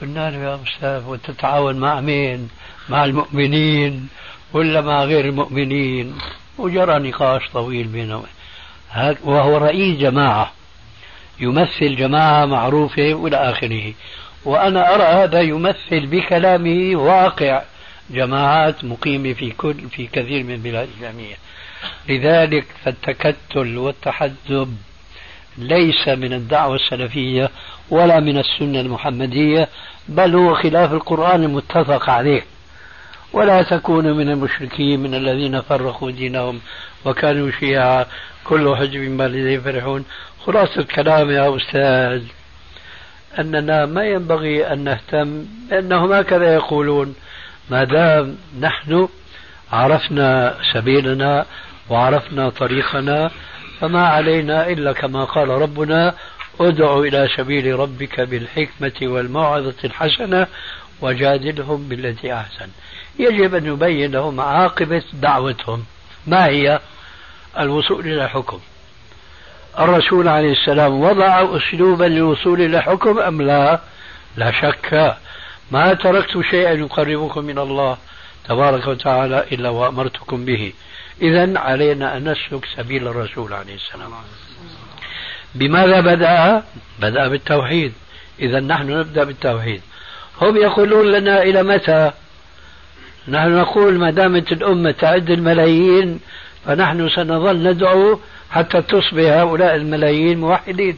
قلنا 0.00 0.30
له 0.30 0.36
يا 0.36 0.58
أستاذ 0.68 1.08
وتتعاون 1.08 1.76
مع 1.76 2.00
مين؟ 2.00 2.48
مع 2.88 3.04
المؤمنين 3.04 4.08
ولا 4.52 4.80
مع 4.80 5.04
غير 5.04 5.24
المؤمنين؟ 5.24 6.14
وجرى 6.58 6.98
نقاش 7.08 7.42
طويل 7.52 7.86
بينهم 7.86 8.22
وهو 9.24 9.56
رئيس 9.56 9.98
جماعة. 9.98 10.52
يمثل 11.40 11.96
جماعة 11.96 12.46
معروفة 12.46 13.14
وإلى 13.14 13.36
آخره. 13.36 13.92
وأنا 14.44 14.94
أرى 14.94 15.02
هذا 15.02 15.40
يمثل 15.40 16.06
بكلامه 16.06 16.96
واقع. 17.00 17.62
جماعات 18.10 18.84
مقيمة 18.84 19.32
في 19.32 19.50
كل 19.50 19.74
في 19.88 20.06
كثير 20.06 20.44
من 20.44 20.54
البلاد 20.54 20.88
الإسلامية. 20.88 21.34
لذلك 22.08 22.66
فالتكتل 22.84 23.78
والتحزب 23.78 24.76
ليس 25.58 26.08
من 26.08 26.32
الدعوة 26.32 26.74
السلفية 26.74 27.50
ولا 27.90 28.20
من 28.20 28.38
السنة 28.38 28.80
المحمدية 28.80 29.68
بل 30.08 30.34
هو 30.34 30.54
خلاف 30.54 30.92
القرآن 30.92 31.44
المتفق 31.44 32.10
عليه. 32.10 32.44
ولا 33.32 33.62
تكونوا 33.62 34.14
من 34.14 34.28
المشركين 34.28 35.00
من 35.00 35.14
الذين 35.14 35.60
فرقوا 35.60 36.10
دينهم 36.10 36.60
وكانوا 37.04 37.50
شيعا. 37.60 38.06
كل 38.44 38.76
حزب 38.76 38.90
بما 38.90 39.28
لديه 39.28 39.58
فرحون 39.58 40.04
خلاصة 40.46 40.80
الكلام 40.80 41.30
يا 41.30 41.56
أستاذ 41.56 42.22
أننا 43.38 43.86
ما 43.86 44.04
ينبغي 44.04 44.72
أن 44.72 44.84
نهتم 44.84 45.44
لأنهم 45.70 46.12
هكذا 46.12 46.54
يقولون. 46.54 47.14
ما 47.70 47.84
دام 47.84 48.36
نحن 48.60 49.08
عرفنا 49.72 50.58
سبيلنا 50.72 51.46
وعرفنا 51.90 52.48
طريقنا 52.48 53.30
فما 53.80 54.06
علينا 54.06 54.68
إلا 54.68 54.92
كما 54.92 55.24
قال 55.24 55.48
ربنا 55.48 56.14
ادع 56.60 56.98
إلى 56.98 57.28
سبيل 57.36 57.78
ربك 57.78 58.20
بالحكمة 58.20 58.92
والموعظة 59.02 59.74
الحسنة 59.84 60.46
وجادلهم 61.00 61.88
بالتي 61.88 62.34
أحسن. 62.34 62.68
يجب 63.18 63.54
أن 63.54 63.70
نبين 63.70 64.12
لهم 64.12 64.40
عاقبة 64.40 65.02
دعوتهم. 65.12 65.84
ما 66.26 66.46
هي 66.46 66.80
الوصول 67.58 68.00
إلى 68.00 68.24
الحكم 68.24 68.60
الرسول 69.78 70.28
عليه 70.28 70.52
السلام 70.52 71.00
وضع 71.00 71.56
أسلوبا 71.56 72.04
للوصول 72.04 72.60
إلى 72.60 72.78
الحكم 72.78 73.18
أم 73.18 73.42
لا؟ 73.42 73.80
لا 74.36 74.52
شك. 74.52 75.16
ما 75.70 75.94
تركت 75.94 76.40
شيئا 76.50 76.72
يقربكم 76.72 77.44
من 77.44 77.58
الله 77.58 77.96
تبارك 78.48 78.86
وتعالى 78.86 79.44
إلا 79.52 79.68
وأمرتكم 79.68 80.44
به. 80.44 80.72
إذا 81.22 81.58
علينا 81.58 82.16
أن 82.16 82.28
نسلك 82.28 82.64
سبيل 82.76 83.08
الرسول 83.08 83.52
عليه 83.52 83.74
السلام. 83.74 84.12
بماذا 85.54 86.00
بدأ؟ 86.00 86.62
بدأ 86.98 87.28
بالتوحيد. 87.28 87.92
إذا 88.40 88.60
نحن 88.60 88.90
نبدأ 88.90 89.24
بالتوحيد. 89.24 89.82
هم 90.42 90.56
يقولون 90.56 91.12
لنا 91.12 91.42
إلى 91.42 91.62
متى؟ 91.62 92.12
نحن 93.28 93.58
نقول 93.58 93.98
ما 93.98 94.10
دامت 94.10 94.52
الأمة 94.52 94.90
تعد 94.90 95.30
الملايين 95.30 96.20
فنحن 96.66 97.08
سنظل 97.08 97.68
ندعو 97.70 98.20
حتى 98.50 98.82
تصبح 98.82 99.24
هؤلاء 99.24 99.74
الملايين 99.74 100.40
موحدين. 100.40 100.96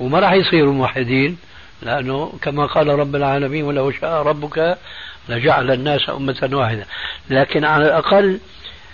وما 0.00 0.18
راح 0.18 0.32
يصيروا 0.32 0.72
موحدين 0.72 1.38
لأنه 1.82 2.32
كما 2.42 2.66
قال 2.66 2.88
رب 2.88 3.16
العالمين 3.16 3.64
ولو 3.64 3.90
شاء 3.90 4.22
ربك 4.22 4.78
لجعل 5.28 5.70
الناس 5.70 6.10
أمة 6.10 6.50
واحدة. 6.52 6.86
لكن 7.30 7.64
على 7.64 7.84
الأقل 7.84 8.40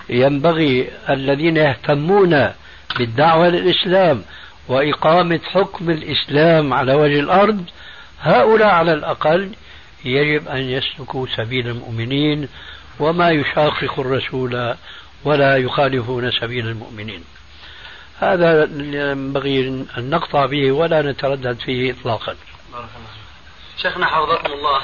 ينبغي 0.08 0.88
الذين 1.10 1.56
يهتمون 1.56 2.50
بالدعوة 2.98 3.48
للإسلام 3.48 4.22
وإقامة 4.68 5.40
حكم 5.52 5.90
الإسلام 5.90 6.72
على 6.72 6.94
وجه 6.94 7.20
الأرض 7.20 7.64
هؤلاء 8.20 8.68
على 8.68 8.92
الأقل 8.92 9.50
يجب 10.06 10.48
أن 10.48 10.70
يسلكوا 10.70 11.26
سبيل 11.36 11.68
المؤمنين 11.68 12.48
وما 13.00 13.30
يشاقق 13.30 14.00
الرسول 14.00 14.74
ولا 15.24 15.56
يخالفون 15.56 16.30
سبيل 16.30 16.68
المؤمنين. 16.68 17.24
هذا 18.20 18.68
ينبغي 18.74 19.60
أن 19.98 20.10
نقطع 20.10 20.46
به 20.46 20.72
ولا 20.72 21.02
نتردد 21.02 21.58
فيه 21.60 21.92
إطلاقا. 21.92 22.34
شيخنا 23.82 24.06
حفظكم 24.06 24.52
الله. 24.52 24.80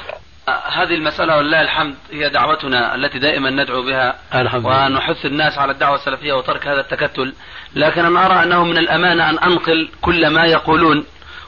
هذه 0.47 0.95
المسألة 0.95 1.37
ولله 1.37 1.61
الحمد 1.61 1.95
هي 2.11 2.29
دعوتنا 2.29 2.95
التي 2.95 3.19
دائما 3.19 3.49
ندعو 3.49 3.81
بها 3.81 4.19
الحمد 4.35 4.65
ونحث 4.65 5.25
الناس 5.25 5.57
على 5.57 5.71
الدعوة 5.71 5.95
السلفية 5.95 6.33
وترك 6.33 6.67
هذا 6.67 6.81
التكتل. 6.81 7.33
لكن 7.75 8.05
أنا 8.05 8.25
أرى 8.25 8.43
أنه 8.43 8.63
من 8.63 8.77
الأمانة 8.77 9.29
أن 9.29 9.39
أنقل 9.39 9.89
كل 10.01 10.27
ما 10.27 10.45
يقولون 10.45 11.05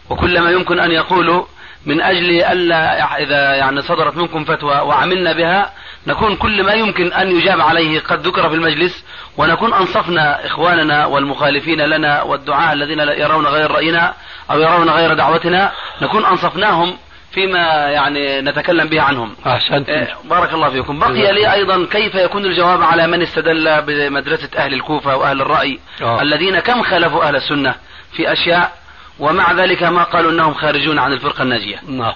وكل 0.09 0.41
ما 0.41 0.51
يمكن 0.51 0.79
أن 0.79 0.91
يقولوا 0.91 1.45
من 1.85 2.01
أجل 2.01 2.43
ألا 2.43 3.17
إذا 3.23 3.55
يعني 3.55 3.81
صدرت 3.81 4.17
منكم 4.17 4.45
فتوى 4.45 4.75
وعملنا 4.75 5.33
بها 5.33 5.71
نكون 6.07 6.35
كل 6.35 6.63
ما 6.63 6.73
يمكن 6.73 7.13
أن 7.13 7.31
يجاب 7.31 7.61
عليه 7.61 7.99
قد 7.99 8.27
ذكر 8.27 8.49
في 8.49 8.55
المجلس 8.55 9.05
ونكون 9.37 9.73
أنصفنا 9.73 10.45
إخواننا 10.45 11.05
والمخالفين 11.05 11.81
لنا 11.81 12.21
والدعاء 12.21 12.73
الذين 12.73 12.99
يرون 12.99 13.47
غير 13.47 13.71
رأينا 13.71 14.13
أو 14.51 14.59
يرون 14.59 14.89
غير 14.89 15.13
دعوتنا 15.13 15.71
نكون 16.01 16.25
أنصفناهم 16.25 16.97
فيما 17.31 17.59
يعني 17.89 18.41
نتكلم 18.41 18.87
به 18.87 19.01
عنهم. 19.01 19.35
أحسنت. 19.47 19.89
إيه، 19.89 20.07
بارك 20.23 20.53
الله 20.53 20.69
فيكم. 20.69 20.99
بقي 20.99 21.33
لي 21.33 21.53
أيضا 21.53 21.85
كيف 21.91 22.15
يكون 22.15 22.45
الجواب 22.45 22.83
على 22.83 23.07
من 23.07 23.21
استدل 23.21 23.81
بمدرسة 23.81 24.49
أهل 24.57 24.73
الكوفة 24.73 25.15
وأهل 25.15 25.41
الرأي؟ 25.41 25.79
آه. 26.01 26.21
الذين 26.21 26.59
كم 26.59 26.83
خالفوا 26.83 27.27
أهل 27.27 27.35
السنة 27.35 27.75
في 28.13 28.33
أشياء؟ 28.33 28.84
ومع 29.19 29.51
ذلك 29.51 29.83
ما 29.83 30.03
قالوا 30.03 30.31
أنهم 30.31 30.53
خارجون 30.53 30.99
عن 30.99 31.13
الفرقة 31.13 31.41
الناجية. 31.41 31.81
نعم. 31.87 32.13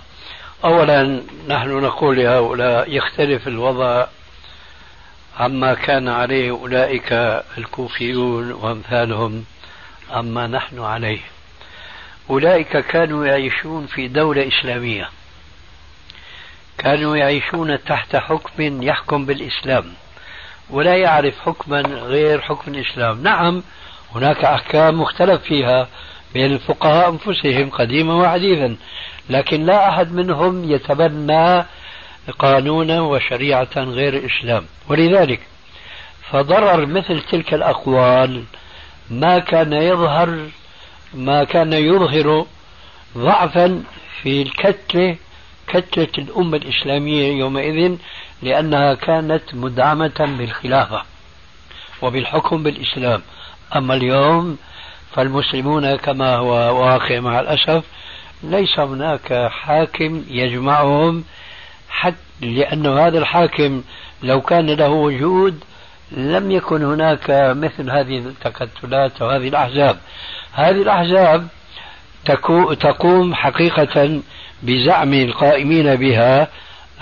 أولا 0.64 1.22
نحن 1.48 1.70
نقول 1.70 2.18
لهؤلاء 2.18 2.92
يختلف 2.92 3.48
الوضع 3.48 4.06
عما 5.40 5.74
كان 5.74 6.08
عليه 6.08 6.52
أولئك 6.52 7.14
الكوفيون 7.58 8.52
وأمثالهم 8.52 9.46
عما 10.12 10.48
نحن 10.48 10.80
عليه. 10.80 11.20
أولئك 12.30 12.78
كانوا 12.78 13.26
يعيشون 13.26 13.86
في 13.86 14.08
دولة 14.08 14.48
إسلامية. 14.48 15.10
كانوا 16.78 17.18
يعيشون 17.18 17.84
تحت 17.84 18.16
حكم 18.16 18.84
يحكم 18.84 19.26
بالإسلام. 19.26 19.94
ولا 20.70 20.96
يعرف 20.96 21.40
حكما 21.40 21.82
غير 21.82 22.42
حكم 22.42 22.74
الإسلام. 22.74 23.24
نعم 23.24 23.64
هناك 24.16 24.46
أحكام 24.46 25.02
مختلف 25.02 25.42
فيها. 25.42 25.88
بين 26.34 26.54
الفقهاء 26.54 27.10
أنفسهم 27.10 27.70
قديما 27.70 28.14
وحديثا 28.14 28.76
لكن 29.30 29.66
لا 29.66 29.90
أحد 29.90 30.14
منهم 30.14 30.72
يتبنى 30.72 31.66
قانونا 32.40 33.02
وشريعة 33.02 33.78
غير 33.78 34.14
الإسلام. 34.14 34.66
ولذلك 34.90 35.40
فضرر 36.32 36.86
مثل 36.86 37.22
تلك 37.22 37.54
الأقوال 37.54 38.44
ما 39.10 39.40
كان 39.40 39.74
يظهر 39.74 40.48
ما 41.14 41.44
كان 41.44 41.74
يظهر 41.74 42.46
ضعفا 43.18 43.84
في 44.22 44.42
الكتلة 44.42 45.16
كتلة 45.68 46.08
الأمة 46.18 46.58
الإسلامية 46.58 47.40
يومئذ 47.40 47.96
لأنها 48.42 48.94
كانت 48.94 49.44
مدعمة 49.54 50.36
بالخلافة 50.38 51.04
وبالحكم 52.02 52.64
بالإسلام. 52.64 53.22
أما 53.76 53.94
اليوم 53.94 54.58
فالمسلمون 55.16 55.96
كما 55.96 56.36
هو 56.36 56.82
واقع 56.82 57.20
مع 57.20 57.40
الأسف 57.40 57.84
ليس 58.44 58.80
هناك 58.80 59.48
حاكم 59.52 60.24
يجمعهم 60.30 61.24
حتى 61.90 62.16
لأن 62.42 62.86
هذا 62.86 63.20
الحاكم 63.20 63.82
لو 64.24 64.42
كان 64.42 64.66
له 64.70 64.90
وجود 64.90 65.64
لم 66.12 66.52
يكن 66.52 66.84
هناك 66.84 67.54
مثل 67.58 67.90
هذه 67.90 68.18
التكتلات 68.18 69.22
وهذه 69.22 69.48
الأحزاب. 69.48 69.98
هذه 70.54 70.82
الأحزاب 70.82 71.48
تقوم 72.80 73.36
حقيقة 73.36 74.22
بزعم 74.64 75.14
القائمين 75.14 75.96
بها 75.96 76.48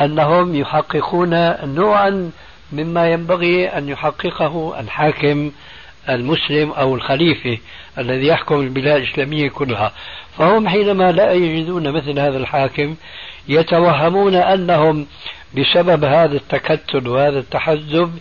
أنهم 0.02 0.56
يحققون 0.56 1.54
نوعا 1.76 2.32
مما 2.72 3.12
ينبغي 3.12 3.68
أن 3.68 3.90
يحققه 3.90 4.80
الحاكم 4.80 5.52
المسلم 6.10 6.72
أو 6.72 6.96
الخليفة. 6.96 7.58
الذي 7.98 8.28
يحكم 8.28 8.60
البلاد 8.60 9.02
الإسلامية 9.02 9.50
كلها. 9.50 9.92
فهم 10.38 10.68
حينما 10.70 11.12
لا 11.12 11.32
يجدون 11.32 11.90
مثل 11.92 12.20
هذا 12.20 12.38
الحاكم 12.38 12.96
يتوهمون 13.50 14.36
أنهم 14.36 15.08
بسبب 15.58 16.04
هذا 16.04 16.36
التكتل 16.36 17.08
وهذا 17.08 17.40
التحزب 17.40 18.20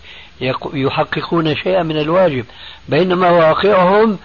يحققون 0.73 1.55
شيئا 1.55 1.83
من 1.83 1.97
الواجب. 1.97 2.45
بينما 2.89 3.29
واقعهم 3.29 4.17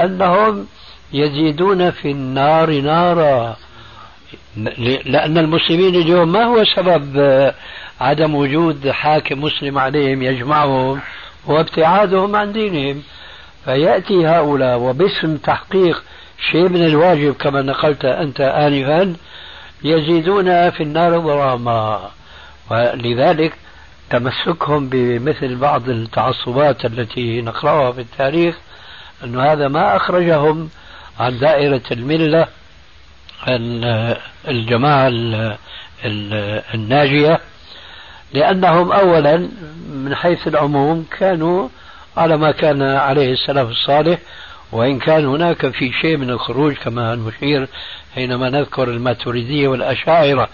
أنهم 0.00 0.66
يزيدون 1.12 1.90
في 1.90 2.10
النار 2.10 2.70
نارا. 2.70 3.56
لأن 5.06 5.38
المسلمين 5.38 5.94
اليوم 5.94 6.32
ما 6.32 6.44
هو 6.44 6.64
سبب 6.64 7.20
عدم 8.00 8.34
وجود 8.34 8.90
حاكم 8.90 9.40
مسلم 9.40 9.78
عليهم 9.78 10.22
يجمعهم 10.22 11.00
هو 11.48 11.60
ابتعادهم 11.60 12.36
عن 12.36 12.52
دينهم. 12.52 13.02
فيأتي 13.70 14.26
هؤلاء 14.26 14.78
وباسم 14.78 15.36
تحقيق 15.36 16.02
شيء 16.50 16.68
من 16.68 16.86
الواجب 16.86 17.34
كما 17.34 17.62
نقلت 17.62 18.04
أنت 18.04 18.40
آنفا 18.40 19.16
يزيدون 19.84 20.70
في 20.70 20.82
النار 20.82 21.18
ضراما 21.18 22.10
ولذلك 22.70 23.52
تمسكهم 24.10 24.88
بمثل 24.88 25.56
بعض 25.56 25.88
التعصبات 25.88 26.84
التي 26.84 27.42
نقرأها 27.42 27.92
في 27.92 28.00
التاريخ 28.00 28.58
أن 29.24 29.40
هذا 29.40 29.68
ما 29.68 29.96
أخرجهم 29.96 30.68
عن 31.20 31.38
دائرة 31.38 31.82
الملة 31.92 32.46
الجماعة 34.48 35.10
الناجية 36.74 37.40
لأنهم 38.32 38.92
أولا 38.92 39.48
من 39.90 40.14
حيث 40.14 40.48
العموم 40.48 41.06
كانوا 41.18 41.68
على 42.16 42.36
ما 42.36 42.50
كان 42.50 42.82
عليه 42.82 43.32
السلف 43.32 43.68
الصالح 43.70 44.18
وإن 44.72 44.98
كان 44.98 45.26
هناك 45.26 45.68
في 45.68 45.92
شيء 45.92 46.16
من 46.16 46.30
الخروج 46.30 46.74
كما 46.74 47.14
نشير 47.14 47.68
حينما 48.14 48.50
نذكر 48.50 48.88
الماتريدية 48.88 49.68
والأشاعرة 49.68 50.48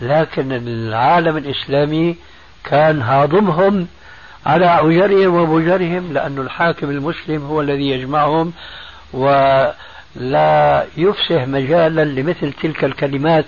لكن 0.00 0.52
العالم 0.52 1.36
الإسلامي 1.36 2.16
كان 2.64 3.02
هاضمهم 3.02 3.86
على 4.46 4.66
عجرهم 4.66 5.34
وبجرهم 5.34 6.12
لأن 6.12 6.38
الحاكم 6.38 6.90
المسلم 6.90 7.46
هو 7.46 7.60
الذي 7.60 7.90
يجمعهم 7.90 8.52
ولا 9.12 10.86
يفسح 10.96 11.46
مجالا 11.46 12.04
لمثل 12.04 12.52
تلك 12.52 12.84
الكلمات 12.84 13.44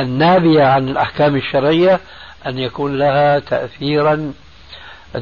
النابية 0.00 0.64
عن 0.64 0.88
الأحكام 0.88 1.36
الشرعية 1.36 2.00
أن 2.46 2.58
يكون 2.58 2.98
لها 2.98 3.38
تأثيرا 3.38 4.32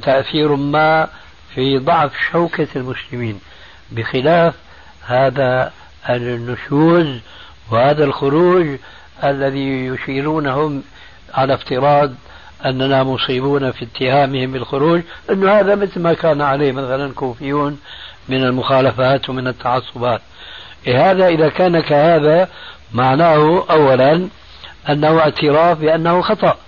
تأثير 0.03 0.57
ما 0.57 1.09
في 1.57 1.79
ضعف 1.79 2.13
شوكة 2.33 2.69
المسلمين 2.77 3.41
بخلاف 3.91 4.55
هذا 5.07 5.73
النشوز 6.11 7.07
وهذا 7.71 8.05
الخروج 8.05 8.67
الذي 9.25 9.87
يشيرونهم 9.87 10.83
على 11.35 11.55
افتراض 11.55 12.13
أننا 12.65 13.03
مصيبون 13.03 13.71
في 13.71 13.85
اتهامهم 13.85 14.53
بالخروج 14.53 15.03
أن 15.31 15.49
هذا 15.49 15.75
مثل 15.75 16.01
ما 16.01 16.15
كان 16.15 16.43
عليه 16.43 16.73
مثلا 16.73 17.13
كوفيون 17.13 17.81
من 18.29 18.45
المخالفات 18.45 19.29
ومن 19.29 19.49
التعصبات. 19.49 20.21
هذا 20.87 21.29
إذا 21.29 21.49
كان 21.49 21.81
كهذا 21.81 22.49
معناه 22.93 23.65
أولا 23.71 24.29
أنه 24.89 25.19
اعتراف 25.19 25.79
بأنه 25.79 26.23
خطأ. 26.23 26.59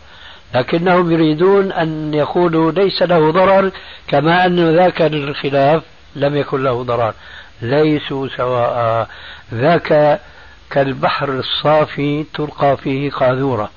لكنهم 0.54 1.12
يريدون 1.12 1.72
أن 1.72 2.14
يقولوا 2.14 2.72
ليس 2.72 3.02
له 3.02 3.32
ضرر 3.32 3.70
كما 4.08 4.46
أن 4.46 4.76
ذاك 4.76 5.02
الخلاف 5.02 5.82
لم 6.16 6.36
يكن 6.36 6.62
له 6.62 6.82
ضرر. 6.82 7.14
ليسوا 7.62 8.28
سواء. 8.36 9.08
ذاك 9.54 10.20
كالبحر 10.70 11.28
الصافي 11.28 12.24
تلقى 12.34 12.76
فيه 12.76 13.10
قاذورة 13.10 13.70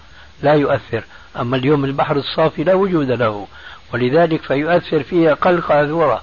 لا 0.44 0.54
يؤثر. 0.54 1.04
أما 1.40 1.58
اليوم 1.58 1.86
البحر 1.86 2.16
الصافي 2.16 2.64
لا 2.64 2.74
وجود 2.74 3.12
له 3.12 3.48
ولذلك 3.94 4.42
فيؤثر 4.42 5.04
فيه 5.04 5.32
أقل 5.32 5.62
قاذورة. 5.62 6.22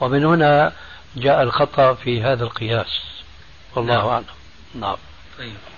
ومن 0.00 0.24
هنا 0.24 0.72
جاء 1.16 1.42
الخطأ 1.42 1.94
في 1.94 2.22
هذا 2.22 2.44
القياس. 2.44 3.00
والله 3.76 3.94
نعم. 3.94 4.08
أعلم. 4.08 4.24
نعم. 4.74 4.96
طيب. 5.38 5.73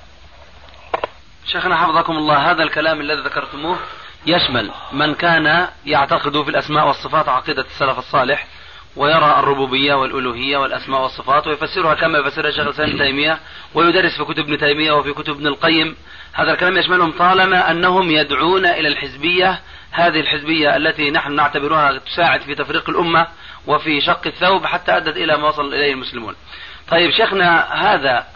شيخنا 1.47 1.77
حفظكم 1.77 2.17
الله 2.17 2.51
هذا 2.51 2.63
الكلام 2.63 3.01
الذي 3.01 3.21
ذكرتموه 3.21 3.79
يشمل 4.27 4.71
من 4.93 5.15
كان 5.15 5.69
يعتقد 5.87 6.43
في 6.43 6.51
الأسماء 6.51 6.87
والصفات 6.87 7.29
عقيدة 7.29 7.63
السلف 7.63 7.99
الصالح 7.99 8.47
ويرى 8.97 9.37
الربوبية 9.39 9.95
والألوهية 9.95 10.57
والأسماء 10.57 11.03
والصفات 11.03 11.47
ويفسرها 11.47 11.95
كما 11.95 12.19
يفسرها 12.19 12.51
شيخ 12.51 12.61
الإسلام 12.61 12.89
ابن 12.89 12.99
تيمية 12.99 13.39
ويدرس 13.75 14.17
في 14.17 14.25
كتب 14.25 14.39
ابن 14.39 14.59
تيمية 14.59 14.93
وفي 14.93 15.13
كتب 15.13 15.35
ابن 15.35 15.47
القيم. 15.47 15.97
هذا 16.33 16.53
الكلام 16.53 16.77
يشملهم 16.79 17.13
طالما 17.13 17.71
أنهم 17.71 18.11
يدعون 18.11 18.67
إلى 18.67 18.89
الحزبية. 18.89 19.61
هذه 19.91 20.21
الحزبية 20.21 20.77
التي 20.77 21.11
نحن 21.11 21.33
نعتبرها 21.33 21.99
تساعد 21.99 22.41
في 22.41 22.55
تفريق 22.55 22.91
الأمة 22.91 23.27
وفي 23.67 24.01
شق 24.01 24.27
الثوب 24.27 24.67
حتى 24.67 24.97
أدت 24.97 25.17
إلى 25.17 25.37
ما 25.37 25.49
وصل 25.49 25.75
إليه 25.75 25.93
المسلمون. 25.93 26.35
طيب 26.91 27.11
شيخنا 27.11 27.75
هذا 27.75 28.27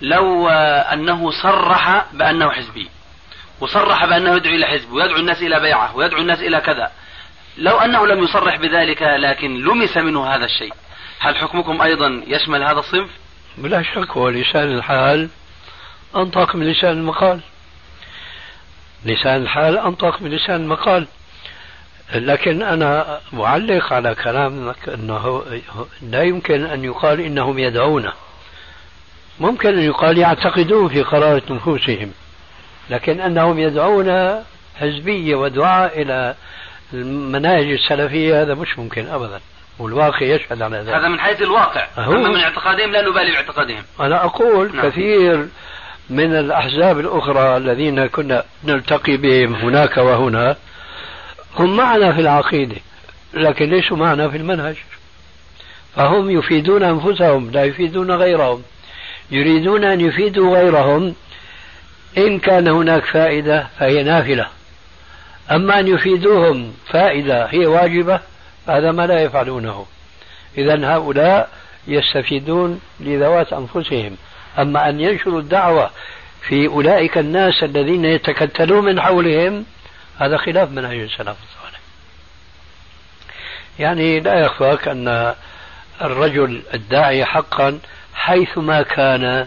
لو 0.00 0.48
أنه 0.48 1.30
صرح 1.30 2.04
بأنه 2.12 2.50
حزبي 2.50 2.88
وصرح 3.60 4.04
بأنه 4.04 4.36
يدعو 4.36 4.54
إلى 4.54 4.66
حزب 4.66 4.92
ويدعو 4.92 5.16
الناس 5.16 5.42
إلى 5.42 5.60
بيعة 5.60 5.96
ويدعو 5.96 6.20
الناس 6.20 6.40
إلى 6.40 6.60
كذا. 6.60 6.90
لو 7.58 7.78
أنه 7.78 8.06
لم 8.06 8.24
يصرح 8.24 8.56
بذلك 8.56 9.02
لكن 9.02 9.64
لمس 9.64 9.96
منه 9.96 10.26
هذا 10.26 10.44
الشيء 10.44 10.72
هل 11.18 11.36
حكمكم 11.36 11.82
أيضا 11.82 12.22
يشمل 12.26 12.62
هذا 12.62 12.78
الصنف؟ 12.78 13.10
بلا 13.58 13.82
شك 13.82 14.10
هو 14.10 14.28
لسان 14.28 14.74
الحال 14.74 15.28
أنطق 16.16 16.56
من 16.56 16.66
لسان 16.66 16.90
المقال. 16.90 17.40
لسان 19.04 19.42
الحال 19.42 19.78
أنطق 19.78 20.22
من 20.22 20.30
لسان 20.30 20.56
المقال. 20.56 21.06
لكن 22.14 22.62
أنا 22.62 23.20
معلق 23.32 23.92
على 23.92 24.14
كلامك 24.14 24.88
أنه 24.88 25.42
لا 26.02 26.22
يمكن 26.22 26.64
أن 26.64 26.84
يقال 26.84 27.20
إنهم 27.20 27.58
يدعون 27.58 28.10
ممكن 29.40 29.68
أن 29.68 29.82
يقال 29.82 30.18
يعتقدون 30.18 30.88
في 30.88 31.02
قرارة 31.02 31.42
نفوسهم 31.50 32.12
لكن 32.90 33.20
أنهم 33.20 33.58
يدعون 33.58 34.42
حزبية 34.80 35.34
ودعاء 35.34 36.02
إلى 36.02 36.34
المناهج 36.92 37.70
السلفية 37.70 38.42
هذا 38.42 38.54
مش 38.54 38.78
ممكن 38.78 39.06
أبدا 39.06 39.40
والواقع 39.78 40.22
يشهد 40.22 40.62
على 40.62 40.76
ذلك. 40.78 40.94
هذا 40.94 41.08
من 41.08 41.20
حيث 41.20 41.42
الواقع. 41.42 41.86
أما 41.98 42.28
من 42.28 42.40
اعتقادهم 42.40 42.90
لا 42.90 43.02
نبالي 43.02 43.32
باعتقادهم. 43.32 43.82
أنا 44.00 44.24
أقول 44.24 44.76
نعم. 44.76 44.88
كثير 44.88 45.48
من 46.10 46.36
الأحزاب 46.36 46.98
الأخرى 46.98 47.56
الذين 47.56 48.06
كنا 48.06 48.44
نلتقي 48.64 49.16
بهم 49.16 49.54
هناك 49.54 49.96
وهنا 49.96 50.56
هم 51.56 51.76
معنا 51.76 52.12
في 52.12 52.20
العقيدة 52.20 52.76
لكن 53.34 53.70
ليسوا 53.70 53.96
معنا 53.96 54.28
في 54.28 54.36
المنهج. 54.36 54.76
فهم 55.96 56.30
يفيدون 56.30 56.82
أنفسهم 56.82 57.50
لا 57.50 57.64
يفيدون 57.64 58.10
غيرهم. 58.10 58.62
يريدون 59.30 59.84
أن 59.84 60.00
يفيدوا 60.00 60.58
غيرهم 60.58 61.14
إن 62.18 62.38
كان 62.38 62.68
هناك 62.68 63.04
فائدة 63.04 63.66
فهي 63.78 64.02
نافلة. 64.02 64.46
أما 65.50 65.80
أن 65.80 65.88
يفيدوهم 65.88 66.74
فائدة 66.86 67.46
هي 67.46 67.66
واجبة 67.66 68.20
هذا 68.68 68.92
ما 68.92 69.06
لا 69.06 69.22
يفعلونه. 69.22 69.86
إذا 70.58 70.94
هؤلاء 70.94 71.50
يستفيدون 71.86 72.80
لذوات 73.00 73.52
أنفسهم. 73.52 74.16
أما 74.58 74.88
أن 74.88 75.00
ينشروا 75.00 75.40
الدعوة 75.40 75.90
في 76.48 76.66
أولئك 76.66 77.18
الناس 77.18 77.62
الذين 77.62 78.04
يتكتلون 78.04 78.84
من 78.84 79.00
حولهم 79.00 79.64
هذا 80.18 80.36
خلاف 80.36 80.70
منهج 80.70 80.98
السلف 80.98 81.18
الصالح. 81.28 81.80
يعني 83.78 84.20
لا 84.20 84.40
يخفاك 84.40 84.88
أن 84.88 85.34
الرجل 86.02 86.62
الداعية 86.74 87.24
حقا 87.24 87.78
حيثما 88.18 88.82
كان 88.82 89.46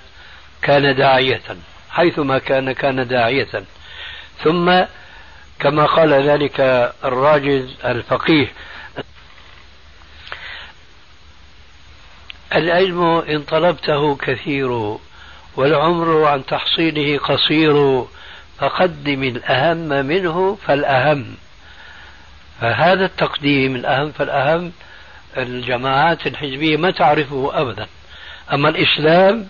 كان 0.61 0.95
داعية. 0.95 1.41
حيثما 1.89 2.37
كان 2.37 2.71
كان 2.71 3.07
داعية. 3.07 3.63
ثم 4.43 4.81
كما 5.59 5.85
قال 5.85 6.13
ذلك 6.29 6.59
الراجز 7.03 7.75
الفقيه 7.85 8.47
العلم 12.55 13.03
إن 13.03 13.41
طلبته 13.43 14.15
كثير 14.15 14.97
والعمر 15.55 16.25
عن 16.25 16.45
تحصيله 16.45 17.17
قصير 17.17 18.05
فقدم 18.59 19.23
الأهم 19.23 20.05
منه 20.05 20.57
فالأهم. 20.67 21.35
فهذا 22.61 23.05
التقديم 23.05 23.75
الأهم 23.75 24.11
فالأهم 24.11 24.71
الجماعات 25.37 26.27
الحزبية 26.27 26.77
ما 26.77 26.91
تعرفه 26.91 27.51
أبدا. 27.53 27.87
أما 28.53 28.69
الإسلام 28.69 29.47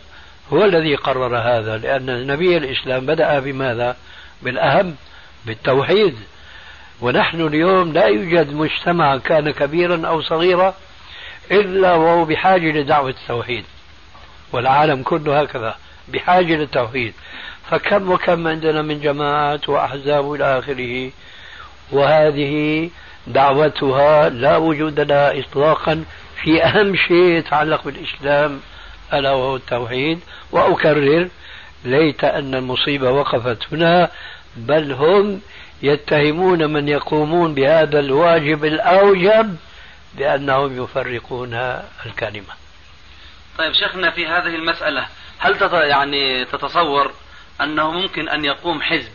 هو 0.54 0.66
الذي 0.66 0.96
قرر 0.96 1.38
هذا 1.38 1.78
لأن 1.78 2.28
نبي 2.28 2.58
الإسلام 2.58 3.06
بدأ 3.06 3.40
بماذا؟ 3.40 3.98
بالأهم 4.42 4.96
بالتوحيد. 5.46 6.16
ونحن 7.02 7.42
اليوم 7.42 7.94
لا 7.94 8.06
يوجد 8.06 8.54
مجتمع 8.54 9.18
كان 9.18 9.52
كبيرا 9.52 10.08
أو 10.08 10.22
صغيرا 10.22 10.76
إلا 11.52 11.94
وهو 11.94 12.26
بحاجة 12.26 12.72
لدعوة 12.72 13.10
التوحيد. 13.10 13.66
والعالم 14.54 15.04
كله 15.04 15.42
هكذا 15.42 15.76
بحاجة 16.08 16.56
للتوحيد. 16.56 17.14
فكم 17.70 18.12
وكم 18.12 18.48
عندنا 18.48 18.82
من 18.82 19.00
جماعات 19.00 19.70
وأحزاب 19.70 20.34
إلى 20.34 20.60
آخره 20.60 21.12
وهذه 21.92 22.90
دعوتها 23.28 24.30
لا 24.30 24.58
وجود 24.58 25.00
لها 25.00 25.40
إطلاقا 25.40 26.06
في 26.44 26.64
أهم 26.64 26.96
شيء 26.96 27.38
يتعلق 27.38 27.84
بالإسلام. 27.86 28.60
ألا 29.14 29.32
وهو 29.32 29.56
التوحيد. 29.56 30.20
وأكرر 30.52 31.30
ليت 31.86 32.24
أن 32.24 32.56
المصيبة 32.56 33.12
وقفت 33.12 33.74
هنا 33.74 34.12
بل 34.56 34.92
هم 34.92 35.42
يتهمون 35.84 36.74
من 36.74 36.88
يقومون 36.88 37.54
بهذا 37.54 38.00
الواجب 38.00 38.66
الأوجب 38.66 39.56
بأنهم 40.18 40.84
يفرقون 40.84 41.54
الكلمة. 42.06 42.54
طيب 43.58 43.74
شيخنا 43.74 44.12
في 44.12 44.28
هذه 44.28 44.56
المسألة 44.56 45.08
هل 45.40 45.58
يعني 45.74 46.46
تتصور 46.46 47.12
أنه 47.62 47.92
ممكن 47.92 48.30
أن 48.30 48.46
يقوم 48.46 48.82
حزب 48.82 49.12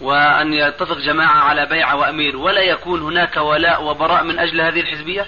وأن 0.00 0.52
يتفق 0.52 0.98
جماعة 0.98 1.38
على 1.38 1.66
بيعة 1.66 1.96
وأمير 1.96 2.36
ولا 2.36 2.60
يكون 2.60 3.02
هناك 3.02 3.36
ولاء 3.36 3.84
وبراء 3.84 4.24
من 4.24 4.38
أجل 4.38 4.60
هذه 4.60 4.80
الحزبية؟ 4.80 5.26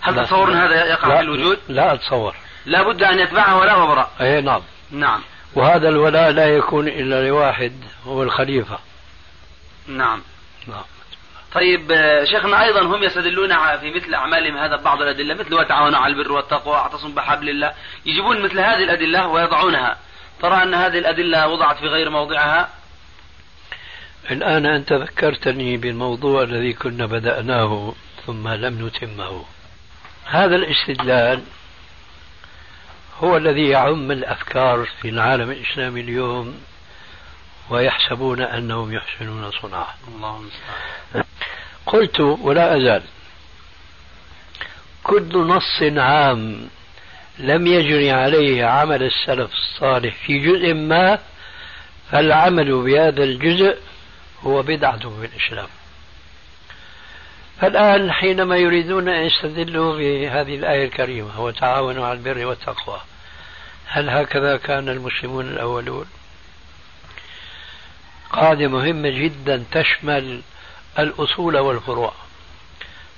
هل 0.00 0.16
تتصور 0.16 0.52
أن 0.52 0.56
هذا 0.56 0.84
يقع 0.84 1.08
لا. 1.08 1.16
في 1.16 1.20
الوجود؟ 1.20 1.58
لا 1.68 1.94
أتصور. 1.94 2.34
لا 2.66 2.82
بد 2.82 3.02
أن 3.02 3.18
يتبعها 3.18 3.54
ولاء 3.54 3.82
وبراء 3.82 4.10
أي 4.20 4.40
نعم. 4.40 4.62
نعم. 4.90 5.20
وهذا 5.54 5.88
الولاء 5.88 6.30
لا 6.30 6.56
يكون 6.56 6.88
إلا 6.88 7.28
لواحد 7.28 7.72
هو 8.06 8.22
الخليفة. 8.22 8.78
نعم. 9.86 10.22
نعم. 10.66 10.84
طيب 11.54 11.92
آه، 11.92 12.24
شيخنا 12.24 12.64
أيضا 12.64 12.80
هم 12.80 13.02
يستدلون 13.02 13.76
في 13.78 13.90
مثل 13.90 14.14
أعمالهم 14.14 14.56
هذا 14.56 14.76
بعض 14.76 15.02
الأدلة 15.02 15.34
مثل 15.34 15.54
وتعاونوا 15.54 15.98
على 15.98 16.12
البر 16.12 16.32
والتقوى 16.32 16.72
واعتصموا 16.72 17.14
بحبل 17.14 17.48
الله. 17.48 17.72
يجيبون 18.06 18.42
مثل 18.42 18.60
هذه 18.60 18.84
الأدلة 18.84 19.28
ويضعونها. 19.28 19.96
ترى 20.42 20.62
أن 20.62 20.74
هذه 20.74 20.98
الأدلة 20.98 21.48
وضعت 21.48 21.78
في 21.78 21.86
غير 21.86 22.10
موضعها؟ 22.10 22.68
الآن 24.30 24.66
أنت 24.66 24.92
ذكرتني 24.92 25.76
بالموضوع 25.76 26.42
الذي 26.42 26.72
كنا 26.72 27.06
بدأناه 27.06 27.94
ثم 28.26 28.48
لم 28.48 28.86
نتمه. 28.86 29.44
هذا 30.24 30.56
الاستدلال 30.56 31.42
هو 33.20 33.36
الذي 33.36 33.68
يعم 33.68 34.10
الأفكار 34.10 34.88
في 35.02 35.08
العالم 35.08 35.50
الإسلامي 35.50 36.00
اليوم 36.00 36.60
ويحسبون 37.70 38.42
أنهم 38.42 38.92
يحسنون 38.92 39.50
صنعا. 39.50 39.86
قلت 41.86 42.20
ولا 42.20 42.76
أزال 42.76 43.02
كل 45.02 45.38
نص 45.38 45.82
عام 45.82 46.68
لم 47.38 47.66
يجري 47.66 48.10
عليه 48.10 48.64
عمل 48.64 49.02
السلف 49.02 49.50
الصالح 49.52 50.14
في 50.26 50.38
جزء 50.38 50.74
ما 50.74 51.18
فالعمل 52.10 52.82
بهذا 52.82 53.24
الجزء 53.24 53.78
هو 54.42 54.62
بدعة 54.62 54.98
في 54.98 55.26
الإسلام. 55.26 55.68
فالآن 57.60 58.12
حينما 58.12 58.56
يريدون 58.56 59.08
أن 59.08 59.26
يستدلوا 59.26 59.98
بهذه 59.98 60.54
الآية 60.54 60.84
الكريمة 60.84 61.40
وتعاونوا 61.40 62.06
على 62.06 62.18
البر 62.18 62.46
والتقوى 62.46 63.00
هل 63.92 64.10
هكذا 64.10 64.56
كان 64.56 64.88
المسلمون 64.88 65.48
الأولون؟ 65.48 66.06
قاعدة 68.30 68.68
مهمة 68.68 69.08
جدا 69.08 69.64
تشمل 69.72 70.42
الأصول 70.98 71.58
والفروع. 71.58 72.12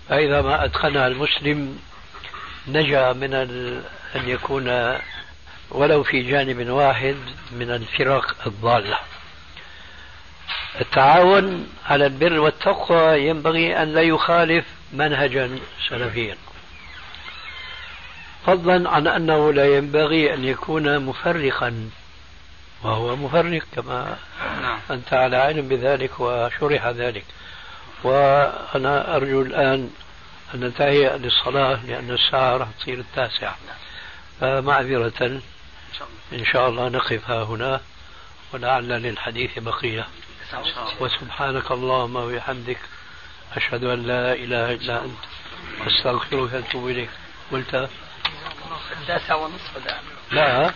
فإذا 0.08 0.42
ما 0.42 0.64
أتقنها 0.64 1.06
المسلم 1.06 1.78
نجا 2.68 3.12
من. 3.12 3.34
أن 4.16 4.28
يكون 4.28 4.98
ولو 5.70 6.02
في 6.02 6.22
جانب 6.22 6.68
واحد 6.68 7.16
من 7.52 7.70
الفرق 7.70 8.46
الضالة. 8.46 8.98
التعاون 10.80 11.68
على 11.86 12.06
البر 12.06 12.40
والتقوى 12.40 13.28
ينبغي 13.28 13.82
أن 13.82 13.92
لا 13.92 14.02
يخالف 14.02 14.64
منهجا 14.92 15.58
سلفيا. 15.88 16.36
فضلا 18.46 18.90
عن 18.90 19.06
أنه 19.06 19.52
لا 19.52 19.76
ينبغي 19.76 20.34
أن 20.34 20.44
يكون 20.44 20.98
مفرقا 20.98 21.90
وهو 22.82 23.16
مفرق 23.16 23.62
كما 23.76 24.16
نعم. 24.62 24.78
أنت 24.90 25.12
على 25.12 25.36
علم 25.36 25.68
بذلك 25.68 26.20
وشرح 26.20 26.86
ذلك. 26.86 27.24
وأنا 28.04 29.16
أرجو 29.16 29.42
الآن 29.42 29.90
أن 30.54 30.60
ننتهي 30.60 31.18
للصلاة 31.18 31.86
لأن 31.86 32.10
الساعة 32.10 32.56
راح 32.56 32.68
تصير 32.80 32.98
التاسعة. 32.98 33.56
فمعذرة 34.40 35.40
إن 36.32 36.44
شاء 36.52 36.68
الله 36.68 36.88
نقف 36.88 37.30
ها 37.30 37.42
هنا 37.44 37.80
ولعل 38.52 38.88
للحديث 38.88 39.58
بقية. 39.58 40.06
وسبحانك 41.00 41.70
اللهم 41.70 42.16
وبحمدك 42.16 42.78
أشهد 43.56 43.84
أن 43.84 44.02
لا 44.02 44.32
إله 44.32 44.72
إلا 44.72 45.04
أنت 45.04 45.24
أستغفرك 45.86 46.52
وأتوب 46.52 46.88
إليك. 46.88 47.10
قلت 47.52 47.88
التاسع 49.00 49.34
ونصف 49.34 49.78
ده 49.86 49.96
لا. 50.30 50.72